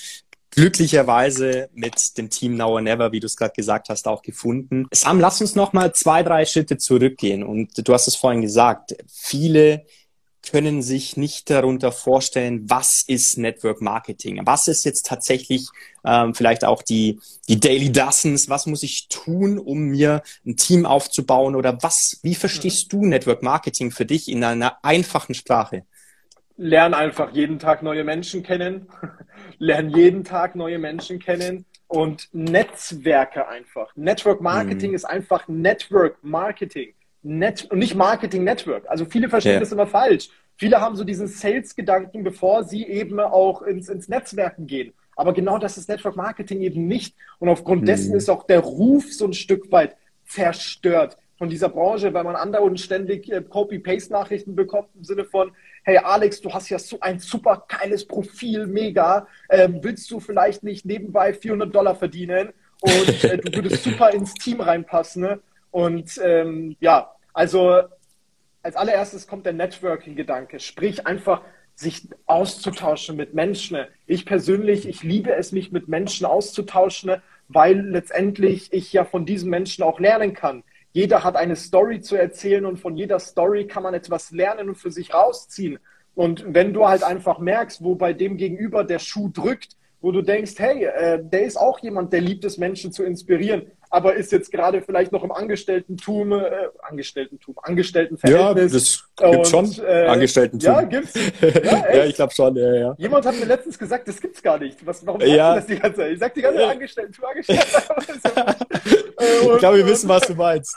glücklicherweise 0.56 1.68
mit 1.74 2.16
dem 2.16 2.30
Team 2.30 2.56
Now 2.56 2.70
or 2.70 2.80
Never, 2.80 3.12
wie 3.12 3.20
du 3.20 3.26
es 3.26 3.36
gerade 3.36 3.52
gesagt 3.54 3.90
hast, 3.90 4.08
auch 4.08 4.22
gefunden. 4.22 4.86
Sam, 4.90 5.20
lass 5.20 5.40
uns 5.40 5.54
noch 5.54 5.72
mal 5.74 5.94
zwei, 5.94 6.22
drei 6.22 6.46
Schritte 6.46 6.78
zurückgehen. 6.78 7.44
Und 7.44 7.86
du 7.86 7.92
hast 7.92 8.08
es 8.08 8.16
vorhin 8.16 8.40
gesagt, 8.40 8.96
viele 9.06 9.84
können 10.50 10.80
sich 10.80 11.16
nicht 11.16 11.50
darunter 11.50 11.92
vorstellen, 11.92 12.70
was 12.70 13.04
ist 13.06 13.36
Network 13.36 13.82
Marketing? 13.82 14.40
Was 14.44 14.68
ist 14.68 14.84
jetzt 14.84 15.06
tatsächlich 15.06 15.68
ähm, 16.04 16.34
vielleicht 16.34 16.64
auch 16.64 16.82
die, 16.82 17.20
die 17.48 17.60
Daily 17.60 17.92
Dozens? 17.92 18.48
Was 18.48 18.64
muss 18.66 18.82
ich 18.82 19.08
tun, 19.08 19.58
um 19.58 19.88
mir 19.88 20.22
ein 20.46 20.56
Team 20.56 20.86
aufzubauen? 20.86 21.54
Oder 21.54 21.82
was, 21.82 22.18
wie 22.22 22.34
verstehst 22.34 22.92
mhm. 22.92 23.00
du 23.00 23.06
Network 23.06 23.42
Marketing 23.42 23.90
für 23.90 24.06
dich 24.06 24.28
in 24.28 24.42
einer 24.42 24.82
einfachen 24.82 25.34
Sprache? 25.34 25.84
Lern 26.56 26.94
einfach 26.94 27.32
jeden 27.32 27.58
Tag 27.58 27.82
neue 27.82 28.04
Menschen 28.04 28.42
kennen. 28.42 28.88
Lern 29.58 29.90
jeden 29.90 30.24
Tag 30.24 30.56
neue 30.56 30.78
Menschen 30.78 31.18
kennen 31.18 31.66
und 31.88 32.28
Netzwerke 32.32 33.46
einfach. 33.48 33.94
Network 33.94 34.40
Marketing 34.40 34.90
mhm. 34.90 34.96
ist 34.96 35.04
einfach 35.04 35.46
Network 35.48 36.18
Marketing. 36.22 36.94
Net 37.22 37.66
und 37.70 37.78
nicht 37.78 37.94
Marketing 37.94 38.44
Network. 38.44 38.84
Also 38.88 39.04
viele 39.04 39.28
verstehen 39.28 39.52
yeah. 39.52 39.60
das 39.60 39.72
immer 39.72 39.86
falsch. 39.86 40.28
Viele 40.56 40.80
haben 40.80 40.96
so 40.96 41.04
diesen 41.04 41.26
Sales-Gedanken, 41.26 42.24
bevor 42.24 42.64
sie 42.64 42.86
eben 42.86 43.20
auch 43.20 43.62
ins, 43.62 43.88
ins 43.88 44.08
Netzwerken 44.08 44.66
gehen. 44.66 44.94
Aber 45.14 45.32
genau 45.32 45.58
das 45.58 45.76
ist 45.76 45.88
Network 45.88 46.16
Marketing 46.16 46.60
eben 46.60 46.86
nicht. 46.86 47.14
Und 47.38 47.48
aufgrund 47.48 47.82
mhm. 47.82 47.86
dessen 47.86 48.14
ist 48.14 48.30
auch 48.30 48.44
der 48.44 48.60
Ruf 48.60 49.12
so 49.12 49.26
ein 49.26 49.34
Stück 49.34 49.70
weit 49.72 49.96
zerstört 50.26 51.18
von 51.38 51.50
dieser 51.50 51.68
Branche, 51.68 52.14
weil 52.14 52.24
man 52.24 52.36
andauernd 52.36 52.80
ständig 52.80 53.30
äh, 53.30 53.42
Copy-Paste-Nachrichten 53.42 54.56
bekommt 54.56 54.88
im 54.94 55.04
Sinne 55.04 55.24
von, 55.24 55.52
hey 55.86 55.98
Alex, 55.98 56.40
du 56.40 56.52
hast 56.52 56.68
ja 56.68 56.80
so 56.80 56.98
ein 57.00 57.20
super 57.20 57.64
geiles 57.68 58.06
Profil, 58.06 58.66
mega, 58.66 59.28
ähm, 59.48 59.78
willst 59.82 60.10
du 60.10 60.18
vielleicht 60.18 60.64
nicht 60.64 60.84
nebenbei 60.84 61.32
400 61.32 61.72
Dollar 61.72 61.94
verdienen 61.94 62.52
und 62.80 63.24
äh, 63.24 63.38
du 63.38 63.54
würdest 63.54 63.84
super 63.84 64.10
ins 64.10 64.34
Team 64.34 64.60
reinpassen. 64.60 65.22
Ne? 65.22 65.40
Und 65.70 66.20
ähm, 66.24 66.76
ja, 66.80 67.12
also 67.32 67.82
als 68.64 68.74
allererstes 68.74 69.28
kommt 69.28 69.46
der 69.46 69.52
Networking-Gedanke, 69.52 70.58
sprich 70.58 71.06
einfach 71.06 71.42
sich 71.76 72.08
auszutauschen 72.26 73.16
mit 73.16 73.34
Menschen. 73.34 73.78
Ich 74.06 74.26
persönlich, 74.26 74.88
ich 74.88 75.04
liebe 75.04 75.34
es, 75.36 75.52
mich 75.52 75.70
mit 75.70 75.86
Menschen 75.86 76.26
auszutauschen, 76.26 77.12
weil 77.46 77.78
letztendlich 77.80 78.72
ich 78.72 78.92
ja 78.92 79.04
von 79.04 79.24
diesen 79.24 79.50
Menschen 79.50 79.84
auch 79.84 80.00
lernen 80.00 80.34
kann. 80.34 80.64
Jeder 80.96 81.24
hat 81.24 81.36
eine 81.36 81.56
Story 81.56 82.00
zu 82.00 82.16
erzählen 82.16 82.64
und 82.64 82.78
von 82.78 82.96
jeder 82.96 83.18
Story 83.18 83.66
kann 83.66 83.82
man 83.82 83.92
etwas 83.92 84.30
lernen 84.30 84.70
und 84.70 84.76
für 84.76 84.90
sich 84.90 85.12
rausziehen. 85.12 85.78
Und 86.14 86.54
wenn 86.54 86.72
du 86.72 86.88
halt 86.88 87.02
einfach 87.02 87.38
merkst, 87.38 87.84
wo 87.84 87.96
bei 87.96 88.14
dem 88.14 88.38
Gegenüber 88.38 88.82
der 88.82 88.98
Schuh 88.98 89.28
drückt, 89.28 89.76
wo 90.00 90.10
du 90.10 90.22
denkst, 90.22 90.54
hey, 90.56 90.84
äh, 90.84 91.22
der 91.22 91.42
ist 91.42 91.58
auch 91.58 91.80
jemand, 91.80 92.14
der 92.14 92.22
liebt 92.22 92.46
es, 92.46 92.56
Menschen 92.56 92.92
zu 92.92 93.04
inspirieren, 93.04 93.72
aber 93.90 94.14
ist 94.14 94.32
jetzt 94.32 94.50
gerade 94.50 94.82
vielleicht 94.82 95.12
noch 95.12 95.22
im 95.22 95.32
Angestellten-Tum, 95.32 96.32
äh, 96.32 96.68
Angestellten-Tum, 96.80 97.56
Angestelltenverhältnis. 97.62 99.04
Ja, 99.18 99.28
das 99.28 99.32
gibt 99.32 99.46
schon, 99.46 99.84
äh, 99.84 100.06
Angestellten-Tum. 100.06 100.72
Ja, 100.72 100.82
gibt's. 100.82 101.14
Ja, 101.40 101.94
ja 101.94 102.04
ich 102.04 102.14
glaube 102.14 102.32
schon, 102.32 102.56
ja, 102.56 102.74
ja. 102.74 102.94
Jemand 102.98 103.24
hat 103.24 103.38
mir 103.38 103.46
letztens 103.46 103.78
gesagt, 103.78 104.08
das 104.08 104.20
gibt's 104.20 104.42
gar 104.42 104.58
nicht. 104.58 104.84
Was, 104.86 105.06
warum 105.06 105.20
ja. 105.20 105.54
du 105.54 105.60
das 105.60 105.66
die 105.66 105.78
ganze 105.78 105.96
Zeit? 105.98 106.12
Ich 106.12 106.18
sag 106.18 106.34
die 106.34 106.42
ganze 106.42 106.58
Zeit 106.58 106.70
Angestellten-Tum, 106.70 107.24
Angestellten 107.24 107.66
Ich 109.18 109.58
glaube, 109.58 109.78
wir 109.78 109.86
wissen, 109.86 110.08
was 110.08 110.26
du 110.26 110.34
meinst. 110.34 110.76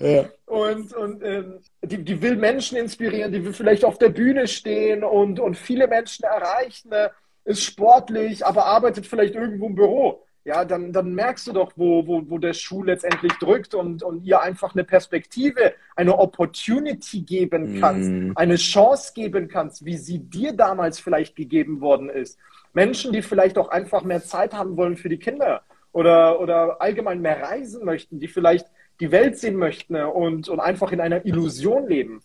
Ja. 0.00 0.24
Und, 0.46 0.92
und 0.94 1.22
ähm, 1.22 1.60
die, 1.82 2.04
die 2.04 2.20
will 2.20 2.36
Menschen 2.36 2.76
inspirieren, 2.76 3.32
die 3.32 3.44
will 3.44 3.52
vielleicht 3.52 3.84
auf 3.84 3.98
der 3.98 4.08
Bühne 4.08 4.48
stehen 4.48 5.04
und, 5.04 5.38
und 5.38 5.56
viele 5.56 5.86
Menschen 5.86 6.24
erreichen, 6.24 6.90
ne? 6.90 7.10
ist 7.44 7.62
sportlich, 7.62 8.44
aber 8.44 8.66
arbeitet 8.66 9.06
vielleicht 9.06 9.34
irgendwo 9.34 9.66
im 9.66 9.74
Büro 9.74 10.24
ja, 10.44 10.64
dann, 10.64 10.92
dann 10.92 11.14
merkst 11.14 11.46
du 11.48 11.52
doch, 11.52 11.72
wo, 11.76 12.06
wo, 12.06 12.22
wo 12.28 12.38
der 12.38 12.54
Schuh 12.54 12.82
letztendlich 12.82 13.32
drückt 13.34 13.74
und, 13.74 14.02
und 14.02 14.24
ihr 14.24 14.40
einfach 14.40 14.74
eine 14.74 14.84
Perspektive, 14.84 15.74
eine 15.96 16.18
Opportunity 16.18 17.20
geben 17.20 17.78
kannst, 17.80 18.10
mm. 18.10 18.32
eine 18.36 18.56
Chance 18.56 19.12
geben 19.14 19.48
kannst, 19.48 19.84
wie 19.84 19.98
sie 19.98 20.18
dir 20.18 20.52
damals 20.52 20.98
vielleicht 20.98 21.36
gegeben 21.36 21.80
worden 21.82 22.08
ist. 22.08 22.38
Menschen, 22.72 23.12
die 23.12 23.20
vielleicht 23.20 23.58
auch 23.58 23.68
einfach 23.68 24.02
mehr 24.02 24.22
Zeit 24.22 24.54
haben 24.54 24.76
wollen 24.76 24.96
für 24.96 25.10
die 25.10 25.18
Kinder 25.18 25.62
oder, 25.92 26.40
oder 26.40 26.80
allgemein 26.80 27.20
mehr 27.20 27.42
reisen 27.42 27.84
möchten, 27.84 28.18
die 28.18 28.28
vielleicht 28.28 28.66
die 29.00 29.10
Welt 29.10 29.38
sehen 29.38 29.56
möchten 29.56 29.94
und, 29.96 30.48
und 30.48 30.60
einfach 30.60 30.92
in 30.92 31.00
einer 31.00 31.26
Illusion 31.26 31.86
leben. 31.86 32.22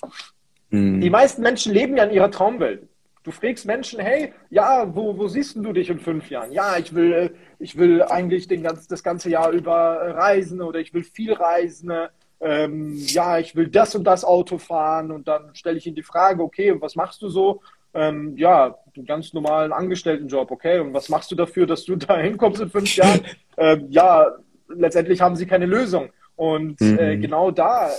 Mm. 0.69 1.01
Die 1.01 1.09
meisten 1.09 1.41
Menschen 1.41 1.73
leben 1.73 1.97
ja 1.97 2.05
in 2.05 2.11
ihrer 2.11 2.31
Traumwelt. 2.31 2.87
Du 3.25 3.31
fragst 3.31 3.65
Menschen, 3.65 3.99
hey, 3.99 4.33
ja, 4.51 4.95
wo, 4.95 5.17
wo 5.17 5.27
siehst 5.27 5.55
du 5.55 5.73
dich 5.73 5.89
in 5.89 5.99
fünf 5.99 6.29
Jahren? 6.29 6.51
Ja, 6.51 6.77
ich 6.77 6.93
will, 6.93 7.35
ich 7.57 7.75
will 7.75 8.03
eigentlich 8.03 8.47
den 8.47 8.61
ganz, 8.61 8.87
das 8.87 9.01
ganze 9.01 9.31
Jahr 9.31 9.49
über 9.49 10.13
reisen 10.15 10.61
oder 10.61 10.79
ich 10.79 10.93
will 10.93 11.03
viel 11.03 11.33
reisen. 11.33 11.91
Ähm, 12.39 12.93
ja, 12.93 13.39
ich 13.39 13.55
will 13.55 13.67
das 13.67 13.95
und 13.95 14.03
das 14.03 14.23
Auto 14.23 14.59
fahren 14.59 15.11
und 15.11 15.27
dann 15.27 15.55
stelle 15.55 15.79
ich 15.79 15.87
ihnen 15.87 15.95
die 15.95 16.03
Frage, 16.03 16.43
okay, 16.43 16.69
und 16.69 16.81
was 16.81 16.95
machst 16.95 17.23
du 17.23 17.29
so? 17.29 17.63
Ähm, 17.95 18.37
ja, 18.37 18.77
einen 18.95 19.07
ganz 19.07 19.33
normalen 19.33 19.73
Angestelltenjob, 19.73 20.51
okay, 20.51 20.77
und 20.79 20.93
was 20.93 21.09
machst 21.09 21.31
du 21.31 21.35
dafür, 21.35 21.65
dass 21.65 21.83
du 21.83 21.95
da 21.95 22.17
hinkommst 22.17 22.61
in 22.61 22.69
fünf 22.69 22.95
Jahren? 22.95 23.21
ähm, 23.57 23.87
ja, 23.89 24.27
letztendlich 24.67 25.19
haben 25.19 25.35
sie 25.35 25.47
keine 25.47 25.65
Lösung. 25.65 26.11
Und 26.35 26.79
mhm. 26.79 26.99
äh, 26.99 27.17
genau 27.17 27.49
da, 27.49 27.89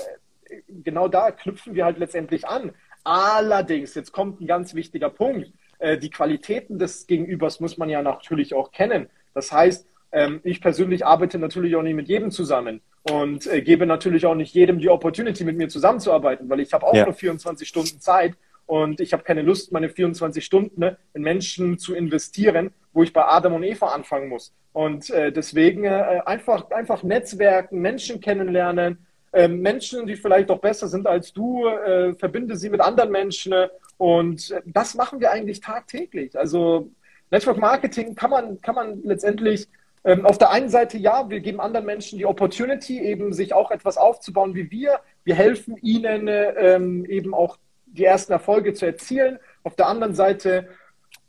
genau 0.85 1.09
da 1.09 1.33
knüpfen 1.33 1.75
wir 1.75 1.85
halt 1.85 1.99
letztendlich 1.99 2.47
an. 2.47 2.71
Allerdings, 3.07 3.95
jetzt 3.95 4.11
kommt 4.11 4.40
ein 4.40 4.49
ganz 4.49 4.75
wichtiger 4.75 5.11
Punkt. 5.11 5.53
Äh, 5.79 5.97
die 5.97 6.11
Qualitäten 6.11 6.77
des 6.77 7.07
Gegenübers 7.07 7.61
muss 7.61 7.79
man 7.79 7.88
ja 7.88 8.03
natürlich 8.03 8.53
auch 8.53 8.73
kennen. 8.73 9.09
Das 9.33 9.53
heißt, 9.53 9.87
ähm, 10.11 10.40
ich 10.42 10.61
persönlich 10.61 11.07
arbeite 11.07 11.38
natürlich 11.38 11.77
auch 11.77 11.83
nicht 11.83 11.95
mit 11.95 12.09
jedem 12.09 12.33
zusammen 12.33 12.81
und 13.09 13.47
äh, 13.47 13.62
gebe 13.62 13.87
natürlich 13.87 14.27
auch 14.27 14.35
nicht 14.35 14.53
jedem 14.55 14.81
die 14.81 14.88
Opportunity, 14.88 15.45
mit 15.45 15.57
mir 15.57 15.69
zusammenzuarbeiten, 15.69 16.51
weil 16.51 16.59
ich 16.59 16.73
habe 16.73 16.85
auch 16.85 16.95
ja. 16.95 17.05
nur 17.05 17.14
24 17.14 17.69
Stunden 17.69 18.01
Zeit 18.01 18.35
und 18.66 18.99
ich 18.99 19.12
habe 19.12 19.23
keine 19.23 19.42
Lust, 19.42 19.71
meine 19.71 19.88
24 19.88 20.45
Stunden 20.45 20.81
ne, 20.81 20.97
in 21.14 21.23
Menschen 21.23 21.79
zu 21.79 21.95
investieren, 21.95 22.73
wo 22.92 23.05
ich 23.05 23.12
bei 23.12 23.25
Adam 23.25 23.55
und 23.55 23.62
Eva 23.62 23.87
anfangen 23.87 24.29
muss. 24.29 24.53
Und 24.73 25.11
äh, 25.11 25.31
deswegen 25.31 25.87
einfach, 25.87 26.73
einfach 26.73 27.05
Netzwerken, 27.05 27.81
Menschen 27.81 28.21
kennenlernen, 28.21 29.07
Menschen, 29.33 30.07
die 30.07 30.17
vielleicht 30.17 30.51
auch 30.51 30.61
besser 30.61 30.89
sind 30.89 31.07
als 31.07 31.33
du, 31.33 31.67
äh, 31.67 32.15
verbinde 32.15 32.57
sie 32.57 32.71
mit 32.71 32.81
anderen 32.81 33.11
Menschen. 33.11 33.55
Und 33.99 34.55
das 34.65 34.95
machen 34.95 35.21
wir 35.21 35.31
eigentlich 35.31 35.61
tagtäglich. 35.61 36.39
Also 36.39 36.91
Network 37.31 37.59
Marketing 37.59 38.15
kann 38.15 38.31
man, 38.31 38.61
kann 38.62 38.75
man 38.75 39.03
letztendlich 39.03 39.69
ähm, 40.05 40.25
auf 40.25 40.39
der 40.39 40.51
einen 40.51 40.69
Seite, 40.69 40.99
ja, 40.99 41.29
wir 41.29 41.41
geben 41.41 41.61
anderen 41.61 41.85
Menschen 41.85 42.19
die 42.19 42.27
Opportunity, 42.27 43.01
eben 43.01 43.33
sich 43.33 43.53
auch 43.53 43.73
etwas 43.73 43.97
aufzubauen 43.97 44.55
wie 44.55 44.71
wir. 44.71 45.01
Wir 45.25 45.35
helfen 45.35 45.77
ihnen 45.79 46.29
ähm, 46.29 47.05
eben 47.07 47.35
auch 47.35 47.59
die 47.87 48.05
ersten 48.05 48.33
Erfolge 48.33 48.73
zu 48.73 48.87
erzielen. 48.87 49.41
Auf 49.65 49.75
der 49.75 49.89
anderen 49.89 50.15
Seite 50.15 50.69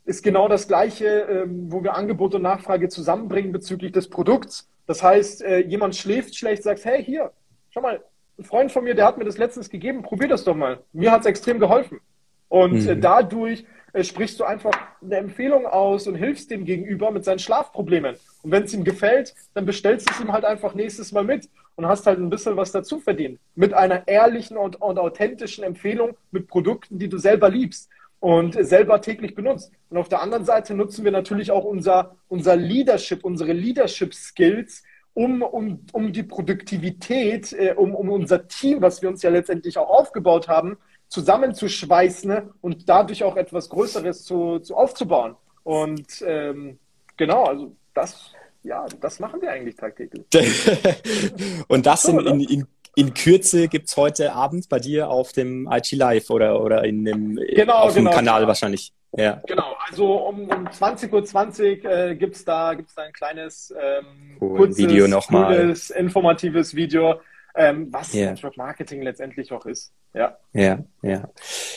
ist 0.04 0.22
genau 0.22 0.48
das 0.48 0.68
Gleiche, 0.68 1.06
ähm, 1.06 1.72
wo 1.72 1.82
wir 1.82 1.94
Angebot 1.94 2.36
und 2.36 2.42
Nachfrage 2.42 2.88
zusammenbringen 2.88 3.50
bezüglich 3.50 3.90
des 3.90 4.08
Produkts. 4.08 4.68
Das 4.86 5.02
heißt, 5.02 5.42
äh, 5.42 5.58
jemand 5.58 5.96
schläft 5.96 6.36
schlecht, 6.36 6.62
sagt, 6.62 6.84
hey, 6.84 7.04
hier, 7.04 7.32
schau 7.70 7.80
mal, 7.80 8.00
ein 8.38 8.44
Freund 8.44 8.70
von 8.70 8.84
mir, 8.84 8.94
der 8.94 9.06
hat 9.06 9.18
mir 9.18 9.24
das 9.24 9.38
letztens 9.38 9.68
gegeben, 9.68 10.02
probier 10.02 10.28
das 10.28 10.44
doch 10.44 10.54
mal. 10.54 10.80
Mir 10.92 11.10
hat 11.10 11.22
es 11.22 11.26
extrem 11.26 11.58
geholfen. 11.58 12.00
Und 12.48 12.86
äh, 12.86 12.94
mhm. 12.94 13.00
dadurch 13.00 13.64
äh, 13.92 14.04
sprichst 14.04 14.38
du 14.40 14.44
einfach 14.44 14.72
eine 15.02 15.16
Empfehlung 15.16 15.66
aus 15.66 16.06
und 16.06 16.14
hilfst 16.14 16.50
dem 16.50 16.64
Gegenüber 16.64 17.10
mit 17.10 17.24
seinen 17.24 17.38
Schlafproblemen. 17.38 18.16
Und 18.42 18.50
wenn 18.50 18.62
es 18.64 18.74
ihm 18.74 18.84
gefällt, 18.84 19.34
dann 19.54 19.66
bestellst 19.66 20.08
du 20.08 20.14
es 20.14 20.20
ihm 20.20 20.32
halt 20.32 20.44
einfach 20.44 20.74
nächstes 20.74 21.12
Mal 21.12 21.24
mit 21.24 21.48
und 21.76 21.86
hast 21.86 22.06
halt 22.06 22.18
ein 22.18 22.30
bisschen 22.30 22.56
was 22.56 22.72
dazu 22.72 23.00
verdient. 23.00 23.38
Mit 23.54 23.74
einer 23.74 24.06
ehrlichen 24.06 24.56
und, 24.56 24.80
und 24.80 24.98
authentischen 24.98 25.64
Empfehlung 25.64 26.16
mit 26.30 26.48
Produkten, 26.48 26.98
die 26.98 27.08
du 27.08 27.18
selber 27.18 27.48
liebst 27.50 27.88
und 28.20 28.54
selber 28.64 29.00
täglich 29.00 29.34
benutzt. 29.34 29.72
Und 29.90 29.96
auf 29.96 30.08
der 30.08 30.22
anderen 30.22 30.44
Seite 30.44 30.74
nutzen 30.74 31.04
wir 31.04 31.12
natürlich 31.12 31.50
auch 31.50 31.64
unser, 31.64 32.16
unser 32.28 32.56
Leadership, 32.56 33.24
unsere 33.24 33.52
Leadership 33.52 34.14
Skills, 34.14 34.82
um, 35.18 35.42
um, 35.42 35.84
um 35.92 36.12
die 36.12 36.22
Produktivität, 36.22 37.52
äh, 37.52 37.74
um, 37.76 37.92
um 37.92 38.08
unser 38.08 38.46
Team, 38.46 38.80
was 38.80 39.02
wir 39.02 39.08
uns 39.08 39.20
ja 39.22 39.30
letztendlich 39.30 39.76
auch 39.76 39.90
aufgebaut 39.90 40.46
haben, 40.46 40.78
zusammenzuschweißen 41.08 42.50
und 42.60 42.88
dadurch 42.88 43.24
auch 43.24 43.36
etwas 43.36 43.68
Größeres 43.68 44.22
zu, 44.22 44.60
zu 44.60 44.76
aufzubauen. 44.76 45.34
Und 45.64 46.22
ähm, 46.24 46.78
genau, 47.16 47.46
also 47.46 47.74
das, 47.94 48.30
ja, 48.62 48.86
das 49.00 49.18
machen 49.18 49.42
wir 49.42 49.50
eigentlich 49.50 49.74
tagtäglich. 49.74 50.24
und 51.68 51.84
das 51.84 52.04
in, 52.04 52.20
in, 52.20 52.40
in, 52.40 52.66
in 52.94 53.12
Kürze 53.12 53.66
gibt 53.66 53.88
es 53.88 53.96
heute 53.96 54.34
Abend 54.34 54.68
bei 54.68 54.78
dir 54.78 55.10
auf 55.10 55.32
dem 55.32 55.68
IT 55.68 55.90
Live 55.90 56.30
oder, 56.30 56.62
oder 56.62 56.84
in 56.84 57.04
dem, 57.04 57.34
genau, 57.56 57.78
auf 57.78 57.94
dem 57.94 58.04
genau, 58.04 58.14
Kanal 58.14 58.40
genau. 58.42 58.48
wahrscheinlich. 58.48 58.92
Ja. 59.16 59.40
Genau, 59.46 59.74
also 59.88 60.16
um, 60.28 60.42
um 60.42 60.68
20.20 60.68 61.12
Uhr 61.12 61.24
20, 61.24 61.84
äh, 61.84 62.16
gibt 62.16 62.36
es 62.36 62.44
da, 62.44 62.74
gibt's 62.74 62.94
da 62.94 63.02
ein 63.02 63.12
kleines, 63.12 63.74
ähm, 63.80 64.36
cool. 64.40 64.56
kurzes, 64.58 64.78
Video 64.78 65.08
nochmal. 65.08 65.56
cooles, 65.56 65.90
informatives 65.90 66.74
Video, 66.74 67.20
ähm, 67.54 67.88
was 67.90 68.14
yeah. 68.14 68.30
Network 68.30 68.56
Marketing 68.56 69.02
letztendlich 69.02 69.50
auch 69.52 69.64
ist. 69.66 69.92
Ja. 70.14 70.36
ja, 70.52 70.78
ja. 71.02 71.28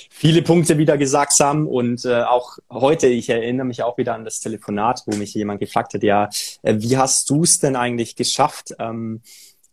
Viele 0.09 0.41
Punkte 0.41 0.77
wieder 0.77 0.97
gesagt 0.97 1.39
haben 1.39 1.67
und 1.67 2.05
äh, 2.05 2.21
auch 2.21 2.57
heute, 2.69 3.07
ich 3.07 3.29
erinnere 3.29 3.65
mich 3.65 3.83
auch 3.83 3.97
wieder 3.97 4.13
an 4.13 4.25
das 4.25 4.39
Telefonat, 4.39 5.03
wo 5.05 5.15
mich 5.15 5.33
jemand 5.33 5.59
gefragt 5.59 5.93
hat, 5.93 6.03
ja, 6.03 6.29
äh, 6.61 6.75
wie 6.77 6.97
hast 6.97 7.29
du 7.29 7.43
es 7.43 7.59
denn 7.59 7.75
eigentlich 7.75 8.15
geschafft, 8.15 8.75
ähm, 8.79 9.21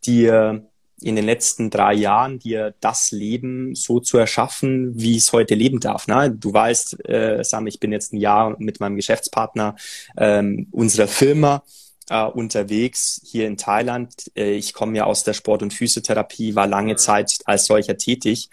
dir 0.07 0.67
in 1.01 1.17
den 1.17 1.25
letzten 1.25 1.71
drei 1.71 1.95
Jahren 1.95 2.39
dir 2.39 2.75
das 2.81 3.11
Leben 3.11 3.75
so 3.75 4.01
zu 4.01 4.19
erschaffen, 4.19 4.93
wie 4.95 5.17
es 5.17 5.33
heute 5.33 5.55
leben 5.55 5.81
darf. 5.81 6.07
Ne? 6.07 6.31
Du 6.31 6.53
weißt, 6.53 7.09
äh, 7.09 7.45
Sam, 7.45 7.67
ich 7.67 7.79
bin 7.79 7.93
jetzt 7.93 8.13
ein 8.13 8.19
Jahr 8.19 8.57
mit 8.59 8.81
meinem 8.81 8.97
Geschäftspartner 8.97 9.77
ähm, 10.17 10.67
unserer 10.73 11.07
Firma 11.09 11.63
äh, 12.11 12.25
unterwegs 12.25 13.21
hier 13.25 13.47
in 13.47 13.57
Thailand. 13.57 14.13
Äh, 14.37 14.53
ich 14.53 14.73
komme 14.73 14.97
ja 14.97 15.05
aus 15.05 15.25
der 15.25 15.35
Sport- 15.35 15.63
und 15.63 15.73
Physiotherapie, 15.73 16.55
war 16.55 16.67
lange 16.67 16.95
mhm. 16.95 16.99
Zeit 16.99 17.39
als 17.45 17.67
solcher 17.67 17.97
tätig. 17.97 18.51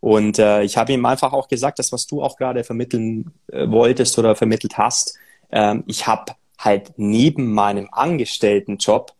Und 0.00 0.38
äh, 0.38 0.62
ich 0.62 0.76
habe 0.76 0.92
ihm 0.92 1.04
einfach 1.04 1.32
auch 1.32 1.48
gesagt, 1.48 1.78
das, 1.80 1.90
was 1.90 2.06
du 2.06 2.22
auch 2.22 2.36
gerade 2.36 2.62
vermitteln 2.62 3.32
äh, 3.50 3.68
wolltest 3.68 4.18
oder 4.18 4.36
vermittelt 4.36 4.78
hast, 4.78 5.18
ähm, 5.50 5.82
ich 5.86 6.06
habe 6.06 6.34
halt 6.58 6.92
neben 6.96 7.52
meinem 7.52 7.88
Angestelltenjob 7.90 9.12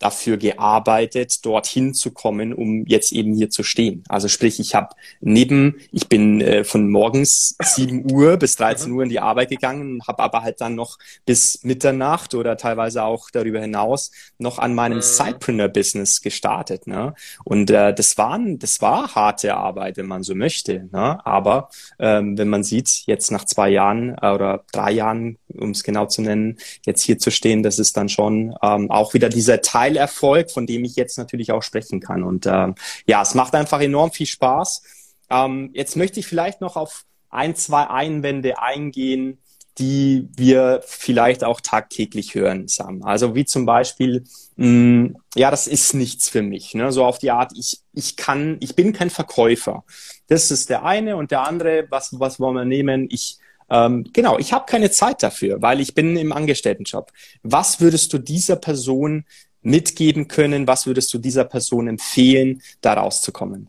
dafür 0.00 0.38
gearbeitet, 0.38 1.44
dorthin 1.44 1.94
zu 1.94 2.10
kommen, 2.10 2.52
um 2.52 2.84
jetzt 2.86 3.12
eben 3.12 3.34
hier 3.34 3.50
zu 3.50 3.62
stehen. 3.62 4.02
Also 4.08 4.28
sprich, 4.28 4.58
ich 4.58 4.74
habe 4.74 4.94
neben, 5.20 5.76
ich 5.92 6.08
bin 6.08 6.40
äh, 6.40 6.64
von 6.64 6.90
morgens 6.90 7.54
7 7.62 8.10
Uhr 8.10 8.38
bis 8.38 8.56
13 8.56 8.90
Uhr 8.90 9.02
in 9.02 9.10
die 9.10 9.20
Arbeit 9.20 9.50
gegangen, 9.50 10.00
habe 10.08 10.22
aber 10.22 10.42
halt 10.42 10.60
dann 10.60 10.74
noch 10.74 10.98
bis 11.26 11.62
Mitternacht 11.62 12.34
oder 12.34 12.56
teilweise 12.56 13.04
auch 13.04 13.30
darüber 13.30 13.60
hinaus 13.60 14.10
noch 14.38 14.58
an 14.58 14.74
meinem 14.74 14.96
mhm. 14.96 15.02
Sidepreneur-Business 15.02 16.22
gestartet. 16.22 16.86
Ne? 16.86 17.14
Und 17.44 17.70
äh, 17.70 17.94
das, 17.94 18.16
waren, 18.16 18.58
das 18.58 18.80
war 18.80 19.14
harte 19.14 19.54
Arbeit, 19.54 19.98
wenn 19.98 20.06
man 20.06 20.22
so 20.22 20.34
möchte. 20.34 20.88
Ne? 20.92 21.24
Aber 21.26 21.68
ähm, 21.98 22.38
wenn 22.38 22.48
man 22.48 22.64
sieht, 22.64 23.02
jetzt 23.06 23.30
nach 23.30 23.44
zwei 23.44 23.68
Jahren 23.68 24.16
äh, 24.20 24.30
oder 24.30 24.64
drei 24.72 24.92
Jahren, 24.92 25.36
um 25.48 25.70
es 25.70 25.84
genau 25.84 26.06
zu 26.06 26.22
nennen, 26.22 26.58
jetzt 26.86 27.02
hier 27.02 27.18
zu 27.18 27.30
stehen, 27.30 27.62
das 27.62 27.78
ist 27.78 27.98
dann 27.98 28.08
schon 28.08 28.54
ähm, 28.62 28.90
auch 28.90 29.12
wieder 29.12 29.28
dieser 29.28 29.60
Teilerfolg, 29.90 30.50
von 30.50 30.66
dem 30.66 30.84
ich 30.84 30.96
jetzt 30.96 31.18
natürlich 31.18 31.52
auch 31.52 31.62
sprechen 31.62 32.00
kann. 32.00 32.22
Und 32.22 32.46
ähm, 32.46 32.74
ja, 33.06 33.22
es 33.22 33.34
macht 33.34 33.54
einfach 33.54 33.80
enorm 33.80 34.12
viel 34.12 34.26
Spaß. 34.26 34.82
Ähm, 35.30 35.70
jetzt 35.74 35.96
möchte 35.96 36.20
ich 36.20 36.26
vielleicht 36.26 36.60
noch 36.60 36.76
auf 36.76 37.04
ein, 37.28 37.54
zwei 37.54 37.88
Einwände 37.88 38.60
eingehen, 38.60 39.38
die 39.78 40.28
wir 40.36 40.82
vielleicht 40.84 41.44
auch 41.44 41.60
tagtäglich 41.60 42.34
hören, 42.34 42.68
Sam. 42.68 43.02
Also 43.02 43.34
wie 43.34 43.44
zum 43.44 43.66
Beispiel, 43.66 44.24
mh, 44.56 44.66
mm, 44.66 45.16
ja, 45.36 45.50
das 45.50 45.66
ist 45.66 45.94
nichts 45.94 46.28
für 46.28 46.42
mich. 46.42 46.74
Ne? 46.74 46.92
So 46.92 47.04
auf 47.04 47.18
die 47.18 47.30
Art, 47.30 47.52
ich, 47.56 47.80
ich 47.92 48.16
kann, 48.16 48.58
ich 48.60 48.74
bin 48.74 48.92
kein 48.92 49.10
Verkäufer. 49.10 49.84
Das 50.26 50.50
ist 50.50 50.70
der 50.70 50.84
eine 50.84 51.16
und 51.16 51.30
der 51.30 51.46
andere, 51.46 51.86
was, 51.88 52.18
was 52.18 52.40
wollen 52.40 52.56
wir 52.56 52.64
nehmen? 52.64 53.06
Ich, 53.10 53.38
ähm, 53.70 54.04
genau, 54.12 54.38
ich 54.38 54.52
habe 54.52 54.66
keine 54.66 54.90
Zeit 54.90 55.22
dafür, 55.22 55.62
weil 55.62 55.80
ich 55.80 55.94
bin 55.94 56.16
im 56.16 56.32
Angestelltenjob. 56.32 57.12
Was 57.42 57.80
würdest 57.80 58.12
du 58.12 58.18
dieser 58.18 58.56
Person 58.56 59.24
mitgeben 59.62 60.28
können? 60.28 60.66
Was 60.66 60.86
würdest 60.86 61.12
du 61.14 61.18
dieser 61.18 61.44
Person 61.44 61.88
empfehlen, 61.88 62.62
da 62.80 62.94
rauszukommen? 62.94 63.68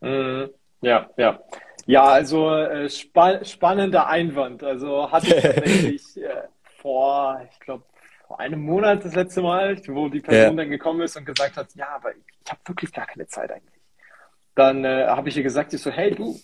Mhm. 0.00 0.50
Ja, 0.80 1.10
ja. 1.16 1.40
Ja, 1.86 2.04
also 2.04 2.54
äh, 2.54 2.88
spa 2.90 3.42
spannender 3.44 4.08
Einwand. 4.08 4.62
Also 4.62 5.10
hatte 5.10 5.34
ich 5.34 5.42
tatsächlich 5.42 6.16
äh, 6.22 6.42
vor, 6.82 7.40
ich 7.50 7.60
glaube, 7.60 7.84
vor 8.26 8.38
einem 8.38 8.60
Monat 8.60 9.04
das 9.04 9.14
letzte 9.14 9.40
Mal, 9.40 9.80
wo 9.88 10.08
die 10.08 10.20
Person 10.20 10.58
ja. 10.58 10.64
dann 10.64 10.70
gekommen 10.70 11.00
ist 11.00 11.16
und 11.16 11.24
gesagt 11.24 11.56
hat, 11.56 11.74
ja, 11.74 11.88
aber 11.94 12.10
ich, 12.10 12.22
ich 12.44 12.50
habe 12.50 12.60
wirklich 12.66 12.92
gar 12.92 13.06
keine 13.06 13.26
Zeit 13.26 13.50
eigentlich. 13.50 13.80
Dann 14.54 14.84
äh, 14.84 15.06
habe 15.06 15.30
ich 15.30 15.36
ihr 15.36 15.42
gesagt, 15.42 15.72
ich 15.72 15.80
so, 15.80 15.90
hey 15.90 16.14
du, 16.14 16.38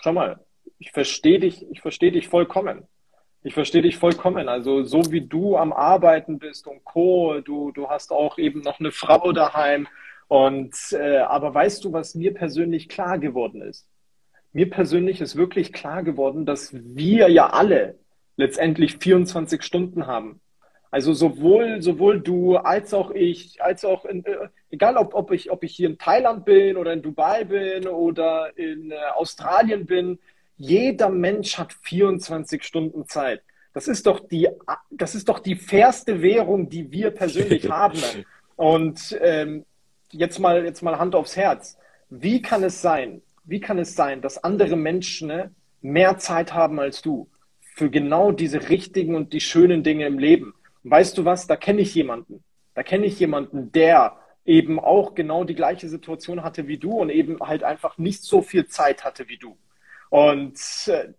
schau 0.00 0.12
mal, 0.12 0.40
ich 0.78 0.92
verstehe 0.92 1.40
dich, 1.40 1.68
ich 1.70 1.82
verstehe 1.82 2.12
dich 2.12 2.28
vollkommen. 2.28 2.88
Ich 3.46 3.54
verstehe 3.54 3.82
dich 3.82 3.96
vollkommen. 3.96 4.48
Also 4.48 4.82
so 4.82 5.12
wie 5.12 5.20
du 5.20 5.56
am 5.56 5.72
Arbeiten 5.72 6.40
bist 6.40 6.66
und 6.66 6.84
Co. 6.84 7.40
Du, 7.42 7.70
du 7.70 7.88
hast 7.88 8.10
auch 8.10 8.38
eben 8.38 8.60
noch 8.62 8.80
eine 8.80 8.90
Frau 8.90 9.30
daheim. 9.30 9.86
Und 10.26 10.74
äh, 10.90 11.18
aber 11.18 11.54
weißt 11.54 11.84
du, 11.84 11.92
was 11.92 12.16
mir 12.16 12.34
persönlich 12.34 12.88
klar 12.88 13.20
geworden 13.20 13.62
ist? 13.62 13.88
Mir 14.52 14.68
persönlich 14.68 15.20
ist 15.20 15.36
wirklich 15.36 15.72
klar 15.72 16.02
geworden, 16.02 16.44
dass 16.44 16.74
wir 16.74 17.28
ja 17.28 17.50
alle 17.50 18.00
letztendlich 18.36 18.96
24 18.96 19.62
Stunden 19.62 20.08
haben. 20.08 20.40
Also 20.90 21.12
sowohl, 21.12 21.82
sowohl 21.82 22.20
du 22.20 22.56
als 22.56 22.92
auch 22.94 23.12
ich, 23.12 23.62
als 23.62 23.84
auch 23.84 24.06
in, 24.06 24.24
äh, 24.24 24.48
egal 24.70 24.96
ob, 24.96 25.14
ob, 25.14 25.30
ich, 25.30 25.52
ob 25.52 25.62
ich 25.62 25.76
hier 25.76 25.88
in 25.88 25.98
Thailand 25.98 26.44
bin 26.46 26.76
oder 26.76 26.92
in 26.92 27.02
Dubai 27.02 27.44
bin 27.44 27.86
oder 27.86 28.58
in 28.58 28.90
äh, 28.90 28.96
Australien 29.14 29.86
bin, 29.86 30.18
jeder 30.56 31.08
Mensch 31.08 31.58
hat 31.58 31.72
24 31.82 32.62
Stunden 32.62 33.06
Zeit. 33.06 33.42
Das 33.72 33.88
ist 33.88 34.06
doch 34.06 34.20
die, 34.26 34.48
das 34.90 35.14
ist 35.14 35.28
doch 35.28 35.38
die 35.38 35.54
fairste 35.54 36.22
Währung, 36.22 36.68
die 36.70 36.90
wir 36.90 37.10
persönlich 37.10 37.68
haben. 37.70 37.98
Und 38.56 39.18
ähm, 39.20 39.66
jetzt 40.10 40.38
mal, 40.38 40.64
jetzt 40.64 40.82
mal 40.82 40.98
Hand 40.98 41.14
aufs 41.14 41.36
Herz. 41.36 41.76
Wie 42.08 42.40
kann 42.40 42.62
es 42.62 42.80
sein, 42.80 43.20
wie 43.44 43.60
kann 43.60 43.78
es 43.78 43.94
sein, 43.94 44.22
dass 44.22 44.42
andere 44.42 44.76
Menschen 44.76 45.28
ne, 45.28 45.50
mehr 45.82 46.18
Zeit 46.18 46.54
haben 46.54 46.80
als 46.80 47.02
du 47.02 47.28
für 47.74 47.90
genau 47.90 48.32
diese 48.32 48.70
richtigen 48.70 49.14
und 49.14 49.32
die 49.32 49.40
schönen 49.40 49.82
Dinge 49.82 50.06
im 50.06 50.18
Leben? 50.18 50.54
Und 50.82 50.90
weißt 50.90 51.18
du 51.18 51.24
was? 51.24 51.46
Da 51.46 51.56
kenne 51.56 51.82
ich 51.82 51.94
jemanden. 51.94 52.42
Da 52.74 52.82
kenne 52.82 53.06
ich 53.06 53.20
jemanden, 53.20 53.72
der 53.72 54.16
eben 54.46 54.78
auch 54.78 55.14
genau 55.14 55.44
die 55.44 55.54
gleiche 55.54 55.88
Situation 55.88 56.42
hatte 56.42 56.68
wie 56.68 56.78
du 56.78 56.92
und 56.92 57.10
eben 57.10 57.40
halt 57.40 57.62
einfach 57.64 57.98
nicht 57.98 58.22
so 58.22 58.40
viel 58.40 58.68
Zeit 58.68 59.04
hatte 59.04 59.28
wie 59.28 59.38
du. 59.38 59.58
Und 60.10 60.58
äh, 60.86 61.12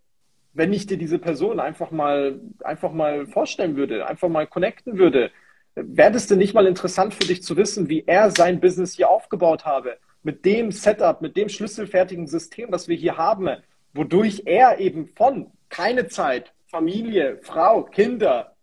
wenn 0.54 0.74
ich 0.74 0.88
dir 0.88 0.98
diese 0.98 1.20
Person 1.20 1.60
einfach 1.60 1.92
mal, 1.92 2.40
einfach 2.64 2.92
mal 2.92 3.28
vorstellen 3.28 3.76
würde, 3.76 4.08
einfach 4.08 4.30
mal 4.30 4.48
connecten 4.48 4.98
würde, 4.98 5.32
wäre 5.76 6.16
es 6.16 6.28
denn 6.28 6.40
nicht 6.40 6.54
mal 6.54 6.66
interessant 6.66 7.14
für 7.14 7.28
dich 7.28 7.44
zu 7.44 7.56
wissen, 7.58 7.90
wie 7.90 8.04
er 8.08 8.32
sein 8.32 8.60
Business 8.60 8.94
hier 8.94 9.10
aufgebaut 9.10 9.66
habe? 9.66 9.98
Mit 10.24 10.46
dem 10.46 10.72
Setup, 10.72 11.22
mit 11.22 11.38
dem 11.38 11.50
schlüsselfertigen 11.50 12.28
System, 12.28 12.72
was 12.72 12.88
wir 12.88 12.96
hier 12.96 13.18
haben, 13.18 13.50
wodurch 13.94 14.44
er 14.46 14.80
eben 14.80 15.08
von 15.16 15.52
keine 15.70 16.08
Zeit, 16.08 16.54
Familie, 16.66 17.38
Frau, 17.42 17.84
Kinder 17.84 18.56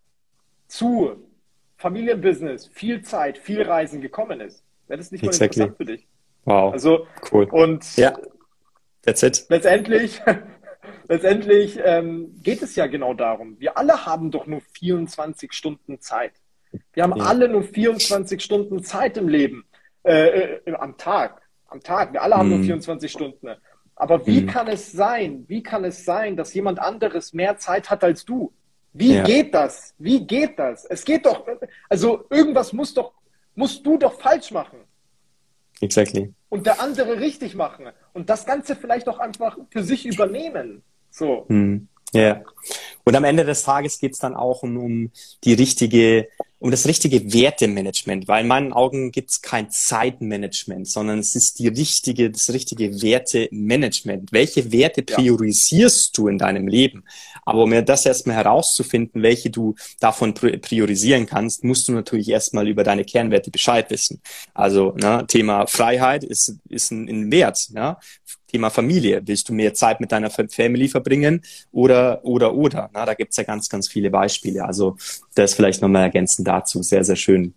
zu 0.67 1.25
Familienbusiness, 1.77 2.67
viel 2.67 3.03
Zeit, 3.03 3.39
viel 3.39 3.63
Reisen 3.63 4.01
gekommen 4.01 4.41
ist. 4.41 4.65
Wäre 4.89 4.99
das 4.99 5.13
nicht 5.13 5.23
mal 5.23 5.29
exactly. 5.29 5.63
interessant 5.63 5.77
für 5.77 5.85
dich? 5.85 6.07
Wow. 6.45 6.73
Also, 6.73 7.07
cool. 7.33 7.45
Und 7.51 7.97
ja. 7.97 8.17
That's 9.05 9.23
it. 9.23 9.47
Letztendlich, 9.49 10.21
letztendlich 11.09 11.79
ähm, 11.83 12.35
geht 12.43 12.63
es 12.63 12.77
ja 12.77 12.87
genau 12.87 13.15
darum. 13.15 13.59
Wir 13.59 13.77
alle 13.77 14.07
haben 14.07 14.31
doch 14.31 14.47
nur 14.47 14.61
24 14.79 15.53
Stunden 15.53 16.01
Zeit. 16.01 16.33
Wir 16.93 17.05
haben 17.05 17.17
ja. 17.17 17.25
alle 17.25 17.49
nur 17.49 17.63
24 17.63 18.43
Stunden 18.43 18.83
Zeit 18.83 19.17
im 19.17 19.29
Leben, 19.29 19.65
äh, 20.03 20.57
äh, 20.67 20.75
am 20.75 20.97
Tag. 20.97 21.43
Am 21.69 21.81
Tag. 21.81 22.13
Wir 22.13 22.23
alle 22.23 22.37
haben 22.37 22.49
mhm. 22.49 22.57
nur 22.57 22.65
24 22.65 23.11
Stunden. 23.11 23.49
Aber 23.97 24.27
wie 24.27 24.43
mhm. 24.43 24.47
kann 24.47 24.69
es 24.69 24.93
sein, 24.93 25.45
wie 25.49 25.63
kann 25.63 25.85
es 25.85 26.05
sein, 26.05 26.37
dass 26.37 26.53
jemand 26.55 26.79
anderes 26.79 27.33
mehr 27.33 27.59
Zeit 27.59 27.91
hat 27.91 28.03
als 28.03 28.25
du? 28.25 28.53
Wie 28.93 29.15
ja. 29.15 29.25
geht 29.25 29.55
das? 29.55 29.95
Wie 29.99 30.25
geht 30.25 30.59
das? 30.59 30.85
Es 30.85 31.05
geht 31.05 31.27
doch, 31.27 31.45
also 31.89 32.27
irgendwas 32.31 32.73
muss 32.73 32.95
doch, 32.95 33.13
musst 33.55 33.85
du 33.85 33.99
doch 33.99 34.21
falsch 34.21 34.51
machen. 34.53 34.79
Exactly. 35.81 36.33
Und 36.55 36.67
der 36.67 36.81
andere 36.81 37.19
richtig 37.19 37.57
machen. 37.57 37.87
Und 38.13 38.31
das 38.31 38.47
Ganze 38.47 38.77
vielleicht 38.77 39.09
auch 39.09 39.19
einfach 39.19 39.59
für 39.71 39.83
sich 39.83 40.07
übernehmen. 40.07 40.85
So. 41.11 41.47
Hm. 41.49 41.89
Ja. 42.13 42.43
Und 43.03 43.17
am 43.17 43.25
Ende 43.25 43.45
des 43.45 43.65
Tages 43.65 43.99
geht 43.99 44.13
es 44.13 44.21
dann 44.21 44.37
auch 44.37 44.63
um, 44.63 44.77
um 44.77 45.11
die 45.43 45.55
richtige 45.55 46.29
um 46.65 46.71
das 46.71 46.87
richtige 46.87 47.35
Wertemanagement, 47.35 48.27
weil 48.27 48.41
in 48.41 48.49
meinen 48.49 48.73
Augen 48.73 49.13
gibt 49.13 49.29
es 49.29 49.43
kein 49.43 49.69
Zeitmanagement, 49.71 50.89
sondern 50.89 51.19
es 51.19 51.35
ist 51.35 51.59
die 51.59 51.69
richtige, 51.69 52.31
das 52.31 52.55
richtige 52.55 53.03
Wertemanagement. 53.03 54.33
Welche 54.33 54.73
Werte 54.73 55.03
priorisierst 55.03 56.17
ja. 56.17 56.23
du 56.23 56.29
in 56.29 56.39
deinem 56.39 56.67
Leben? 56.67 57.05
Aber 57.45 57.65
um 57.65 57.69
mir 57.69 57.83
das 57.83 58.07
erstmal 58.07 58.37
herauszufinden, 58.37 59.23
welche 59.23 59.51
du 59.51 59.75
davon 60.01 60.33
priorisieren 60.33 61.27
kannst, 61.27 61.65
musst 61.65 61.87
du 61.87 61.93
natürlich 61.93 62.31
erstmal 62.31 62.67
über 62.67 62.83
deine 62.83 63.05
Kernwerte 63.05 63.51
Bescheid 63.51 63.91
wissen. 63.91 64.23
Also 64.55 64.95
ne, 64.99 65.27
Thema 65.29 65.67
Freiheit 65.67 66.25
ist, 66.25 66.57
ist 66.71 66.91
ein, 66.91 67.11
ein 67.11 67.31
Wert. 67.31 67.69
Ne? 67.75 67.99
Thema 68.55 68.71
Familie. 68.71 69.21
Willst 69.25 69.49
du 69.49 69.53
mehr 69.53 69.75
Zeit 69.75 69.99
mit 69.99 70.13
deiner 70.13 70.31
Family 70.31 70.87
verbringen 70.87 71.43
oder, 71.73 72.25
oder, 72.25 72.55
oder? 72.55 72.89
Na, 72.95 73.05
da 73.05 73.15
gibt's 73.15 73.37
ja 73.37 73.43
ganz, 73.43 73.69
ganz 73.69 73.89
viele 73.89 74.11
Beispiele. 74.11 74.65
Also 74.65 74.97
das 75.35 75.55
vielleicht 75.55 75.83
nochmal 75.83 76.03
ergänzend 76.03 76.47
dazu. 76.47 76.81
Sehr, 76.81 77.03
sehr 77.03 77.17
schön. 77.17 77.55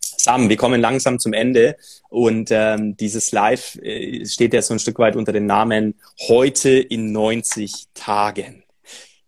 Sam, 0.00 0.48
wir 0.48 0.56
kommen 0.56 0.80
langsam 0.80 1.18
zum 1.18 1.34
Ende 1.34 1.76
und 2.08 2.48
ähm, 2.50 2.96
dieses 2.96 3.30
Live 3.32 3.76
äh, 3.82 4.24
steht 4.24 4.54
ja 4.54 4.62
so 4.62 4.72
ein 4.72 4.78
Stück 4.78 4.98
weit 4.98 5.16
unter 5.16 5.32
dem 5.32 5.44
Namen 5.44 5.96
heute 6.28 6.70
in 6.70 7.12
90 7.12 7.88
Tagen. 7.92 8.64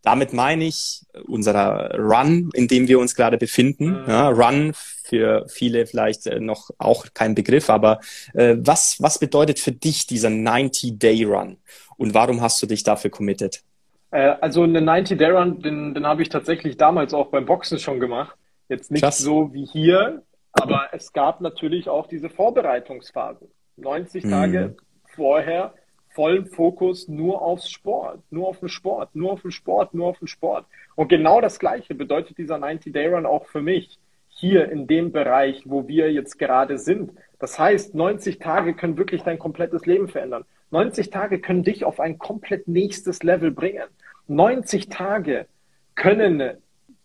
Damit 0.01 0.33
meine 0.33 0.65
ich 0.65 1.03
unserer 1.27 1.99
Run, 1.99 2.49
in 2.55 2.67
dem 2.67 2.89
wir 2.89 2.99
uns 2.99 3.15
gerade 3.15 3.37
befinden. 3.37 4.03
Mhm. 4.03 4.09
Ja, 4.09 4.29
Run 4.31 4.73
für 5.05 5.47
viele 5.49 5.87
vielleicht 5.87 6.27
äh, 6.27 6.41
noch 6.41 6.71
auch 6.79 7.07
kein 7.13 7.35
Begriff, 7.35 7.71
aber 7.71 8.01
äh, 8.33 8.57
was, 8.59 8.97
was 9.01 9.19
bedeutet 9.19 9.61
für 9.61 9.73
dich 9.73 10.07
dieser 10.07 10.29
90-Day-Run 10.29 11.59
und 11.97 12.15
warum 12.15 12.41
hast 12.41 12.63
du 12.63 12.67
dich 12.67 12.83
dafür 12.83 13.11
committed? 13.11 13.63
Äh, 14.11 14.35
also 14.41 14.63
eine 14.63 14.81
90-Day-Run, 14.81 15.61
den, 15.61 15.95
den 15.95 16.07
habe 16.07 16.23
ich 16.23 16.31
tatsächlich 16.31 16.77
damals 16.77 17.13
auch 17.13 17.29
beim 17.29 17.45
Boxen 17.45 17.79
schon 17.79 18.01
gemacht. 18.01 18.37
Jetzt 18.69 18.91
nicht 18.91 19.03
Krass. 19.03 19.19
so 19.19 19.53
wie 19.53 19.67
hier, 19.67 20.23
aber 20.53 20.89
es 20.93 21.13
gab 21.13 21.43
natürlich 21.43 21.89
auch 21.89 22.07
diese 22.07 22.31
Vorbereitungsphase. 22.31 23.47
90 23.77 24.25
Tage 24.25 24.69
mhm. 24.69 24.77
vorher 25.15 25.75
vollen 26.15 26.47
Fokus 26.47 27.09
nur 27.09 27.43
aufs 27.43 27.69
Sport, 27.69 28.23
nur 28.31 28.49
auf 28.49 28.61
den 28.61 28.69
Sport, 28.69 29.15
nur 29.17 29.33
auf 29.33 29.43
den 29.43 29.51
Sport, 29.51 29.95
nur 29.95 30.07
auf 30.07 30.19
den 30.19 30.29
Sport. 30.29 30.65
Und 30.95 31.09
genau 31.09 31.41
das 31.41 31.59
Gleiche 31.59 31.95
bedeutet 31.95 32.39
dieser 32.39 32.57
90-Day-Run 32.57 33.27
auch 33.27 33.47
für 33.47 33.61
mich 33.61 33.99
hier 34.35 34.71
in 34.71 34.87
dem 34.87 35.13
Bereich, 35.13 35.63
wo 35.65 35.87
wir 35.87 36.13
jetzt 36.13 36.39
gerade 36.39 36.79
sind. 36.79 37.13
Das 37.39 37.59
heißt, 37.59 37.95
90 37.95 38.41
Tage 38.41 38.75
können 38.75 38.99
wirklich 38.99 39.23
dein 39.23 39.39
komplettes 39.39 39.87
Leben 39.87 40.09
verändern. 40.09 40.45
90 40.71 41.11
Tage 41.11 41.41
können 41.41 41.63
dich 41.63 41.85
auf 41.85 42.01
ein 42.01 42.19
komplett 42.19 42.67
nächstes 42.67 43.23
Level 43.23 43.53
bringen. 43.53 43.85
90 44.27 44.89
Tage 44.89 45.47
können 45.95 46.55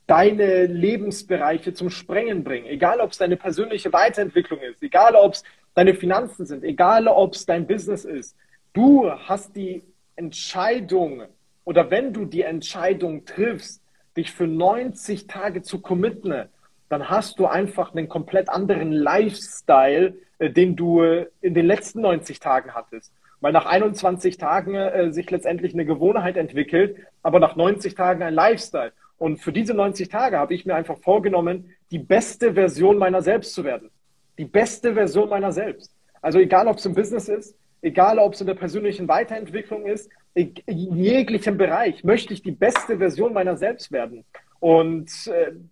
deine 0.08 0.66
Lebensbereiche 0.66 1.74
zum 1.74 1.92
Sprengen 1.92 2.44
bringen. 2.44 2.66
Egal, 2.66 3.00
ob 3.00 3.12
es 3.12 3.20
deine 3.20 3.38
persönliche 3.38 3.94
Weiterentwicklung 3.94 4.60
ist, 4.62 4.82
egal, 4.82 5.14
ob 5.14 5.34
es 5.34 5.44
deine 5.76 5.94
Finanzen 5.94 6.48
sind, 6.48 6.64
egal, 6.64 7.08
ob 7.08 7.34
es 7.34 7.46
dein 7.46 7.68
Business 7.68 8.06
ist. 8.06 8.36
Du 8.74 9.12
hast 9.12 9.56
die 9.56 9.84
Entscheidung 10.16 11.24
oder 11.64 11.92
wenn 11.92 12.12
du 12.12 12.26
die 12.26 12.42
Entscheidung 12.42 13.26
triffst, 13.26 13.84
dich 14.18 14.32
für 14.32 14.48
90 14.48 15.28
Tage 15.28 15.62
zu 15.62 15.80
committen, 15.80 16.50
dann 16.90 17.10
hast 17.10 17.40
du 17.40 17.46
einfach 17.46 17.94
einen 17.94 18.10
komplett 18.10 18.50
anderen 18.50 18.92
Lifestyle, 18.92 20.16
äh, 20.40 20.50
den 20.50 20.76
du 20.76 21.02
äh, 21.02 21.28
in 21.42 21.54
den 21.54 21.68
letzten 21.68 22.02
90 22.02 22.40
Tagen 22.40 22.74
hattest. 22.74 23.14
Weil 23.42 23.54
nach 23.54 23.68
21 23.68 24.38
Tagen 24.38 24.76
äh, 24.76 25.14
sich 25.14 25.30
letztendlich 25.30 25.74
eine 25.74 25.86
Gewohnheit 25.86 26.36
entwickelt, 26.36 26.98
aber 27.24 27.40
nach 27.40 27.56
90 27.56 27.96
Tagen 27.96 28.24
ein 28.24 28.34
Lifestyle. 28.34 28.92
Und 29.18 29.38
für 29.38 29.54
diese 29.54 29.74
90 29.74 30.10
Tage 30.10 30.38
habe 30.38 30.54
ich 30.54 30.66
mir 30.66 30.76
einfach 30.76 30.98
vorgenommen, 30.98 31.74
die 31.92 32.00
beste 32.00 32.54
Version 32.56 32.98
meiner 32.98 33.22
selbst 33.22 33.54
zu 33.54 33.64
werden. 33.64 33.92
Die 34.38 34.46
beste 34.46 34.94
Version 34.94 35.30
meiner 35.30 35.52
selbst. 35.52 35.94
Also 36.22 36.40
egal, 36.40 36.68
ob 36.68 36.78
es 36.78 36.86
im 36.86 36.96
Business 36.96 37.30
ist, 37.30 37.56
egal, 37.82 38.18
ob 38.18 38.34
es 38.34 38.42
in 38.42 38.48
der 38.48 38.56
persönlichen 38.56 39.08
Weiterentwicklung 39.08 39.86
ist, 39.86 40.10
in 40.34 40.54
jeglichem 40.68 41.58
Bereich 41.58 42.04
möchte 42.04 42.34
ich 42.34 42.42
die 42.42 42.52
beste 42.52 42.98
Version 42.98 43.34
meiner 43.34 43.58
selbst 43.58 43.92
werden. 43.92 44.24
Und 44.60 45.10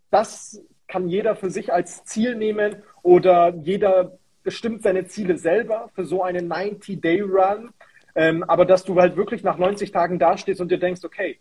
das 0.09 0.61
kann 0.87 1.07
jeder 1.09 1.35
für 1.35 1.49
sich 1.49 1.73
als 1.73 2.03
Ziel 2.05 2.35
nehmen 2.35 2.77
oder 3.03 3.53
jeder 3.55 4.17
bestimmt 4.43 4.83
seine 4.83 5.07
Ziele 5.07 5.37
selber 5.37 5.89
für 5.93 6.05
so 6.05 6.23
einen 6.23 6.51
90-Day-Run. 6.51 7.71
Ähm, 8.15 8.43
aber 8.43 8.65
dass 8.65 8.83
du 8.83 8.99
halt 8.99 9.15
wirklich 9.17 9.43
nach 9.43 9.57
90 9.57 9.91
Tagen 9.91 10.19
dastehst 10.19 10.61
und 10.61 10.71
dir 10.71 10.79
denkst, 10.79 11.03
okay, 11.03 11.37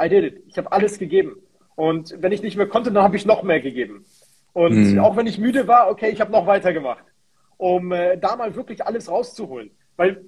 I 0.00 0.08
did 0.08 0.24
it. 0.24 0.42
Ich 0.46 0.58
habe 0.58 0.70
alles 0.70 0.98
gegeben. 0.98 1.36
Und 1.74 2.14
wenn 2.20 2.32
ich 2.32 2.42
nicht 2.42 2.56
mehr 2.56 2.68
konnte, 2.68 2.92
dann 2.92 3.02
habe 3.02 3.16
ich 3.16 3.26
noch 3.26 3.42
mehr 3.42 3.60
gegeben. 3.60 4.04
Und 4.52 4.92
mhm. 4.92 4.98
auch 5.00 5.16
wenn 5.16 5.26
ich 5.26 5.38
müde 5.38 5.66
war, 5.66 5.90
okay, 5.90 6.10
ich 6.10 6.20
habe 6.20 6.32
noch 6.32 6.46
weitergemacht, 6.46 7.04
um 7.56 7.92
äh, 7.92 8.16
da 8.16 8.36
mal 8.36 8.54
wirklich 8.54 8.84
alles 8.84 9.10
rauszuholen. 9.10 9.70
Weil 9.96 10.24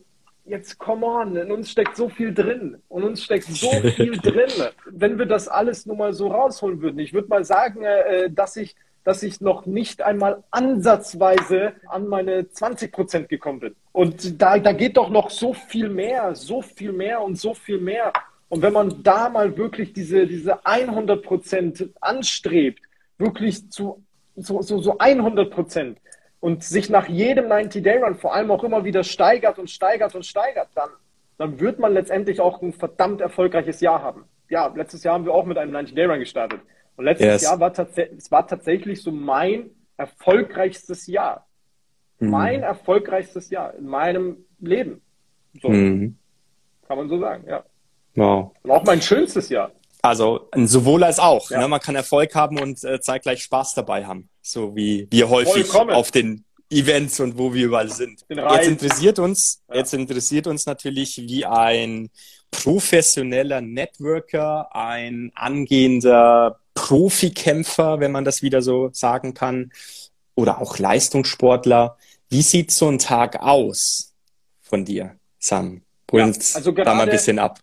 jetzt, 0.48 0.78
come 0.78 1.06
on, 1.06 1.36
in 1.36 1.50
uns 1.52 1.70
steckt 1.70 1.96
so 1.96 2.08
viel 2.08 2.32
drin. 2.32 2.78
Und 2.88 3.04
uns 3.04 3.22
steckt 3.22 3.44
so 3.44 3.70
viel 3.96 4.16
drin. 4.18 4.50
Wenn 4.86 5.18
wir 5.18 5.26
das 5.26 5.48
alles 5.48 5.86
nur 5.86 5.96
mal 5.96 6.12
so 6.12 6.28
rausholen 6.28 6.80
würden. 6.80 6.98
Ich 6.98 7.12
würde 7.12 7.28
mal 7.28 7.44
sagen, 7.44 7.82
äh, 7.82 8.30
dass 8.30 8.56
ich 8.56 8.76
dass 9.04 9.22
ich 9.22 9.40
noch 9.40 9.64
nicht 9.64 10.02
einmal 10.02 10.44
ansatzweise 10.50 11.72
an 11.86 12.08
meine 12.08 12.50
20 12.50 12.92
Prozent 12.92 13.28
gekommen 13.30 13.60
bin. 13.60 13.74
Und 13.92 14.42
da, 14.42 14.58
da 14.58 14.72
geht 14.72 14.98
doch 14.98 15.08
noch 15.08 15.30
so 15.30 15.54
viel 15.54 15.88
mehr, 15.88 16.34
so 16.34 16.60
viel 16.60 16.92
mehr 16.92 17.22
und 17.22 17.38
so 17.38 17.54
viel 17.54 17.78
mehr. 17.78 18.12
Und 18.50 18.60
wenn 18.60 18.74
man 18.74 19.02
da 19.02 19.30
mal 19.30 19.56
wirklich 19.56 19.94
diese, 19.94 20.26
diese 20.26 20.66
100 20.66 21.22
Prozent 21.22 21.88
anstrebt, 22.02 22.82
wirklich 23.16 23.70
zu 23.70 24.04
so, 24.36 24.60
so, 24.60 24.78
so 24.78 24.98
100 24.98 25.50
Prozent 25.50 25.98
und 26.40 26.62
sich 26.62 26.88
nach 26.90 27.08
jedem 27.08 27.46
90-Day-Run 27.46 28.16
vor 28.16 28.34
allem 28.34 28.50
auch 28.50 28.64
immer 28.64 28.84
wieder 28.84 29.04
steigert 29.04 29.58
und 29.58 29.70
steigert 29.70 30.14
und 30.14 30.24
steigert, 30.24 30.68
dann, 30.74 30.90
dann 31.36 31.60
wird 31.60 31.78
man 31.78 31.92
letztendlich 31.92 32.40
auch 32.40 32.62
ein 32.62 32.72
verdammt 32.72 33.20
erfolgreiches 33.20 33.80
Jahr 33.80 34.02
haben. 34.02 34.24
Ja, 34.48 34.72
letztes 34.74 35.04
Jahr 35.04 35.14
haben 35.14 35.24
wir 35.24 35.34
auch 35.34 35.44
mit 35.44 35.58
einem 35.58 35.74
90-Day-Run 35.74 36.20
gestartet. 36.20 36.60
Und 36.96 37.04
letztes 37.04 37.26
yes. 37.26 37.42
Jahr 37.42 37.60
war, 37.60 37.72
es 37.72 38.30
war 38.30 38.46
tatsächlich 38.46 39.02
so 39.02 39.12
mein 39.12 39.70
erfolgreichstes 39.96 41.06
Jahr. 41.06 41.46
Mhm. 42.18 42.30
Mein 42.30 42.62
erfolgreichstes 42.62 43.50
Jahr 43.50 43.74
in 43.74 43.86
meinem 43.86 44.44
Leben. 44.58 45.00
So. 45.60 45.68
Mhm. 45.68 46.16
Kann 46.86 46.98
man 46.98 47.08
so 47.08 47.18
sagen, 47.18 47.44
ja. 47.46 47.64
Wow. 48.14 48.52
Und 48.62 48.70
auch 48.70 48.84
mein 48.84 49.00
schönstes 49.02 49.48
Jahr. 49.48 49.70
Also 50.02 50.48
sowohl 50.54 51.04
als 51.04 51.18
auch. 51.18 51.50
Ja. 51.50 51.60
Ne? 51.60 51.68
Man 51.68 51.80
kann 51.80 51.96
Erfolg 51.96 52.34
haben 52.34 52.60
und 52.60 52.82
äh, 52.84 53.00
zeitgleich 53.00 53.42
Spaß 53.42 53.74
dabei 53.74 54.06
haben. 54.06 54.28
So 54.42 54.74
wie 54.76 55.08
wir 55.10 55.28
häufig 55.28 55.66
Vollkommen. 55.66 55.90
auf 55.90 56.10
den 56.10 56.44
Events 56.70 57.18
und 57.20 57.38
wo 57.38 57.54
wir 57.54 57.66
überall 57.66 57.90
sind. 57.90 58.24
Jetzt 58.28 58.68
interessiert 58.68 59.18
uns, 59.18 59.62
ja. 59.68 59.76
jetzt 59.76 59.94
interessiert 59.94 60.46
uns 60.46 60.66
natürlich, 60.66 61.16
wie 61.16 61.46
ein 61.46 62.10
professioneller 62.50 63.60
Networker, 63.60 64.74
ein 64.74 65.32
angehender 65.34 66.60
Profikämpfer, 66.74 68.00
wenn 68.00 68.12
man 68.12 68.24
das 68.24 68.42
wieder 68.42 68.62
so 68.62 68.90
sagen 68.92 69.34
kann, 69.34 69.72
oder 70.34 70.60
auch 70.60 70.78
Leistungssportler. 70.78 71.96
Wie 72.28 72.42
sieht 72.42 72.70
so 72.70 72.88
ein 72.88 72.98
Tag 72.98 73.40
aus 73.40 74.14
von 74.62 74.84
dir, 74.84 75.16
Sam? 75.38 75.82
Hol 76.12 76.22
uns 76.22 76.52
ja, 76.52 76.58
also 76.58 76.72
da 76.72 76.94
mal 76.94 77.02
ein 77.02 77.10
bisschen 77.10 77.38
ab. 77.38 77.58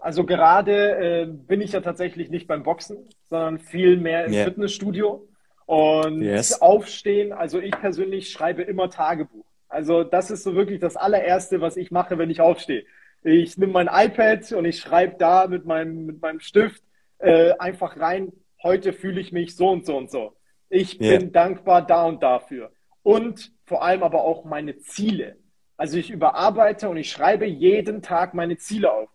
Also 0.00 0.24
gerade 0.24 0.72
äh, 0.96 1.26
bin 1.26 1.60
ich 1.60 1.72
ja 1.72 1.80
tatsächlich 1.82 2.30
nicht 2.30 2.46
beim 2.46 2.62
Boxen, 2.62 3.08
sondern 3.28 3.58
viel 3.58 3.98
mehr 3.98 4.24
im 4.24 4.32
yeah. 4.32 4.44
Fitnessstudio. 4.44 5.28
Und 5.66 6.22
yes. 6.22 6.60
aufstehen, 6.60 7.32
also 7.32 7.60
ich 7.60 7.70
persönlich 7.70 8.30
schreibe 8.30 8.62
immer 8.62 8.90
Tagebuch. 8.90 9.44
Also 9.68 10.02
das 10.02 10.30
ist 10.30 10.42
so 10.42 10.56
wirklich 10.56 10.80
das 10.80 10.96
allererste, 10.96 11.60
was 11.60 11.76
ich 11.76 11.92
mache, 11.92 12.18
wenn 12.18 12.30
ich 12.30 12.40
aufstehe. 12.40 12.84
Ich 13.22 13.56
nehme 13.56 13.72
mein 13.72 13.88
iPad 13.92 14.50
und 14.52 14.64
ich 14.64 14.80
schreibe 14.80 15.16
da 15.18 15.46
mit 15.46 15.66
meinem, 15.66 16.06
mit 16.06 16.20
meinem 16.20 16.40
Stift 16.40 16.82
äh, 17.18 17.52
einfach 17.58 18.00
rein, 18.00 18.32
heute 18.62 18.92
fühle 18.92 19.20
ich 19.20 19.30
mich 19.30 19.54
so 19.54 19.68
und 19.68 19.86
so 19.86 19.96
und 19.96 20.10
so. 20.10 20.34
Ich 20.70 21.00
yeah. 21.00 21.18
bin 21.18 21.30
dankbar 21.30 21.86
da 21.86 22.04
und 22.04 22.22
dafür. 22.22 22.72
Und 23.02 23.52
vor 23.66 23.84
allem 23.84 24.02
aber 24.02 24.24
auch 24.24 24.44
meine 24.44 24.78
Ziele. 24.78 25.36
Also 25.76 25.98
ich 25.98 26.10
überarbeite 26.10 26.88
und 26.88 26.96
ich 26.96 27.10
schreibe 27.10 27.46
jeden 27.46 28.02
Tag 28.02 28.34
meine 28.34 28.56
Ziele 28.56 28.92
auf. 28.92 29.08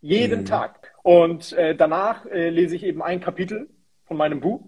Jeden 0.00 0.40
mhm. 0.40 0.44
Tag. 0.46 0.94
Und 1.02 1.52
äh, 1.52 1.74
danach 1.74 2.26
äh, 2.26 2.50
lese 2.50 2.76
ich 2.76 2.84
eben 2.84 3.02
ein 3.02 3.20
Kapitel 3.20 3.68
von 4.06 4.16
meinem 4.16 4.40
Buch 4.40 4.62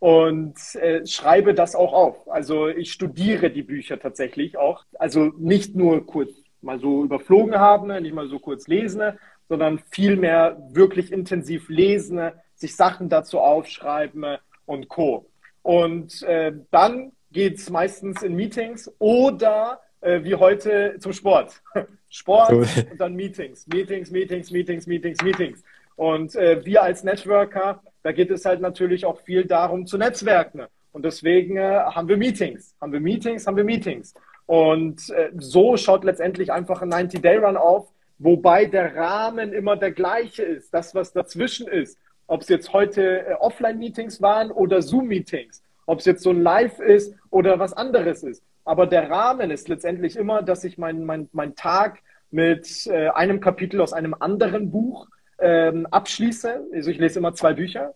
und 0.00 0.56
äh, 0.76 1.06
schreibe 1.06 1.54
das 1.54 1.74
auch 1.74 1.92
auf. 1.92 2.30
Also 2.30 2.68
ich 2.68 2.92
studiere 2.92 3.50
die 3.50 3.62
Bücher 3.62 3.98
tatsächlich 3.98 4.56
auch. 4.56 4.84
Also 4.98 5.32
nicht 5.38 5.74
nur 5.74 6.06
kurz 6.06 6.30
mal 6.60 6.78
so 6.78 7.04
überflogen 7.04 7.56
haben, 7.58 7.88
nicht 8.02 8.14
mal 8.14 8.28
so 8.28 8.38
kurz 8.38 8.66
lesen, 8.66 9.18
sondern 9.48 9.80
vielmehr 9.90 10.58
wirklich 10.70 11.12
intensiv 11.12 11.68
lesen, 11.68 12.30
sich 12.54 12.76
Sachen 12.76 13.08
dazu 13.08 13.38
aufschreiben 13.38 14.38
und 14.66 14.88
Co. 14.88 15.30
Und 15.62 16.22
äh, 16.22 16.52
dann 16.70 17.12
geht's 17.30 17.70
meistens 17.70 18.22
in 18.22 18.34
Meetings 18.34 18.90
oder 18.98 19.80
äh, 20.00 20.22
wie 20.24 20.34
heute 20.34 20.96
zum 20.98 21.12
Sport. 21.12 21.62
Sport 22.08 22.52
und 22.90 22.98
dann 22.98 23.14
Meetings, 23.14 23.66
Meetings, 23.66 24.10
Meetings, 24.10 24.50
Meetings, 24.50 24.86
Meetings, 24.86 25.22
Meetings. 25.22 25.62
Und 25.96 26.36
äh, 26.36 26.64
wir 26.64 26.82
als 26.82 27.02
Networker, 27.02 27.82
da 28.02 28.12
geht 28.12 28.30
es 28.30 28.44
halt 28.44 28.60
natürlich 28.60 29.04
auch 29.04 29.20
viel 29.20 29.44
darum 29.44 29.86
zu 29.86 29.98
netzwerken. 29.98 30.62
Und 30.92 31.04
deswegen 31.04 31.56
äh, 31.56 31.80
haben 31.80 32.08
wir 32.08 32.16
Meetings, 32.16 32.74
haben 32.80 32.92
wir 32.92 33.00
Meetings, 33.00 33.46
haben 33.46 33.56
wir 33.56 33.64
Meetings. 33.64 34.14
Und 34.46 35.10
äh, 35.10 35.30
so 35.36 35.76
schaut 35.76 36.04
letztendlich 36.04 36.52
einfach 36.52 36.82
ein 36.82 36.92
90-Day-Run 36.92 37.56
auf, 37.56 37.88
wobei 38.18 38.64
der 38.64 38.96
Rahmen 38.96 39.52
immer 39.52 39.76
der 39.76 39.92
gleiche 39.92 40.42
ist. 40.42 40.72
Das, 40.72 40.94
was 40.94 41.12
dazwischen 41.12 41.68
ist, 41.68 41.98
ob 42.26 42.42
es 42.42 42.48
jetzt 42.48 42.72
heute 42.72 43.26
äh, 43.26 43.34
Offline-Meetings 43.34 44.22
waren 44.22 44.50
oder 44.50 44.80
Zoom-Meetings, 44.80 45.62
ob 45.86 45.98
es 45.98 46.04
jetzt 46.04 46.22
so 46.22 46.30
ein 46.30 46.42
Live 46.42 46.78
ist 46.78 47.14
oder 47.30 47.58
was 47.58 47.72
anderes 47.72 48.22
ist. 48.22 48.42
Aber 48.68 48.86
der 48.86 49.10
Rahmen 49.10 49.50
ist 49.50 49.66
letztendlich 49.68 50.14
immer, 50.14 50.42
dass 50.42 50.62
ich 50.62 50.76
meinen 50.76 51.06
mein, 51.06 51.30
mein 51.32 51.54
Tag 51.54 52.00
mit 52.30 52.86
äh, 52.86 53.08
einem 53.08 53.40
Kapitel 53.40 53.80
aus 53.80 53.94
einem 53.94 54.14
anderen 54.20 54.70
Buch 54.70 55.08
ähm, 55.40 55.86
abschließe. 55.86 56.66
Also 56.74 56.90
ich 56.90 56.98
lese 56.98 57.18
immer 57.18 57.32
zwei 57.32 57.54
Bücher. 57.54 57.94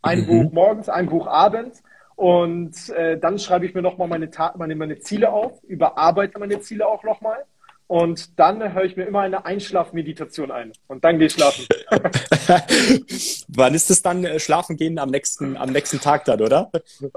Ein 0.00 0.20
mhm. 0.20 0.26
Buch 0.26 0.52
morgens, 0.52 0.88
ein 0.88 1.10
Buch 1.10 1.26
abends. 1.26 1.82
Und 2.16 2.88
äh, 2.90 3.18
dann 3.18 3.38
schreibe 3.38 3.66
ich 3.66 3.74
mir 3.74 3.82
nochmal 3.82 4.08
meine, 4.08 4.30
meine, 4.56 4.76
meine 4.76 4.98
Ziele 5.00 5.30
auf, 5.30 5.62
überarbeite 5.64 6.38
meine 6.38 6.58
Ziele 6.60 6.86
auch 6.86 7.04
nochmal. 7.04 7.44
Und 7.86 8.38
dann 8.40 8.72
höre 8.72 8.84
ich 8.84 8.96
mir 8.96 9.04
immer 9.04 9.20
eine 9.20 9.44
Einschlafmeditation 9.44 10.50
ein. 10.50 10.72
Und 10.86 11.04
dann 11.04 11.18
gehe 11.18 11.26
ich 11.26 11.34
schlafen. 11.34 11.66
Wann 13.48 13.74
ist 13.74 13.90
es 13.90 14.00
dann 14.00 14.24
äh, 14.24 14.40
schlafen 14.40 14.78
gehen 14.78 14.98
am 14.98 15.10
nächsten, 15.10 15.58
am 15.58 15.70
nächsten 15.70 16.00
Tag 16.00 16.24
dann, 16.24 16.40
oder? 16.40 16.70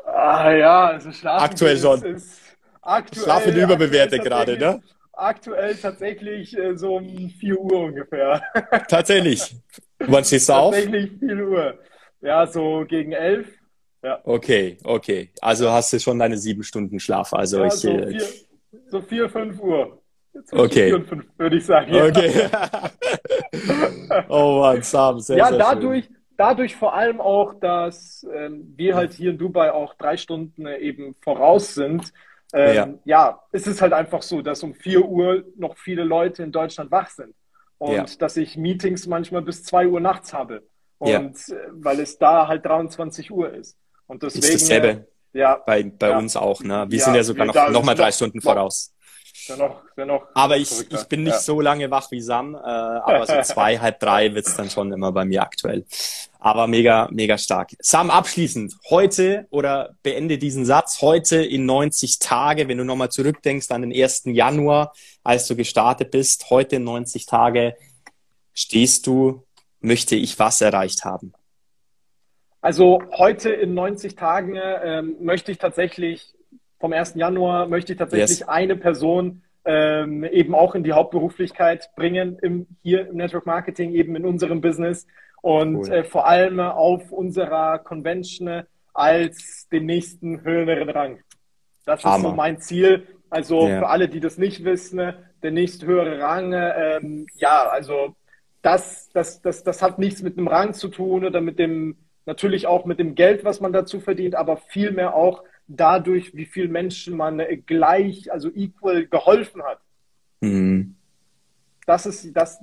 Ah 0.05 0.51
ja, 0.51 0.88
also 0.88 1.14
schlafen 1.14 1.45
Aktuell 1.45 1.78
schon. 1.78 2.03
Ist, 2.03 2.26
ist 2.26 2.46
aktuell, 2.88 3.23
Schlafen 3.23 3.55
überbewertet 3.55 4.23
gerade, 4.23 4.57
ne? 4.57 4.81
Aktuell 5.13 5.75
tatsächlich 5.75 6.57
äh, 6.57 6.77
so 6.77 6.97
um 6.97 7.29
4 7.29 7.59
Uhr 7.59 7.79
ungefähr. 7.85 8.41
Tatsächlich. 8.88 9.55
Wann 9.99 10.23
stehst 10.23 10.49
du 10.49 10.53
auf? 10.53 10.75
Tatsächlich 10.75 11.11
4 11.19 11.47
Uhr. 11.47 11.79
Ja, 12.21 12.45
so 12.45 12.85
gegen 12.88 13.13
11. 13.13 13.47
Ja. 14.03 14.19
Okay, 14.23 14.77
okay. 14.83 15.31
Also 15.41 15.71
hast 15.71 15.91
du 15.93 15.99
schon 15.99 16.19
deine 16.19 16.38
sieben 16.38 16.63
Stunden 16.63 16.99
Schlaf. 16.99 17.33
Also 17.33 17.59
ja, 17.59 17.65
ich, 17.65 17.73
so, 17.73 17.89
vier, 17.89 18.21
so 18.89 19.01
4, 19.01 19.29
5 19.29 19.59
Uhr. 19.59 20.01
Okay. 20.51 20.88
4 20.88 20.95
und 20.95 21.07
5, 21.07 21.25
würde 21.38 21.57
ich 21.57 21.65
sagen. 21.65 21.93
Ja. 21.93 22.05
Okay. 22.05 22.47
oh 24.29 24.59
Mann, 24.61 24.83
Sam, 24.83 25.19
sehr, 25.19 25.38
Ja, 25.38 25.49
sehr 25.49 25.57
dadurch, 25.57 26.05
schön. 26.05 26.15
dadurch 26.38 26.75
vor 26.75 26.93
allem 26.93 27.19
auch, 27.19 27.55
dass 27.55 28.25
ähm, 28.31 28.71
wir 28.75 28.95
halt 28.95 29.13
hier 29.13 29.31
in 29.31 29.39
Dubai 29.39 29.71
auch 29.71 29.95
drei 29.95 30.15
Stunden 30.15 30.67
eben 30.67 31.15
voraus 31.21 31.73
sind, 31.73 32.13
ähm, 32.58 32.99
ja. 33.05 33.30
ja, 33.30 33.41
es 33.51 33.68
ist 33.68 33.82
halt 33.82 33.93
einfach 33.93 34.22
so, 34.22 34.41
dass 34.41 34.64
um 34.64 34.74
4 34.74 35.05
Uhr 35.05 35.45
noch 35.55 35.78
viele 35.78 36.03
Leute 36.03 36.43
in 36.43 36.51
Deutschland 36.51 36.91
wach 36.91 37.10
sind. 37.10 37.34
Und 37.78 37.93
ja. 37.93 38.05
dass 38.20 38.38
ich 38.38 38.58
Meetings 38.58 39.05
manchmal 39.08 39.41
bis 39.41 39.64
2 39.64 39.88
Uhr 39.88 39.99
nachts 39.99 40.34
habe. 40.34 40.64
Und 40.97 41.12
ja. 41.12 41.55
Äh, 41.55 41.68
weil 41.72 41.99
es 41.99 42.18
da 42.18 42.47
halt 42.47 42.66
23 42.66 43.32
Uhr 43.32 43.53
ist. 43.53 43.78
Und 44.08 44.24
deswegen. 44.24 44.45
Ist 44.45 44.64
dasselbe. 44.64 45.08
Ja. 45.34 45.62
Bei, 45.66 45.84
bei 45.84 46.18
uns 46.18 46.36
auch, 46.36 46.62
ne? 46.62 46.86
Wir 46.89 46.99
sind 46.99 47.14
ja 47.14 47.24
sogar 47.24 47.45
noch, 47.45 47.70
noch 47.70 47.84
mal 47.84 47.93
drei 47.93 48.12
Stunden 48.12 48.41
voraus. 48.41 48.93
Noch, 49.57 49.83
noch 49.95 50.27
aber 50.33 50.57
ich, 50.57 50.91
ich 50.91 51.03
bin 51.05 51.23
nicht 51.23 51.33
ja. 51.33 51.39
so 51.39 51.61
lange 51.61 51.89
wach 51.89 52.11
wie 52.11 52.21
Sam, 52.21 52.55
äh, 52.55 52.57
aber 52.57 53.25
so 53.25 53.41
zwei, 53.41 53.77
halb 53.77 53.99
drei 53.99 54.33
wird's 54.33 54.55
dann 54.55 54.69
schon 54.69 54.91
immer 54.91 55.11
bei 55.11 55.25
mir 55.25 55.41
aktuell. 55.41 55.85
Aber 56.39 56.67
mega, 56.67 57.07
mega 57.11 57.37
stark. 57.37 57.71
Sam, 57.79 58.09
abschließend, 58.09 58.75
heute 58.89 59.47
oder 59.49 59.95
beende 60.03 60.37
diesen 60.37 60.65
Satz, 60.65 61.01
heute 61.01 61.37
in 61.43 61.65
90 61.65 62.19
Tage, 62.19 62.67
wenn 62.67 62.77
du 62.77 62.83
nochmal 62.83 63.09
zurückdenkst 63.09 63.71
an 63.71 63.81
den 63.81 63.93
1. 63.93 64.23
Januar, 64.25 64.93
als 65.23 65.47
du 65.47 65.55
gestartet 65.55 66.11
bist, 66.11 66.49
heute 66.49 66.77
in 66.77 66.83
90 66.83 67.25
Tage, 67.25 67.75
stehst 68.53 69.07
du, 69.07 69.45
möchte 69.79 70.15
ich 70.15 70.37
was 70.39 70.61
erreicht 70.61 71.05
haben? 71.05 71.33
Also 72.61 73.01
heute 73.13 73.49
in 73.49 73.73
90 73.73 74.15
Tagen 74.15 74.55
ähm, 74.57 75.15
möchte 75.21 75.51
ich 75.51 75.57
tatsächlich, 75.57 76.33
vom 76.80 76.93
1. 76.93 77.15
Januar 77.15 77.67
möchte 77.67 77.93
ich 77.93 77.99
tatsächlich 77.99 78.39
yes. 78.39 78.47
eine 78.47 78.75
Person 78.75 79.41
ähm, 79.65 80.23
eben 80.23 80.55
auch 80.55 80.75
in 80.75 80.84
die 80.84 80.93
Hauptberuflichkeit 80.93 81.89
bringen, 81.95 82.38
im, 82.41 82.67
hier 82.84 83.09
im 83.09 83.17
Network 83.17 83.45
Marketing, 83.45 83.93
eben 83.93 84.15
in 84.15 84.25
unserem 84.25 84.61
Business 84.61 85.07
und 85.41 85.75
cool. 85.75 85.91
äh, 85.91 86.03
vor 86.03 86.28
allem 86.28 86.59
auf 86.59 87.11
unserer 87.11 87.80
Convention 87.80 88.63
als 88.93 89.67
den 89.71 89.86
nächsten 89.86 90.43
höheren 90.43 90.89
Rang. 90.89 91.19
Das 91.86 92.03
Hammer. 92.03 92.15
ist 92.15 92.21
so 92.23 92.32
mein 92.32 92.59
Ziel. 92.59 93.07
Also 93.30 93.67
yeah. 93.67 93.80
für 93.80 93.88
alle, 93.88 94.07
die 94.07 94.19
das 94.19 94.38
nicht 94.38 94.63
wissen, 94.63 95.13
der 95.43 95.51
nächste 95.51 95.86
höhere 95.86 96.19
Rang, 96.19 96.53
ähm, 96.53 97.28
ja, 97.36 97.67
also 97.69 98.15
das, 98.61 99.09
das, 99.13 99.41
das, 99.41 99.63
das 99.63 99.82
hat 99.82 99.99
nichts 99.99 100.21
mit 100.21 100.38
einem 100.38 100.47
Rang 100.47 100.73
zu 100.73 100.88
tun 100.88 101.25
oder 101.25 101.41
mit 101.41 101.59
dem, 101.59 101.97
natürlich 102.25 102.67
auch 102.67 102.86
mit 102.86 102.99
dem 102.99 103.15
Geld, 103.15 103.43
was 103.43 103.59
man 103.59 103.73
dazu 103.73 103.99
verdient, 103.99 104.36
aber 104.36 104.57
vielmehr 104.57 105.13
auch 105.13 105.43
dadurch, 105.68 106.36
wie 106.36 106.45
viel 106.45 106.68
Menschen 106.68 107.15
man 107.15 107.41
gleich, 107.65 108.32
also 108.32 108.49
equal 108.53 109.05
geholfen 109.07 109.63
hat. 109.63 109.80
Mhm. 110.41 110.95
Das 111.86 112.05
ist, 112.05 112.36
das, 112.36 112.59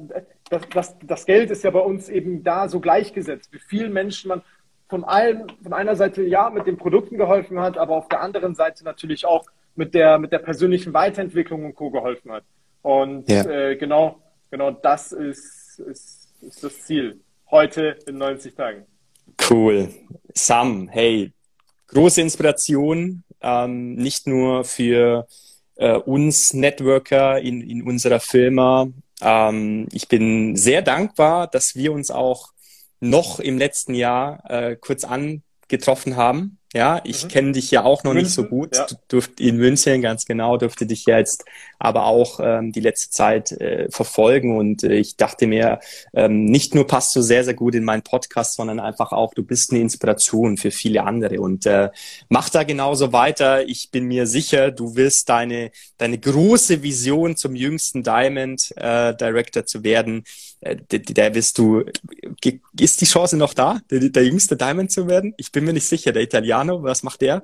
das, 0.51 0.63
das, 0.69 0.99
das 0.99 1.27
Geld 1.27 1.51
ist 1.51 1.65
ja 1.65 1.71
bei 1.71 1.81
uns 1.81 2.09
eben 2.09 2.45
da 2.45 2.69
so 2.69 2.81
gleichgesetzt, 2.81 3.53
wie 3.53 3.59
vielen 3.59 3.93
Menschen 3.93 4.29
man 4.29 4.43
von 4.89 5.05
allem, 5.05 5.47
von 5.63 5.73
einer 5.73 5.97
Seite 5.97 6.23
ja 6.23 6.51
mit 6.51 6.67
den 6.67 6.77
Produkten 6.77 7.17
geholfen 7.17 7.59
hat, 7.59 7.79
aber 7.79 7.97
auf 7.97 8.09
der 8.09 8.21
anderen 8.21 8.55
Seite 8.55 8.85
natürlich 8.85 9.25
auch 9.25 9.47
mit 9.75 9.95
der, 9.95 10.19
mit 10.19 10.33
der 10.33 10.39
persönlichen 10.39 10.93
Weiterentwicklung 10.93 11.65
und 11.65 11.75
Co. 11.75 11.91
geholfen 11.91 12.33
hat. 12.33 12.45
Und 12.83 13.31
ja. 13.31 13.45
äh, 13.45 13.77
genau, 13.77 14.21
genau 14.51 14.71
das 14.71 15.13
ist, 15.13 15.81
ist, 15.81 16.35
ist 16.43 16.63
das 16.63 16.83
Ziel. 16.83 17.21
Heute 17.51 17.97
in 18.07 18.19
90 18.19 18.55
Tagen. 18.55 18.85
Cool. 19.51 19.89
Sam, 20.35 20.89
hey, 20.89 21.33
große 21.89 22.21
Inspiration, 22.21 23.25
ähm, 23.41 23.95
nicht 23.95 24.27
nur 24.27 24.65
für 24.65 25.27
äh, 25.77 25.95
uns 25.95 26.55
Networker 26.55 27.41
in, 27.41 27.61
in 27.61 27.83
unserer 27.83 28.21
Firma, 28.21 28.89
ähm, 29.21 29.89
ich 29.93 30.09
bin 30.09 30.57
sehr 30.57 30.83
dankbar, 30.83 31.47
dass 31.47 31.75
wir 31.75 31.93
uns 31.93 32.11
auch 32.11 32.53
noch 33.01 33.41
im 33.41 33.59
letzten 33.59 33.95
Jahr 33.95 34.43
äh, 34.51 34.77
kurz 34.77 35.05
angetroffen 35.75 36.17
haben 36.17 36.59
ja, 36.75 37.01
ich 37.05 37.25
mhm. 37.25 37.29
kenne 37.29 37.53
dich 37.53 37.71
ja 37.71 37.85
auch 37.85 38.03
noch 38.03 38.15
München, 38.15 38.25
nicht 38.25 38.35
so 38.35 38.45
gut. 38.45 38.77
Ja. 38.77 38.87
Du 38.87 38.97
durft 39.07 39.41
in 39.41 39.59
München 39.59 40.03
ganz 40.03 40.25
genau, 40.25 40.57
durfte 40.57 40.87
dich 40.87 41.07
ja 41.07 41.19
jetzt 41.19 41.45
aber 41.79 42.07
auch 42.07 42.41
ähm, 42.43 42.73
die 42.73 42.81
letzte 42.81 43.11
Zeit 43.11 43.53
äh, 43.53 43.89
verfolgen 43.91 44.59
und 44.59 44.83
äh, 44.83 44.95
ich 44.95 45.17
dachte 45.17 45.47
mir, 45.47 45.79
ähm, 46.15 46.47
nicht 46.47 46.75
nur 46.75 46.89
passt 46.89 47.15
du 47.15 47.23
sehr, 47.23 47.45
sehr 47.45 47.55
gut 47.55 47.77
in 47.77 47.85
meinen 47.85 48.03
Podcast, 48.03 48.57
sondern 48.57 48.81
einfach 48.81 49.13
auch, 49.13 49.35
du 49.35 49.45
bist 49.45 49.71
eine 49.71 49.83
Inspiration 49.83 50.57
für 50.57 50.73
viele 50.73 51.05
andere 51.05 51.41
und 51.41 51.65
äh, 51.65 51.91
mach 52.29 52.51
da 52.51 52.65
genauso 52.65 53.13
weiter. 53.13 53.69
Ich 53.69 53.93
bin 53.93 54.07
mir 54.07 54.27
sicher, 54.27 54.73
du 54.73 54.97
wirst 54.97 55.29
deine, 55.29 55.71
deine 55.97 56.19
große 56.19 56.83
Vision 56.83 57.37
zum 57.37 57.55
jüngsten 57.55 58.03
Diamond 58.03 58.73
äh, 58.77 59.15
Director 59.15 59.65
zu 59.65 59.85
werden, 59.85 60.25
der, 60.65 60.99
der 61.01 61.35
wirst 61.35 61.59
du, 61.59 61.85
ist 62.79 63.01
die 63.01 63.05
Chance 63.05 63.37
noch 63.37 63.53
da, 63.55 63.81
der, 63.91 64.01
der 64.09 64.25
jüngste 64.25 64.57
Diamond 64.57 64.91
zu 64.91 65.07
werden? 65.07 65.35
Ich 65.37 65.53
bin 65.53 65.65
mir 65.65 65.75
nicht 65.75 65.87
sicher, 65.87 66.13
der 66.13 66.23
Italiener 66.23 66.55
Milano, 66.55 66.83
was 66.83 67.03
macht 67.03 67.21
der? 67.21 67.43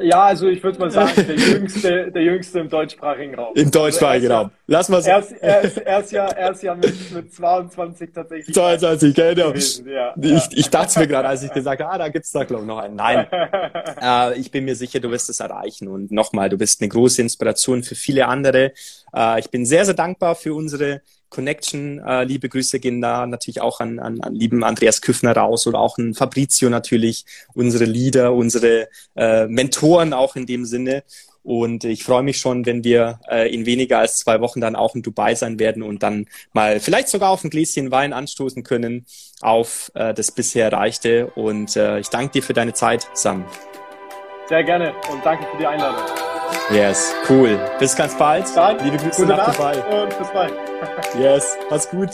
Ja, 0.00 0.24
also 0.24 0.48
ich 0.48 0.60
würde 0.60 0.76
mal 0.80 0.90
sagen, 0.90 1.12
der 1.14 1.36
jüngste, 1.36 2.10
der 2.10 2.22
jüngste 2.22 2.58
im 2.58 2.68
deutschsprachigen 2.68 3.36
Raum. 3.36 3.54
Im 3.54 3.70
deutschsprachigen 3.70 4.26
also 4.32 4.42
Raum. 4.42 4.50
Lass 4.66 4.88
mal 4.88 5.00
so. 5.00 5.08
Er 5.08 5.18
ist, 5.20 5.32
er 5.40 5.60
ist, 5.62 5.78
er 5.78 6.00
ist 6.00 6.10
ja, 6.10 6.26
er 6.26 6.50
ist 6.50 6.62
ja 6.64 6.74
mit, 6.74 7.12
mit 7.12 7.32
22 7.32 8.10
tatsächlich. 8.12 8.52
22, 8.52 9.14
genau. 9.14 9.52
Ja, 9.86 10.14
ich, 10.20 10.58
ich 10.58 10.68
dachte 10.68 10.98
mir 10.98 11.06
gerade, 11.06 11.28
als 11.28 11.44
ich 11.44 11.52
gesagt 11.52 11.80
habe, 11.80 11.92
ah, 11.92 11.98
da 11.98 12.08
gibt's 12.08 12.32
da 12.32 12.42
glaube 12.42 12.64
ich 12.64 12.68
noch 12.68 12.78
einen. 12.78 12.96
Nein. 12.96 13.28
äh, 14.02 14.36
ich 14.40 14.50
bin 14.50 14.64
mir 14.64 14.74
sicher, 14.74 14.98
du 14.98 15.12
wirst 15.12 15.30
es 15.30 15.38
erreichen. 15.38 15.86
Und 15.86 16.10
nochmal, 16.10 16.48
du 16.48 16.58
bist 16.58 16.80
eine 16.80 16.88
große 16.88 17.22
Inspiration 17.22 17.84
für 17.84 17.94
viele 17.94 18.26
andere. 18.26 18.72
Äh, 19.14 19.38
ich 19.38 19.48
bin 19.48 19.64
sehr, 19.64 19.84
sehr 19.84 19.94
dankbar 19.94 20.34
für 20.34 20.54
unsere 20.54 21.02
Connection. 21.28 21.98
Äh, 21.98 22.24
liebe 22.24 22.48
Grüße 22.48 22.80
gehen 22.80 23.00
da 23.00 23.26
natürlich 23.26 23.60
auch 23.60 23.80
an, 23.80 23.98
an, 23.98 24.20
an 24.20 24.34
lieben 24.34 24.64
Andreas 24.64 25.00
Küffner 25.00 25.36
raus 25.36 25.66
oder 25.66 25.78
auch 25.78 25.98
an 25.98 26.14
Fabrizio 26.14 26.70
natürlich, 26.70 27.24
unsere 27.54 27.84
Leader, 27.84 28.34
unsere 28.34 28.88
äh, 29.16 29.46
Mentoren 29.46 30.12
auch 30.12 30.36
in 30.36 30.46
dem 30.46 30.64
Sinne. 30.64 31.04
Und 31.44 31.84
ich 31.84 32.04
freue 32.04 32.22
mich 32.22 32.38
schon, 32.38 32.64
wenn 32.64 32.84
wir 32.84 33.20
äh, 33.30 33.52
in 33.54 33.66
weniger 33.66 33.98
als 33.98 34.16
zwei 34.18 34.40
Wochen 34.40 34.62
dann 34.62 34.74
auch 34.74 34.94
in 34.94 35.02
Dubai 35.02 35.34
sein 35.34 35.58
werden 35.58 35.82
und 35.82 36.02
dann 36.02 36.26
mal 36.54 36.80
vielleicht 36.80 37.08
sogar 37.08 37.28
auf 37.28 37.44
ein 37.44 37.50
Gläschen 37.50 37.90
Wein 37.90 38.14
anstoßen 38.14 38.62
können 38.62 39.04
auf 39.42 39.92
äh, 39.94 40.14
das 40.14 40.32
bisher 40.32 40.64
Erreichte. 40.64 41.26
Und 41.34 41.76
äh, 41.76 41.98
ich 41.98 42.08
danke 42.08 42.32
dir 42.32 42.42
für 42.42 42.54
deine 42.54 42.72
Zeit, 42.72 43.06
Sam. 43.12 43.44
Sehr 44.48 44.64
gerne 44.64 44.94
und 45.12 45.22
danke 45.22 45.46
für 45.50 45.58
die 45.58 45.66
Einladung. 45.66 46.33
Yes, 46.70 47.14
cool. 47.28 47.58
Bis 47.78 47.94
ganz 47.94 48.16
bald. 48.16 48.44
Dann, 48.56 48.78
Liebe 48.84 48.96
Grüße 48.96 49.26
nach 49.26 49.38
Nacht 49.38 49.58
Dubai. 49.58 49.76
Und 49.78 50.18
bis 50.18 50.28
bald. 50.28 50.52
yes, 51.18 51.56
mach's 51.70 51.88
gut. 51.90 52.10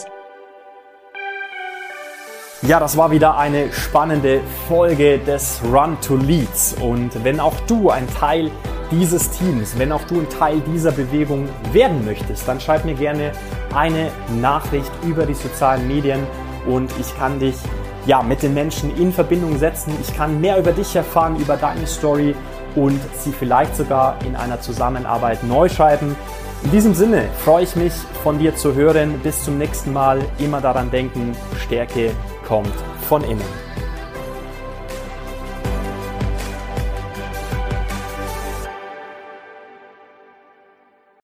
Ja, 2.62 2.78
das 2.78 2.96
war 2.96 3.10
wieder 3.10 3.38
eine 3.38 3.72
spannende 3.72 4.42
Folge 4.68 5.18
des 5.18 5.62
Run 5.72 5.96
to 6.02 6.16
Leads. 6.16 6.74
Und 6.80 7.24
wenn 7.24 7.40
auch 7.40 7.58
du 7.66 7.88
ein 7.88 8.06
Teil 8.18 8.50
dieses 8.90 9.30
Teams, 9.30 9.78
wenn 9.78 9.92
auch 9.92 10.02
du 10.04 10.20
ein 10.20 10.28
Teil 10.28 10.60
dieser 10.60 10.92
Bewegung 10.92 11.48
werden 11.72 12.04
möchtest, 12.04 12.46
dann 12.46 12.60
schreib 12.60 12.84
mir 12.84 12.94
gerne 12.94 13.32
eine 13.74 14.10
Nachricht 14.40 14.90
über 15.06 15.24
die 15.24 15.34
sozialen 15.34 15.88
Medien 15.88 16.26
und 16.66 16.90
ich 17.00 17.16
kann 17.16 17.38
dich 17.38 17.54
ja, 18.06 18.22
mit 18.22 18.42
den 18.42 18.54
Menschen 18.54 18.94
in 18.96 19.12
Verbindung 19.12 19.58
setzen. 19.58 19.94
Ich 20.00 20.14
kann 20.14 20.40
mehr 20.40 20.58
über 20.58 20.72
dich 20.72 20.94
erfahren, 20.94 21.36
über 21.36 21.56
deine 21.56 21.86
Story 21.86 22.34
und 22.76 23.00
sie 23.18 23.32
vielleicht 23.32 23.76
sogar 23.76 24.16
in 24.26 24.36
einer 24.36 24.60
Zusammenarbeit 24.60 25.44
neu 25.44 25.68
schreiben. 25.68 26.16
In 26.62 26.70
diesem 26.70 26.94
Sinne 26.94 27.24
freue 27.44 27.64
ich 27.64 27.74
mich 27.76 27.92
von 28.22 28.38
dir 28.38 28.54
zu 28.54 28.74
hören. 28.74 29.18
Bis 29.22 29.44
zum 29.44 29.58
nächsten 29.58 29.92
Mal. 29.92 30.20
Immer 30.38 30.60
daran 30.60 30.90
denken, 30.90 31.34
Stärke 31.58 32.10
kommt 32.46 32.74
von 33.08 33.24
innen. 33.24 33.69